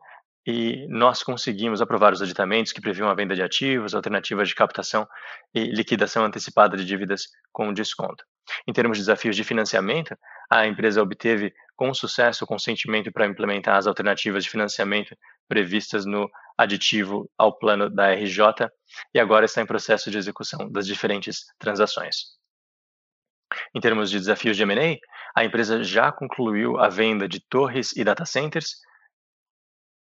e 0.46 0.86
nós 0.88 1.22
conseguimos 1.22 1.80
aprovar 1.80 2.12
os 2.12 2.20
aditamentos 2.20 2.72
que 2.72 2.80
previam 2.80 3.08
a 3.08 3.14
venda 3.14 3.34
de 3.34 3.42
ativos, 3.42 3.94
alternativas 3.94 4.48
de 4.48 4.54
captação 4.54 5.06
e 5.54 5.64
liquidação 5.66 6.24
antecipada 6.24 6.76
de 6.76 6.84
dívidas 6.84 7.28
com 7.52 7.72
desconto. 7.72 8.24
Em 8.66 8.72
termos 8.72 8.98
de 8.98 9.02
desafios 9.02 9.36
de 9.36 9.44
financiamento, 9.44 10.16
a 10.50 10.66
empresa 10.66 11.00
obteve 11.00 11.54
com 11.76 11.94
sucesso 11.94 12.44
o 12.44 12.46
consentimento 12.46 13.12
para 13.12 13.26
implementar 13.26 13.76
as 13.76 13.86
alternativas 13.86 14.42
de 14.42 14.50
financiamento 14.50 15.16
previstas 15.48 16.04
no 16.04 16.28
aditivo 16.62 17.30
ao 17.36 17.56
plano 17.56 17.90
da 17.90 18.12
RJ 18.12 18.68
e 19.14 19.20
agora 19.20 19.44
está 19.44 19.60
em 19.60 19.66
processo 19.66 20.10
de 20.10 20.18
execução 20.18 20.70
das 20.70 20.86
diferentes 20.86 21.46
transações. 21.58 22.36
Em 23.74 23.80
termos 23.80 24.10
de 24.10 24.18
desafios 24.18 24.56
de 24.56 24.62
M&A, 24.62 24.98
a 25.34 25.44
empresa 25.44 25.82
já 25.82 26.10
concluiu 26.10 26.78
a 26.78 26.88
venda 26.88 27.28
de 27.28 27.40
torres 27.40 27.94
e 27.96 28.04
data 28.04 28.24
centers 28.24 28.76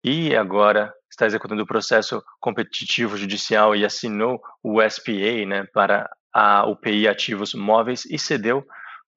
e 0.03 0.35
agora 0.35 0.93
está 1.09 1.25
executando 1.25 1.63
o 1.63 1.67
processo 1.67 2.23
competitivo 2.39 3.17
judicial 3.17 3.75
e 3.75 3.83
assinou 3.83 4.41
o 4.61 4.81
SPA 4.87 5.45
né, 5.47 5.65
para 5.73 6.09
a 6.33 6.65
UPI 6.67 7.07
Ativos 7.07 7.53
Móveis 7.53 8.05
e 8.05 8.19
cedeu 8.19 8.65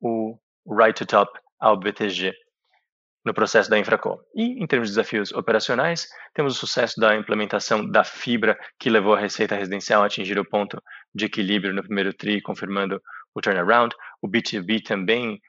o 0.01 0.39
Right 0.67 0.95
to 0.95 1.07
Top 1.07 1.39
ao 1.59 1.77
BTG 1.77 2.33
no 3.25 3.35
processo 3.35 3.69
da 3.69 3.79
Infraco. 3.79 4.21
E 4.35 4.63
em 4.63 4.67
termos 4.67 4.89
de 4.89 4.95
desafios 4.95 5.33
operacionais, 5.33 6.09
temos 6.35 6.57
o 6.57 6.59
sucesso 6.59 7.01
da 7.01 7.17
implementação 7.17 7.89
da 7.89 8.05
fibra 8.05 8.59
que 8.79 8.91
levou 8.91 9.15
a 9.15 9.19
receita 9.19 9.55
residencial 9.55 10.03
a 10.03 10.07
atingir 10.07 10.39
o 10.39 10.49
ponto 10.49 10.83
de 11.15 11.27
equilíbrio 11.27 11.75
no 11.75 11.83
primeiro 11.83 12.13
TRI, 12.13 12.41
confirmando 12.41 13.01
o 13.35 13.41
turnaround. 13.41 13.95
O 14.23 14.29
B2B 14.29 14.83
também 14.83 15.41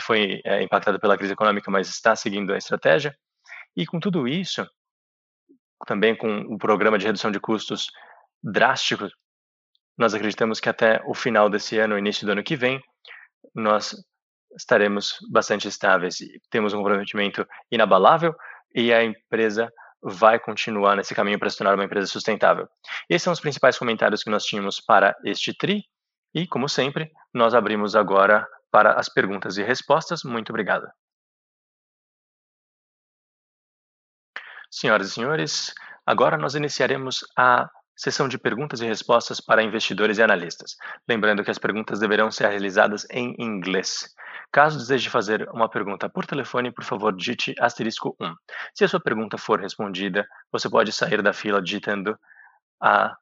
foi 0.00 0.40
é, 0.44 0.62
impactado 0.62 0.98
pela 0.98 1.16
crise 1.16 1.32
econômica, 1.32 1.70
mas 1.70 1.88
está 1.88 2.16
seguindo 2.16 2.52
a 2.52 2.58
estratégia. 2.58 3.14
E 3.76 3.84
com 3.84 4.00
tudo 4.00 4.26
isso, 4.26 4.66
também 5.86 6.16
com 6.16 6.40
o 6.48 6.58
programa 6.58 6.98
de 6.98 7.06
redução 7.06 7.30
de 7.30 7.40
custos 7.40 7.88
drástico, 8.42 9.08
nós 9.98 10.14
acreditamos 10.14 10.60
que 10.60 10.68
até 10.68 11.02
o 11.06 11.14
final 11.14 11.48
desse 11.48 11.78
ano, 11.78 11.98
início 11.98 12.26
do 12.26 12.32
ano 12.32 12.42
que 12.42 12.56
vem, 12.56 12.80
nós 13.54 13.94
estaremos 14.56 15.18
bastante 15.30 15.68
estáveis. 15.68 16.18
Temos 16.50 16.72
um 16.72 16.78
comprometimento 16.78 17.46
inabalável 17.70 18.34
e 18.74 18.92
a 18.92 19.04
empresa 19.04 19.72
vai 20.02 20.38
continuar 20.38 20.96
nesse 20.96 21.14
caminho 21.14 21.38
para 21.38 21.50
se 21.50 21.58
tornar 21.58 21.74
uma 21.74 21.84
empresa 21.84 22.06
sustentável. 22.06 22.68
Esses 23.08 23.22
são 23.22 23.32
os 23.32 23.40
principais 23.40 23.78
comentários 23.78 24.22
que 24.22 24.30
nós 24.30 24.44
tínhamos 24.44 24.80
para 24.80 25.16
este 25.24 25.52
TRI 25.52 25.84
E, 26.34 26.46
como 26.46 26.68
sempre, 26.68 27.10
nós 27.32 27.54
abrimos 27.54 27.96
agora 27.96 28.46
para 28.70 28.92
as 28.92 29.08
perguntas 29.08 29.56
e 29.56 29.62
respostas. 29.62 30.22
Muito 30.22 30.50
obrigado. 30.50 30.86
Senhoras 34.70 35.08
e 35.08 35.10
senhores, 35.12 35.72
agora 36.04 36.36
nós 36.36 36.54
iniciaremos 36.54 37.24
a 37.36 37.68
sessão 37.96 38.28
de 38.28 38.36
perguntas 38.36 38.80
e 38.80 38.86
respostas 38.86 39.40
para 39.40 39.62
investidores 39.62 40.18
e 40.18 40.22
analistas. 40.22 40.76
Lembrando 41.08 41.42
que 41.42 41.50
as 41.50 41.58
perguntas 41.58 41.98
deverão 41.98 42.30
ser 42.30 42.48
realizadas 42.48 43.06
em 43.10 43.34
inglês. 43.38 44.14
Caso 44.56 44.78
deseje 44.78 45.10
fazer 45.10 45.46
uma 45.50 45.68
pergunta 45.68 46.08
por 46.08 46.24
telefone, 46.24 46.72
por 46.72 46.82
favor, 46.82 47.14
digite 47.14 47.54
asterisco 47.60 48.16
1. 48.18 48.34
Se 48.74 48.84
a 48.84 48.88
sua 48.88 48.98
pergunta 48.98 49.36
for 49.36 49.60
respondida, 49.60 50.26
você 50.50 50.70
pode 50.70 50.94
sair 50.94 51.20
da 51.22 51.34
fila 51.34 51.60
digitando 51.60 52.18
a 52.80 53.14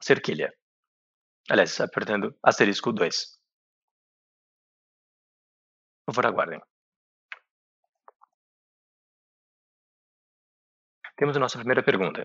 cerquilha. 0.00 0.50
Aliás, 1.50 1.78
apertando 1.78 2.34
asterisco 2.42 2.90
2. 2.90 3.38
Por 6.06 6.14
favor, 6.14 6.26
aguardem. 6.26 6.62
Temos 11.16 11.36
a 11.36 11.40
nossa 11.40 11.58
primeira 11.58 11.82
pergunta. 11.82 12.24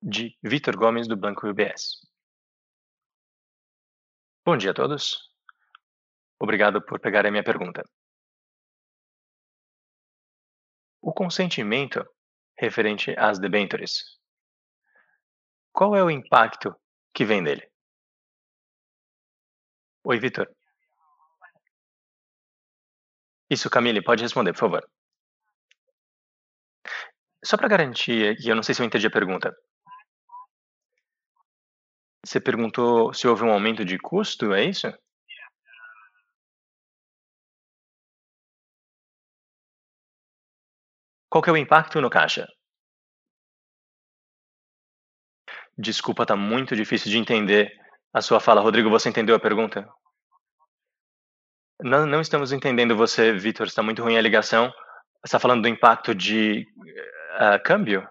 De 0.00 0.38
Vitor 0.40 0.76
Gomes, 0.76 1.08
do 1.08 1.16
Banco 1.16 1.48
UBS. 1.48 2.06
Bom 4.44 4.56
dia 4.56 4.70
a 4.70 4.74
todos. 4.74 5.27
Obrigado 6.40 6.80
por 6.84 7.00
pegar 7.00 7.26
a 7.26 7.30
minha 7.30 7.42
pergunta. 7.42 7.82
O 11.00 11.12
consentimento 11.12 12.04
referente 12.56 13.14
às 13.18 13.38
debêntures. 13.38 14.18
Qual 15.72 15.94
é 15.94 16.02
o 16.02 16.10
impacto 16.10 16.74
que 17.14 17.24
vem 17.24 17.42
dele? 17.42 17.68
Oi, 20.04 20.18
Vitor. 20.18 20.48
Isso, 23.50 23.70
Camille, 23.70 24.02
pode 24.02 24.22
responder, 24.22 24.52
por 24.52 24.58
favor. 24.60 24.90
Só 27.44 27.56
para 27.56 27.68
garantir, 27.68 28.36
e 28.40 28.48
eu 28.48 28.56
não 28.56 28.62
sei 28.62 28.74
se 28.74 28.82
eu 28.82 28.86
entendi 28.86 29.06
a 29.06 29.10
pergunta. 29.10 29.56
Você 32.24 32.40
perguntou 32.40 33.14
se 33.14 33.26
houve 33.26 33.44
um 33.44 33.52
aumento 33.52 33.84
de 33.84 33.98
custo, 33.98 34.52
é 34.52 34.64
isso? 34.64 34.86
Qual 41.30 41.42
que 41.42 41.50
é 41.50 41.52
o 41.52 41.56
impacto 41.56 42.00
no 42.00 42.10
caixa? 42.10 42.46
Desculpa, 45.76 46.26
tá 46.26 46.34
muito 46.34 46.74
difícil 46.74 47.10
de 47.10 47.18
entender 47.18 47.70
a 48.12 48.20
sua 48.20 48.40
fala. 48.40 48.60
Rodrigo, 48.60 48.90
você 48.90 49.08
entendeu 49.08 49.36
a 49.36 49.40
pergunta? 49.40 49.88
Não, 51.80 52.06
não 52.06 52.20
estamos 52.20 52.50
entendendo 52.50 52.96
você, 52.96 53.32
Vitor. 53.32 53.66
Está 53.66 53.82
muito 53.82 54.02
ruim 54.02 54.16
a 54.16 54.20
ligação. 54.20 54.68
Você 54.68 55.26
está 55.26 55.38
falando 55.38 55.62
do 55.62 55.68
impacto 55.68 56.14
de 56.14 56.66
uh, 57.36 57.62
câmbio? 57.64 58.08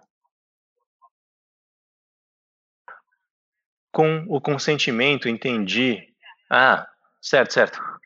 Com 3.91 4.25
o 4.29 4.39
consentimento, 4.39 5.27
entendi. 5.27 6.01
Ah, 6.49 6.87
certo, 7.21 7.51
certo. 7.53 7.96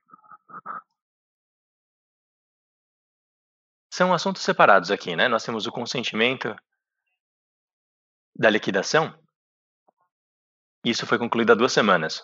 São 4.01 4.15
assuntos 4.15 4.41
separados 4.41 4.89
aqui, 4.89 5.15
né? 5.15 5.27
Nós 5.27 5.43
temos 5.43 5.67
o 5.67 5.71
consentimento 5.71 6.55
da 8.35 8.49
liquidação. 8.49 9.15
Isso 10.83 11.05
foi 11.05 11.19
concluído 11.19 11.51
há 11.51 11.55
duas 11.55 11.71
semanas. 11.71 12.19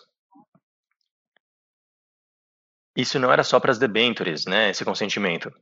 Isso 2.96 3.20
não 3.20 3.32
era 3.32 3.44
só 3.44 3.60
para 3.60 3.70
as 3.70 3.78
debentures, 3.78 4.44
né? 4.44 4.70
Esse 4.70 4.84
consentimento. 4.84 5.52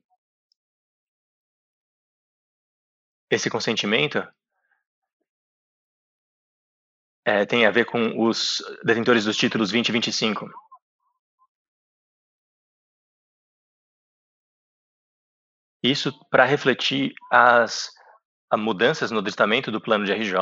Esse 3.28 3.50
consentimento 3.50 4.26
é, 7.26 7.44
tem 7.44 7.66
a 7.66 7.70
ver 7.70 7.84
com 7.84 8.26
os 8.26 8.62
detentores 8.82 9.26
dos 9.26 9.36
títulos 9.36 9.70
20 9.70 9.90
e 9.90 9.92
25. 9.92 10.65
Isso 15.82 16.12
para 16.30 16.44
refletir 16.44 17.12
as, 17.30 17.90
as 18.50 18.60
mudanças 18.60 19.10
no 19.10 19.22
tratamento 19.22 19.70
do 19.70 19.80
plano 19.80 20.04
de 20.04 20.12
RJ, 20.12 20.34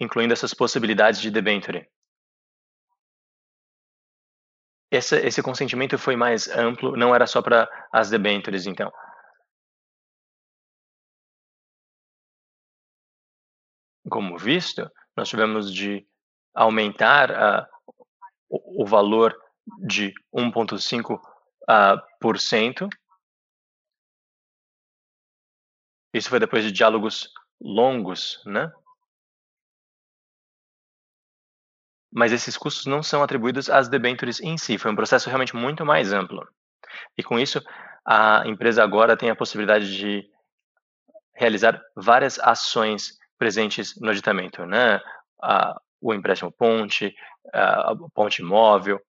incluindo 0.00 0.32
essas 0.32 0.52
possibilidades 0.54 1.20
de 1.20 1.30
debenture. 1.30 1.88
Esse, 4.90 5.16
esse 5.26 5.42
consentimento 5.42 5.98
foi 5.98 6.16
mais 6.16 6.48
amplo, 6.48 6.96
não 6.96 7.14
era 7.14 7.26
só 7.26 7.40
para 7.40 7.68
as 7.90 8.10
debentures, 8.10 8.66
então. 8.66 8.92
como 14.12 14.36
visto, 14.36 14.90
nós 15.16 15.26
tivemos 15.26 15.72
de 15.72 16.06
aumentar 16.54 17.30
uh, 17.30 17.66
o, 18.46 18.82
o 18.82 18.86
valor 18.86 19.34
de 19.86 20.12
1,5%. 20.34 21.18
Uh, 21.68 22.00
por 22.20 22.38
cento. 22.38 22.88
Isso 26.12 26.28
foi 26.28 26.38
depois 26.40 26.64
de 26.64 26.72
diálogos 26.72 27.32
longos, 27.60 28.42
né? 28.44 28.70
Mas 32.12 32.32
esses 32.32 32.58
custos 32.58 32.84
não 32.84 33.02
são 33.02 33.22
atribuídos 33.22 33.70
às 33.70 33.88
debêntures 33.88 34.40
em 34.40 34.58
si, 34.58 34.76
foi 34.76 34.90
um 34.90 34.96
processo 34.96 35.28
realmente 35.28 35.56
muito 35.56 35.86
mais 35.86 36.12
amplo. 36.12 36.46
E 37.16 37.22
com 37.22 37.38
isso, 37.38 37.62
a 38.04 38.46
empresa 38.46 38.82
agora 38.82 39.16
tem 39.16 39.30
a 39.30 39.36
possibilidade 39.36 39.96
de 39.96 40.28
realizar 41.34 41.80
várias 41.96 42.38
ações 42.40 43.18
presentes 43.38 43.98
no 43.98 44.10
aditamento, 44.10 44.66
né? 44.66 45.00
O 46.00 46.12
empréstimo 46.12 46.52
ponte, 46.52 47.14
a 47.54 47.94
ponte 48.12 48.42
móvel, 48.42 49.00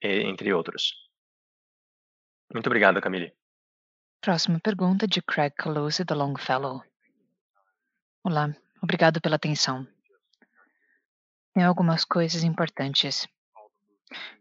entre 0.00 0.52
outros. 0.52 1.03
Muito 2.52 2.66
obrigado, 2.66 3.00
Camille. 3.00 3.32
Próxima 4.20 4.58
pergunta 4.58 5.06
de 5.06 5.20
Craig 5.20 5.52
Close, 5.56 6.04
da 6.04 6.14
Longfellow. 6.14 6.82
Olá, 8.22 8.54
obrigado 8.82 9.20
pela 9.20 9.36
atenção. 9.36 9.86
Tem 11.52 11.62
algumas 11.62 12.04
coisas 12.04 12.42
importantes. 12.42 13.28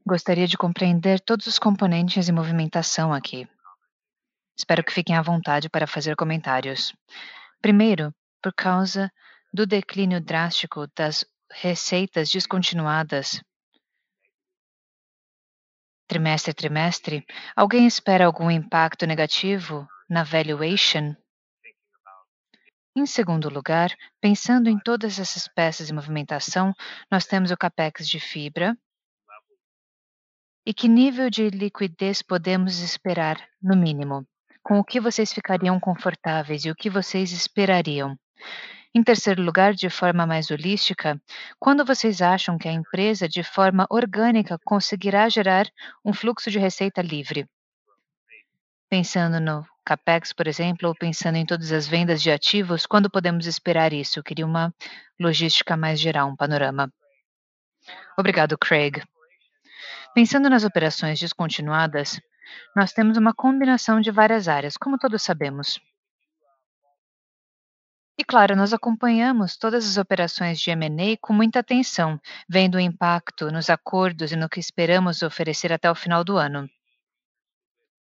Gostaria 0.06 0.48
de 0.48 0.58
compreender 0.58 1.20
todos 1.20 1.48
os 1.48 1.60
componentes 1.60 2.28
e 2.28 2.32
movimentação 2.32 3.14
aqui. 3.14 3.48
Espero 4.58 4.84
que 4.84 4.94
fiquem 4.94 5.16
à 5.16 5.22
vontade 5.22 5.70
para 5.70 5.88
fazer 5.88 6.16
comentários. 6.16 6.96
Primeiro, 7.62 8.14
por 8.42 8.54
causa 8.54 9.12
do 9.54 9.66
declínio 9.66 10.22
drástico 10.22 10.88
das 10.96 11.26
receitas 11.52 12.30
descontinuadas 12.30 13.42
trimestre 16.08 16.52
a 16.52 16.54
trimestre, 16.54 17.26
alguém 17.56 17.86
espera 17.88 18.26
algum 18.26 18.50
impacto 18.50 19.06
negativo 19.06 19.88
na 20.10 20.24
valuation? 20.24 21.16
Em 22.96 23.08
segundo 23.08 23.50
lugar, 23.50 23.92
pensando 24.22 24.70
em 24.70 24.78
todas 24.78 25.18
essas 25.18 25.48
peças 25.48 25.88
de 25.88 25.94
movimentação, 25.94 26.74
nós 27.12 27.26
temos 27.26 27.50
o 27.50 27.58
capex 27.58 28.08
de 28.08 28.20
fibra. 28.20 28.78
E 30.64 30.74
que 30.74 30.88
nível 30.88 31.30
de 31.30 31.50
liquidez 31.50 32.22
podemos 32.22 32.80
esperar, 32.80 33.38
no 33.62 33.76
mínimo? 33.76 34.26
Com 34.62 34.80
o 34.80 34.84
que 34.84 35.00
vocês 35.00 35.34
ficariam 35.34 35.80
confortáveis 35.80 36.66
e 36.66 36.72
o 36.72 36.76
que 36.76 36.90
vocês 36.90 37.32
esperariam? 37.32 38.16
Em 38.96 39.02
terceiro 39.04 39.42
lugar, 39.42 39.74
de 39.74 39.90
forma 39.90 40.28
mais 40.28 40.52
holística, 40.52 41.20
quando 41.60 41.84
vocês 41.84 42.22
acham 42.22 42.60
que 42.60 42.68
a 42.68 42.72
empresa, 42.72 43.28
de 43.28 43.42
forma 43.42 43.88
orgânica, 43.90 44.60
conseguirá 44.64 45.28
gerar 45.30 45.68
um 46.06 46.14
fluxo 46.14 46.52
de 46.52 46.60
receita 46.60 47.02
livre? 47.02 47.50
Pensando 48.88 49.40
no 49.40 49.66
CAPEX, 49.84 50.32
por 50.32 50.48
exemplo, 50.48 50.88
ou 50.88 50.96
pensando 50.96 51.38
em 51.38 51.46
todas 51.46 51.72
as 51.72 51.88
vendas 51.88 52.22
de 52.22 52.30
ativos, 52.30 52.86
quando 52.86 53.10
podemos 53.10 53.48
esperar 53.48 53.94
isso? 53.94 54.20
Eu 54.20 54.24
queria 54.24 54.46
uma 54.46 54.72
logística 55.20 55.76
mais 55.76 56.00
geral, 56.00 56.30
um 56.30 56.36
panorama. 56.36 56.94
Obrigado, 58.16 58.56
Craig. 58.60 59.02
Pensando 60.14 60.52
nas 60.52 60.64
operações 60.64 61.20
descontinuadas, 61.20 62.22
nós 62.76 62.94
temos 62.94 63.18
uma 63.18 63.34
combinação 63.34 64.00
de 64.00 64.12
várias 64.12 64.48
áreas, 64.48 64.78
como 64.78 65.00
todos 65.00 65.24
sabemos. 65.24 65.80
E 68.16 68.24
claro, 68.24 68.56
nós 68.56 68.74
acompanhamos 68.74 69.58
todas 69.58 69.88
as 69.90 69.98
operações 69.98 70.60
de 70.60 70.70
M&A 70.70 71.18
com 71.20 71.34
muita 71.34 71.60
atenção, 71.60 72.20
vendo 72.48 72.76
o 72.76 72.80
impacto 72.80 73.52
nos 73.52 73.72
acordos 73.72 74.32
e 74.32 74.36
no 74.36 74.48
que 74.48 74.60
esperamos 74.60 75.24
oferecer 75.24 75.74
até 75.74 75.90
o 75.90 75.96
final 75.96 76.24
do 76.24 76.38
ano. 76.38 76.70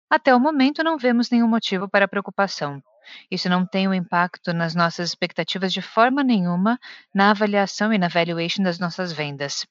Até 0.09 0.33
o 0.33 0.39
momento, 0.39 0.85
não 0.85 0.97
vemos 0.97 1.31
nenhum 1.31 1.49
motivo 1.49 1.89
para 1.89 2.07
preocupação. 2.07 2.81
Isso 3.29 3.49
não 3.49 3.67
tem 3.67 3.89
um 3.89 3.95
impacto 3.95 4.53
nas 4.53 4.73
nossas 4.73 5.09
expectativas 5.09 5.73
de 5.73 5.83
forma 5.83 6.23
nenhuma 6.23 6.79
na 7.13 7.31
avaliação 7.31 7.93
e 7.93 7.99
na 7.99 8.07
valuation 8.07 8.63
das 8.63 8.79
nossas 8.79 9.13
vendas. 9.13 9.67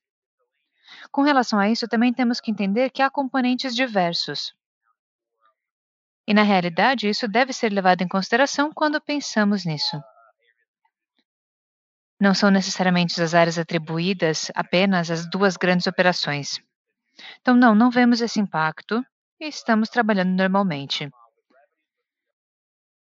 Com 1.10 1.22
relação 1.22 1.58
a 1.58 1.70
isso, 1.70 1.88
também 1.88 2.14
temos 2.14 2.42
que 2.42 2.52
entender 2.52 2.90
que 2.90 3.02
há 3.02 3.10
componentes 3.10 3.74
diversos. 3.74 4.54
E, 6.28 6.34
na 6.34 6.44
realidade, 6.44 7.08
isso 7.08 7.28
deve 7.30 7.54
ser 7.54 7.72
levado 7.72 8.02
em 8.02 8.08
consideração 8.08 8.74
quando 8.74 9.00
pensamos 9.00 9.64
nisso. 9.64 9.98
Não 12.20 12.34
são 12.34 12.49
necessariamente 12.49 13.22
as 13.22 13.36
áreas 13.36 13.59
atribuídas 13.59 14.51
apenas 14.55 15.11
às 15.11 15.30
duas 15.30 15.55
grandes 15.55 15.86
operações. 15.86 16.59
Então, 17.41 17.55
não, 17.55 17.76
não 17.76 17.91
vemos 17.91 18.22
esse 18.22 18.39
impacto 18.39 19.03
e 19.39 19.47
estamos 19.47 19.89
trabalhando 19.89 20.32
normalmente. 20.32 21.09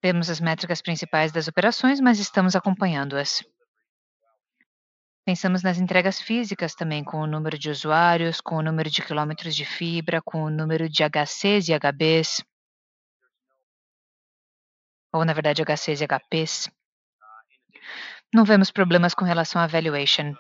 Temos 0.01 0.29
as 0.29 0.41
métricas 0.41 0.83
principais 0.83 1.33
das 1.33 1.49
operações, 1.49 2.01
mas 2.01 2.19
estamos 2.19 2.57
acompanhando-as. 2.57 3.43
Pensamos 5.25 5.63
nas 5.63 5.79
entregas 5.79 6.21
físicas 6.21 6.75
também, 6.75 7.03
com 7.03 7.19
o 7.19 7.27
número 7.27 7.59
de 7.59 7.71
usuários, 7.71 8.41
com 8.41 8.57
o 8.57 8.63
número 8.63 8.91
de 8.91 9.01
quilômetros 9.01 9.57
de 9.57 9.65
fibra, 9.65 10.21
com 10.21 10.43
o 10.43 10.51
número 10.51 10.89
de 10.89 11.03
HCs 11.03 11.69
e 11.69 11.73
HBs. 11.73 12.45
Ou, 15.11 15.25
na 15.25 15.33
verdade, 15.33 15.63
HCs 15.63 16.03
e 16.03 16.07
HPs. 16.07 16.69
Não 18.35 18.45
vemos 18.45 18.73
problemas 18.73 19.15
com 19.15 19.25
relação 19.25 19.63
à 19.63 19.67
valuation. 19.69 20.35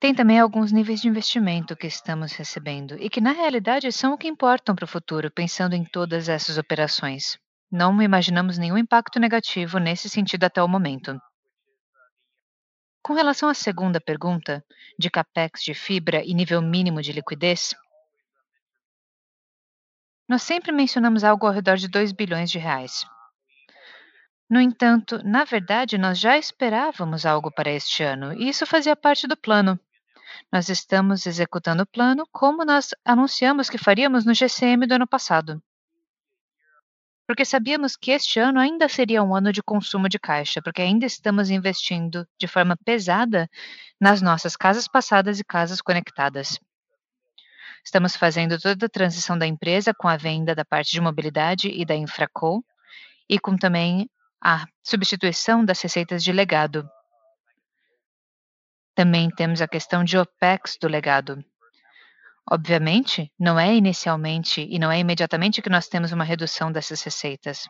Tem 0.00 0.14
também 0.14 0.40
alguns 0.40 0.72
níveis 0.72 1.02
de 1.02 1.08
investimento 1.08 1.76
que 1.76 1.86
estamos 1.86 2.32
recebendo 2.32 2.96
e 2.98 3.10
que, 3.10 3.20
na 3.20 3.32
realidade, 3.32 3.92
são 3.92 4.14
o 4.14 4.16
que 4.16 4.26
importam 4.26 4.74
para 4.74 4.86
o 4.86 4.88
futuro, 4.88 5.30
pensando 5.30 5.74
em 5.74 5.84
todas 5.84 6.26
essas 6.26 6.56
operações. 6.56 7.38
Não 7.70 8.00
imaginamos 8.00 8.56
nenhum 8.56 8.78
impacto 8.78 9.20
negativo 9.20 9.78
nesse 9.78 10.08
sentido 10.08 10.44
até 10.44 10.62
o 10.62 10.66
momento. 10.66 11.20
Com 13.02 13.12
relação 13.12 13.46
à 13.46 13.52
segunda 13.52 14.00
pergunta, 14.00 14.64
de 14.98 15.10
capex 15.10 15.62
de 15.62 15.74
fibra 15.74 16.24
e 16.24 16.32
nível 16.32 16.62
mínimo 16.62 17.02
de 17.02 17.12
liquidez, 17.12 17.74
nós 20.26 20.42
sempre 20.42 20.72
mencionamos 20.72 21.24
algo 21.24 21.46
ao 21.46 21.52
redor 21.52 21.76
de 21.76 21.88
2 21.88 22.12
bilhões 22.12 22.50
de 22.50 22.58
reais. 22.58 23.04
No 24.50 24.60
entanto, 24.60 25.22
na 25.24 25.44
verdade, 25.44 25.96
nós 25.96 26.18
já 26.18 26.36
esperávamos 26.36 27.24
algo 27.24 27.50
para 27.50 27.70
este 27.70 28.02
ano, 28.02 28.32
e 28.34 28.48
isso 28.48 28.66
fazia 28.66 28.96
parte 28.96 29.26
do 29.28 29.36
plano. 29.36 29.78
Nós 30.52 30.68
estamos 30.68 31.24
executando 31.24 31.84
o 31.84 31.86
plano 31.86 32.26
como 32.32 32.64
nós 32.64 32.90
anunciamos 33.04 33.70
que 33.70 33.78
faríamos 33.78 34.24
no 34.24 34.34
GCM 34.34 34.86
do 34.86 34.94
ano 34.94 35.06
passado 35.06 35.62
porque 37.30 37.44
sabíamos 37.44 37.94
que 37.94 38.10
este 38.10 38.40
ano 38.40 38.58
ainda 38.58 38.88
seria 38.88 39.22
um 39.22 39.36
ano 39.36 39.52
de 39.52 39.62
consumo 39.62 40.08
de 40.08 40.18
caixa, 40.18 40.60
porque 40.60 40.82
ainda 40.82 41.06
estamos 41.06 41.48
investindo 41.48 42.26
de 42.36 42.48
forma 42.48 42.76
pesada 42.84 43.48
nas 44.00 44.20
nossas 44.20 44.56
casas 44.56 44.88
passadas 44.88 45.38
e 45.38 45.44
casas 45.44 45.80
conectadas. 45.80 46.58
Estamos 47.84 48.16
fazendo 48.16 48.58
toda 48.58 48.86
a 48.86 48.88
transição 48.88 49.38
da 49.38 49.46
empresa 49.46 49.94
com 49.94 50.08
a 50.08 50.16
venda 50.16 50.56
da 50.56 50.64
parte 50.64 50.90
de 50.90 51.00
mobilidade 51.00 51.68
e 51.68 51.84
da 51.84 51.94
Infraco, 51.94 52.64
e 53.28 53.38
com 53.38 53.56
também 53.56 54.10
a 54.42 54.64
substituição 54.82 55.64
das 55.64 55.80
receitas 55.80 56.24
de 56.24 56.32
legado. 56.32 56.88
Também 58.94 59.30
temos 59.30 59.60
a 59.60 59.68
questão 59.68 60.02
de 60.02 60.16
OPEX 60.16 60.76
do 60.80 60.88
legado. 60.88 61.44
Obviamente, 62.50 63.30
não 63.38 63.58
é 63.58 63.74
inicialmente 63.74 64.66
e 64.68 64.78
não 64.78 64.90
é 64.90 64.98
imediatamente 64.98 65.62
que 65.62 65.70
nós 65.70 65.88
temos 65.88 66.10
uma 66.10 66.24
redução 66.24 66.72
dessas 66.72 67.02
receitas. 67.02 67.68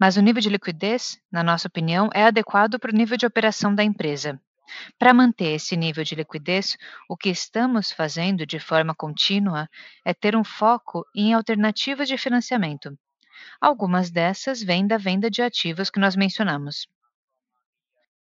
Mas 0.00 0.16
o 0.16 0.22
nível 0.22 0.40
de 0.40 0.48
liquidez, 0.48 1.18
na 1.30 1.42
nossa 1.42 1.68
opinião, 1.68 2.08
é 2.14 2.24
adequado 2.24 2.78
para 2.78 2.90
o 2.90 2.96
nível 2.96 3.16
de 3.16 3.26
operação 3.26 3.74
da 3.74 3.84
empresa. 3.84 4.40
Para 4.98 5.12
manter 5.12 5.56
esse 5.56 5.76
nível 5.76 6.02
de 6.02 6.14
liquidez, 6.14 6.76
o 7.08 7.16
que 7.16 7.28
estamos 7.28 7.92
fazendo 7.92 8.46
de 8.46 8.58
forma 8.58 8.94
contínua 8.94 9.68
é 10.04 10.14
ter 10.14 10.34
um 10.34 10.44
foco 10.44 11.04
em 11.14 11.34
alternativas 11.34 12.08
de 12.08 12.16
financiamento. 12.16 12.96
Algumas 13.60 14.10
dessas 14.10 14.62
vêm 14.62 14.86
da 14.86 14.98
venda 14.98 15.30
de 15.30 15.42
ativos 15.42 15.90
que 15.90 16.00
nós 16.00 16.16
mencionamos. 16.16 16.86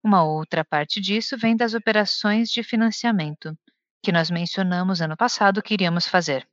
Uma 0.02 0.22
outra 0.22 0.64
parte 0.64 1.00
disso 1.00 1.36
vem 1.38 1.56
das 1.56 1.72
operações 1.72 2.50
de 2.50 2.62
financiamento, 2.62 3.56
que 4.02 4.12
nós 4.12 4.30
mencionamos 4.30 5.00
ano 5.00 5.16
passado 5.16 5.62
que 5.62 5.72
iríamos 5.72 6.06
fazer. 6.06 6.46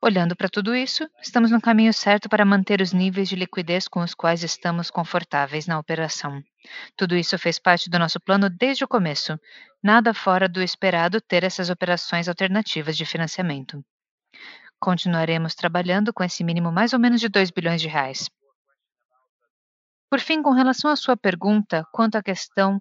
Olhando 0.00 0.36
para 0.36 0.48
tudo 0.48 0.76
isso, 0.76 1.10
estamos 1.20 1.50
no 1.50 1.60
caminho 1.60 1.92
certo 1.92 2.28
para 2.28 2.44
manter 2.44 2.80
os 2.80 2.92
níveis 2.92 3.28
de 3.28 3.34
liquidez 3.34 3.88
com 3.88 4.00
os 4.00 4.14
quais 4.14 4.44
estamos 4.44 4.88
confortáveis 4.88 5.66
na 5.66 5.76
operação. 5.76 6.40
Tudo 6.96 7.16
isso 7.16 7.36
fez 7.36 7.58
parte 7.58 7.90
do 7.90 7.98
nosso 7.98 8.20
plano 8.20 8.48
desde 8.48 8.84
o 8.84 8.88
começo. 8.88 9.36
Nada 9.82 10.14
fora 10.14 10.48
do 10.48 10.62
esperado 10.62 11.20
ter 11.20 11.42
essas 11.42 11.68
operações 11.68 12.28
alternativas 12.28 12.96
de 12.96 13.04
financiamento. 13.04 13.84
Continuaremos 14.80 15.54
trabalhando 15.54 16.12
com 16.12 16.22
esse 16.22 16.44
mínimo 16.44 16.70
mais 16.70 16.92
ou 16.92 16.98
menos 16.98 17.20
de 17.20 17.28
2 17.28 17.50
bilhões 17.50 17.80
de 17.80 17.88
reais. 17.88 18.30
Por 20.10 20.20
fim, 20.20 20.42
com 20.42 20.52
relação 20.52 20.90
à 20.90 20.96
sua 20.96 21.16
pergunta 21.16 21.86
quanto 21.92 22.16
à 22.16 22.22
questão 22.22 22.80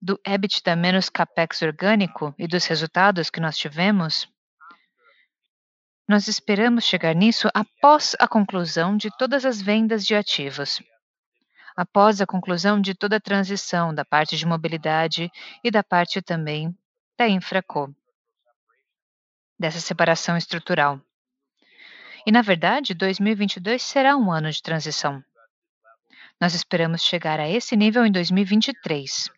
do 0.00 0.20
EBITDA 0.26 0.76
menos 0.76 1.08
capex 1.08 1.62
orgânico 1.62 2.34
e 2.38 2.46
dos 2.46 2.66
resultados 2.66 3.30
que 3.30 3.40
nós 3.40 3.56
tivemos, 3.56 4.28
nós 6.06 6.28
esperamos 6.28 6.84
chegar 6.84 7.14
nisso 7.14 7.48
após 7.54 8.14
a 8.20 8.28
conclusão 8.28 8.94
de 8.94 9.08
todas 9.16 9.46
as 9.46 9.62
vendas 9.62 10.04
de 10.04 10.14
ativos, 10.14 10.82
após 11.74 12.20
a 12.20 12.26
conclusão 12.26 12.78
de 12.78 12.94
toda 12.94 13.16
a 13.16 13.20
transição 13.20 13.94
da 13.94 14.04
parte 14.04 14.36
de 14.36 14.44
mobilidade 14.44 15.30
e 15.62 15.70
da 15.70 15.82
parte 15.82 16.20
também 16.20 16.76
da 17.16 17.26
Infraco, 17.26 17.94
dessa 19.58 19.80
separação 19.80 20.36
estrutural. 20.36 21.00
E, 22.26 22.32
na 22.32 22.42
verdade, 22.42 22.94
2022 22.94 23.82
será 23.82 24.16
um 24.16 24.32
ano 24.32 24.50
de 24.50 24.62
transição. 24.62 25.22
Nós 26.40 26.54
esperamos 26.54 27.02
chegar 27.02 27.38
a 27.38 27.48
esse 27.48 27.76
nível 27.76 28.04
em 28.04 28.10
2023. 28.10 29.30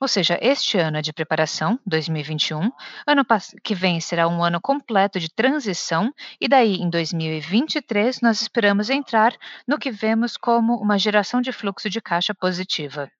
Ou 0.00 0.08
seja, 0.08 0.38
este 0.40 0.78
ano 0.78 0.96
é 0.96 1.02
de 1.02 1.12
preparação, 1.12 1.78
2021, 1.86 2.70
ano 3.06 3.26
que 3.62 3.74
vem 3.74 4.00
será 4.00 4.26
um 4.26 4.42
ano 4.42 4.58
completo 4.58 5.20
de 5.20 5.28
transição, 5.28 6.10
e 6.40 6.48
daí 6.48 6.76
em 6.76 6.88
2023 6.88 8.22
nós 8.22 8.40
esperamos 8.40 8.88
entrar 8.88 9.36
no 9.68 9.78
que 9.78 9.90
vemos 9.90 10.38
como 10.38 10.74
uma 10.76 10.98
geração 10.98 11.42
de 11.42 11.52
fluxo 11.52 11.90
de 11.90 12.00
caixa 12.00 12.34
positiva. 12.34 13.10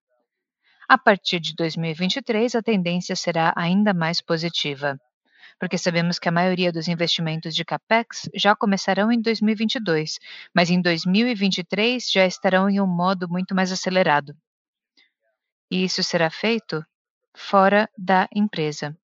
A 0.89 0.97
partir 0.97 1.39
de 1.39 1.55
2023, 1.55 2.55
a 2.55 2.63
tendência 2.63 3.15
será 3.15 3.53
ainda 3.55 3.93
mais 3.93 4.23
positiva, 4.23 4.99
porque 5.61 5.79
sabemos 5.79 6.19
que 6.19 6.29
a 6.29 6.33
maioria 6.33 6.73
dos 6.73 6.89
investimentos 6.89 7.55
de 7.55 7.65
capex 7.65 8.29
já 8.35 8.57
começarão 8.57 9.13
em 9.13 9.21
2022, 9.21 10.19
mas 10.53 10.71
em 10.71 10.83
2023 10.83 12.11
já 12.11 12.27
estarão 12.27 12.69
em 12.69 12.81
um 12.81 12.87
modo 12.87 13.29
muito 13.29 13.55
mais 13.55 13.71
acelerado 13.71 14.35
e 15.71 15.85
isso 15.85 16.03
será 16.03 16.29
feito 16.29 16.85
fora 17.35 17.89
da 17.97 18.29
empresa. 18.35 18.97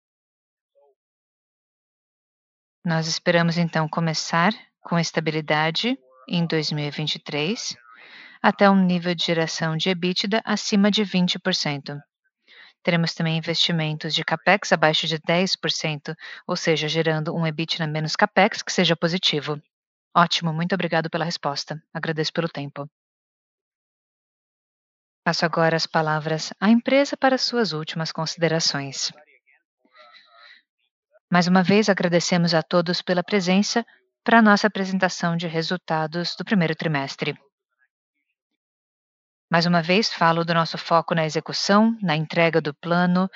Nós 2.84 3.07
esperamos 3.07 3.57
então 3.57 3.88
começar 3.88 4.52
com 4.80 4.98
estabilidade 4.98 5.96
em 6.28 6.46
2023 6.46 7.76
até 8.42 8.68
um 8.68 8.84
nível 8.84 9.14
de 9.14 9.24
geração 9.24 9.76
de 9.76 9.90
EBITDA 9.90 10.42
acima 10.44 10.90
de 10.90 11.02
20%. 11.02 12.00
Teremos 12.87 13.14
também 13.14 13.37
investimentos 13.37 14.14
de 14.14 14.24
capex 14.24 14.70
abaixo 14.70 15.09
de 15.09 15.18
10%, 15.18 16.14
ou 16.47 16.55
seja, 16.55 16.87
gerando 16.87 17.34
um 17.34 17.45
EBITDA 17.45 17.84
menos 17.84 18.14
capex 18.14 18.62
que 18.62 18.70
seja 18.70 18.95
positivo. 18.95 19.61
Ótimo, 20.16 20.53
muito 20.53 20.72
obrigado 20.72 21.11
pela 21.11 21.24
resposta. 21.24 21.82
Agradeço 21.93 22.32
pelo 22.32 22.49
tempo. 22.49 22.89
Passo 25.24 25.45
agora 25.45 25.74
as 25.74 25.84
palavras 25.84 26.53
à 26.61 26.70
empresa 26.70 27.16
para 27.16 27.37
suas 27.37 27.72
últimas 27.72 28.12
considerações. 28.12 29.11
Mais 31.28 31.49
uma 31.49 31.64
vez 31.64 31.89
agradecemos 31.89 32.55
a 32.55 32.62
todos 32.62 33.03
pela 33.03 33.24
presença 33.24 33.84
para 34.22 34.39
a 34.39 34.43
nossa 34.43 34.68
apresentação 34.68 35.37
de 35.37 35.49
resultados 35.49 36.37
do 36.37 36.45
primeiro 36.45 36.76
trimestre. 36.76 37.37
Mais 39.51 39.64
uma 39.64 39.80
vez 39.80 40.12
falo 40.12 40.44
do 40.44 40.53
nosso 40.53 40.76
foco 40.76 41.14
na 41.14 41.24
execução, 41.24 41.97
na 42.03 42.16
entrega 42.16 42.61
do 42.61 42.74
plano 42.74 43.30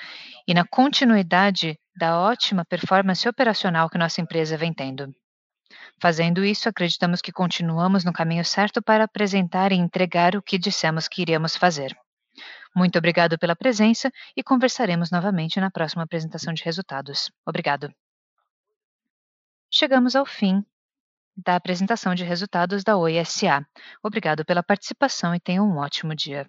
e 0.45 0.53
na 0.53 0.65
continuidade 0.65 1.79
da 1.95 2.19
ótima 2.19 2.65
performance 2.65 3.27
operacional 3.27 3.89
que 3.89 3.97
nossa 3.97 4.19
empresa 4.19 4.57
vem 4.57 4.73
tendo. 4.73 5.13
Fazendo 6.01 6.43
isso, 6.43 6.67
acreditamos 6.67 7.21
que 7.21 7.31
continuamos 7.31 8.03
no 8.03 8.11
caminho 8.11 8.43
certo 8.43 8.81
para 8.81 9.05
apresentar 9.05 9.71
e 9.71 9.75
entregar 9.75 10.35
o 10.35 10.41
que 10.41 10.57
dissemos 10.57 11.07
que 11.07 11.21
iríamos 11.21 11.55
fazer. 11.55 11.95
Muito 12.75 12.97
obrigado 12.97 13.37
pela 13.37 13.55
presença 13.55 14.11
e 14.35 14.43
conversaremos 14.43 15.11
novamente 15.11 15.59
na 15.59 15.71
próxima 15.71 16.03
apresentação 16.03 16.53
de 16.53 16.63
resultados. 16.63 17.31
Obrigado. 17.45 17.93
chegamos 19.73 20.15
ao 20.15 20.25
fim 20.25 20.65
da 21.35 21.55
apresentação 21.55 22.13
de 22.15 22.23
resultados 22.23 22.83
da 22.83 22.97
OISA. 22.97 23.65
Obrigado 24.03 24.45
pela 24.45 24.63
participação 24.63 25.33
e 25.35 25.39
tenha 25.39 25.63
um 25.63 25.77
ótimo 25.77 26.15
dia. 26.15 26.47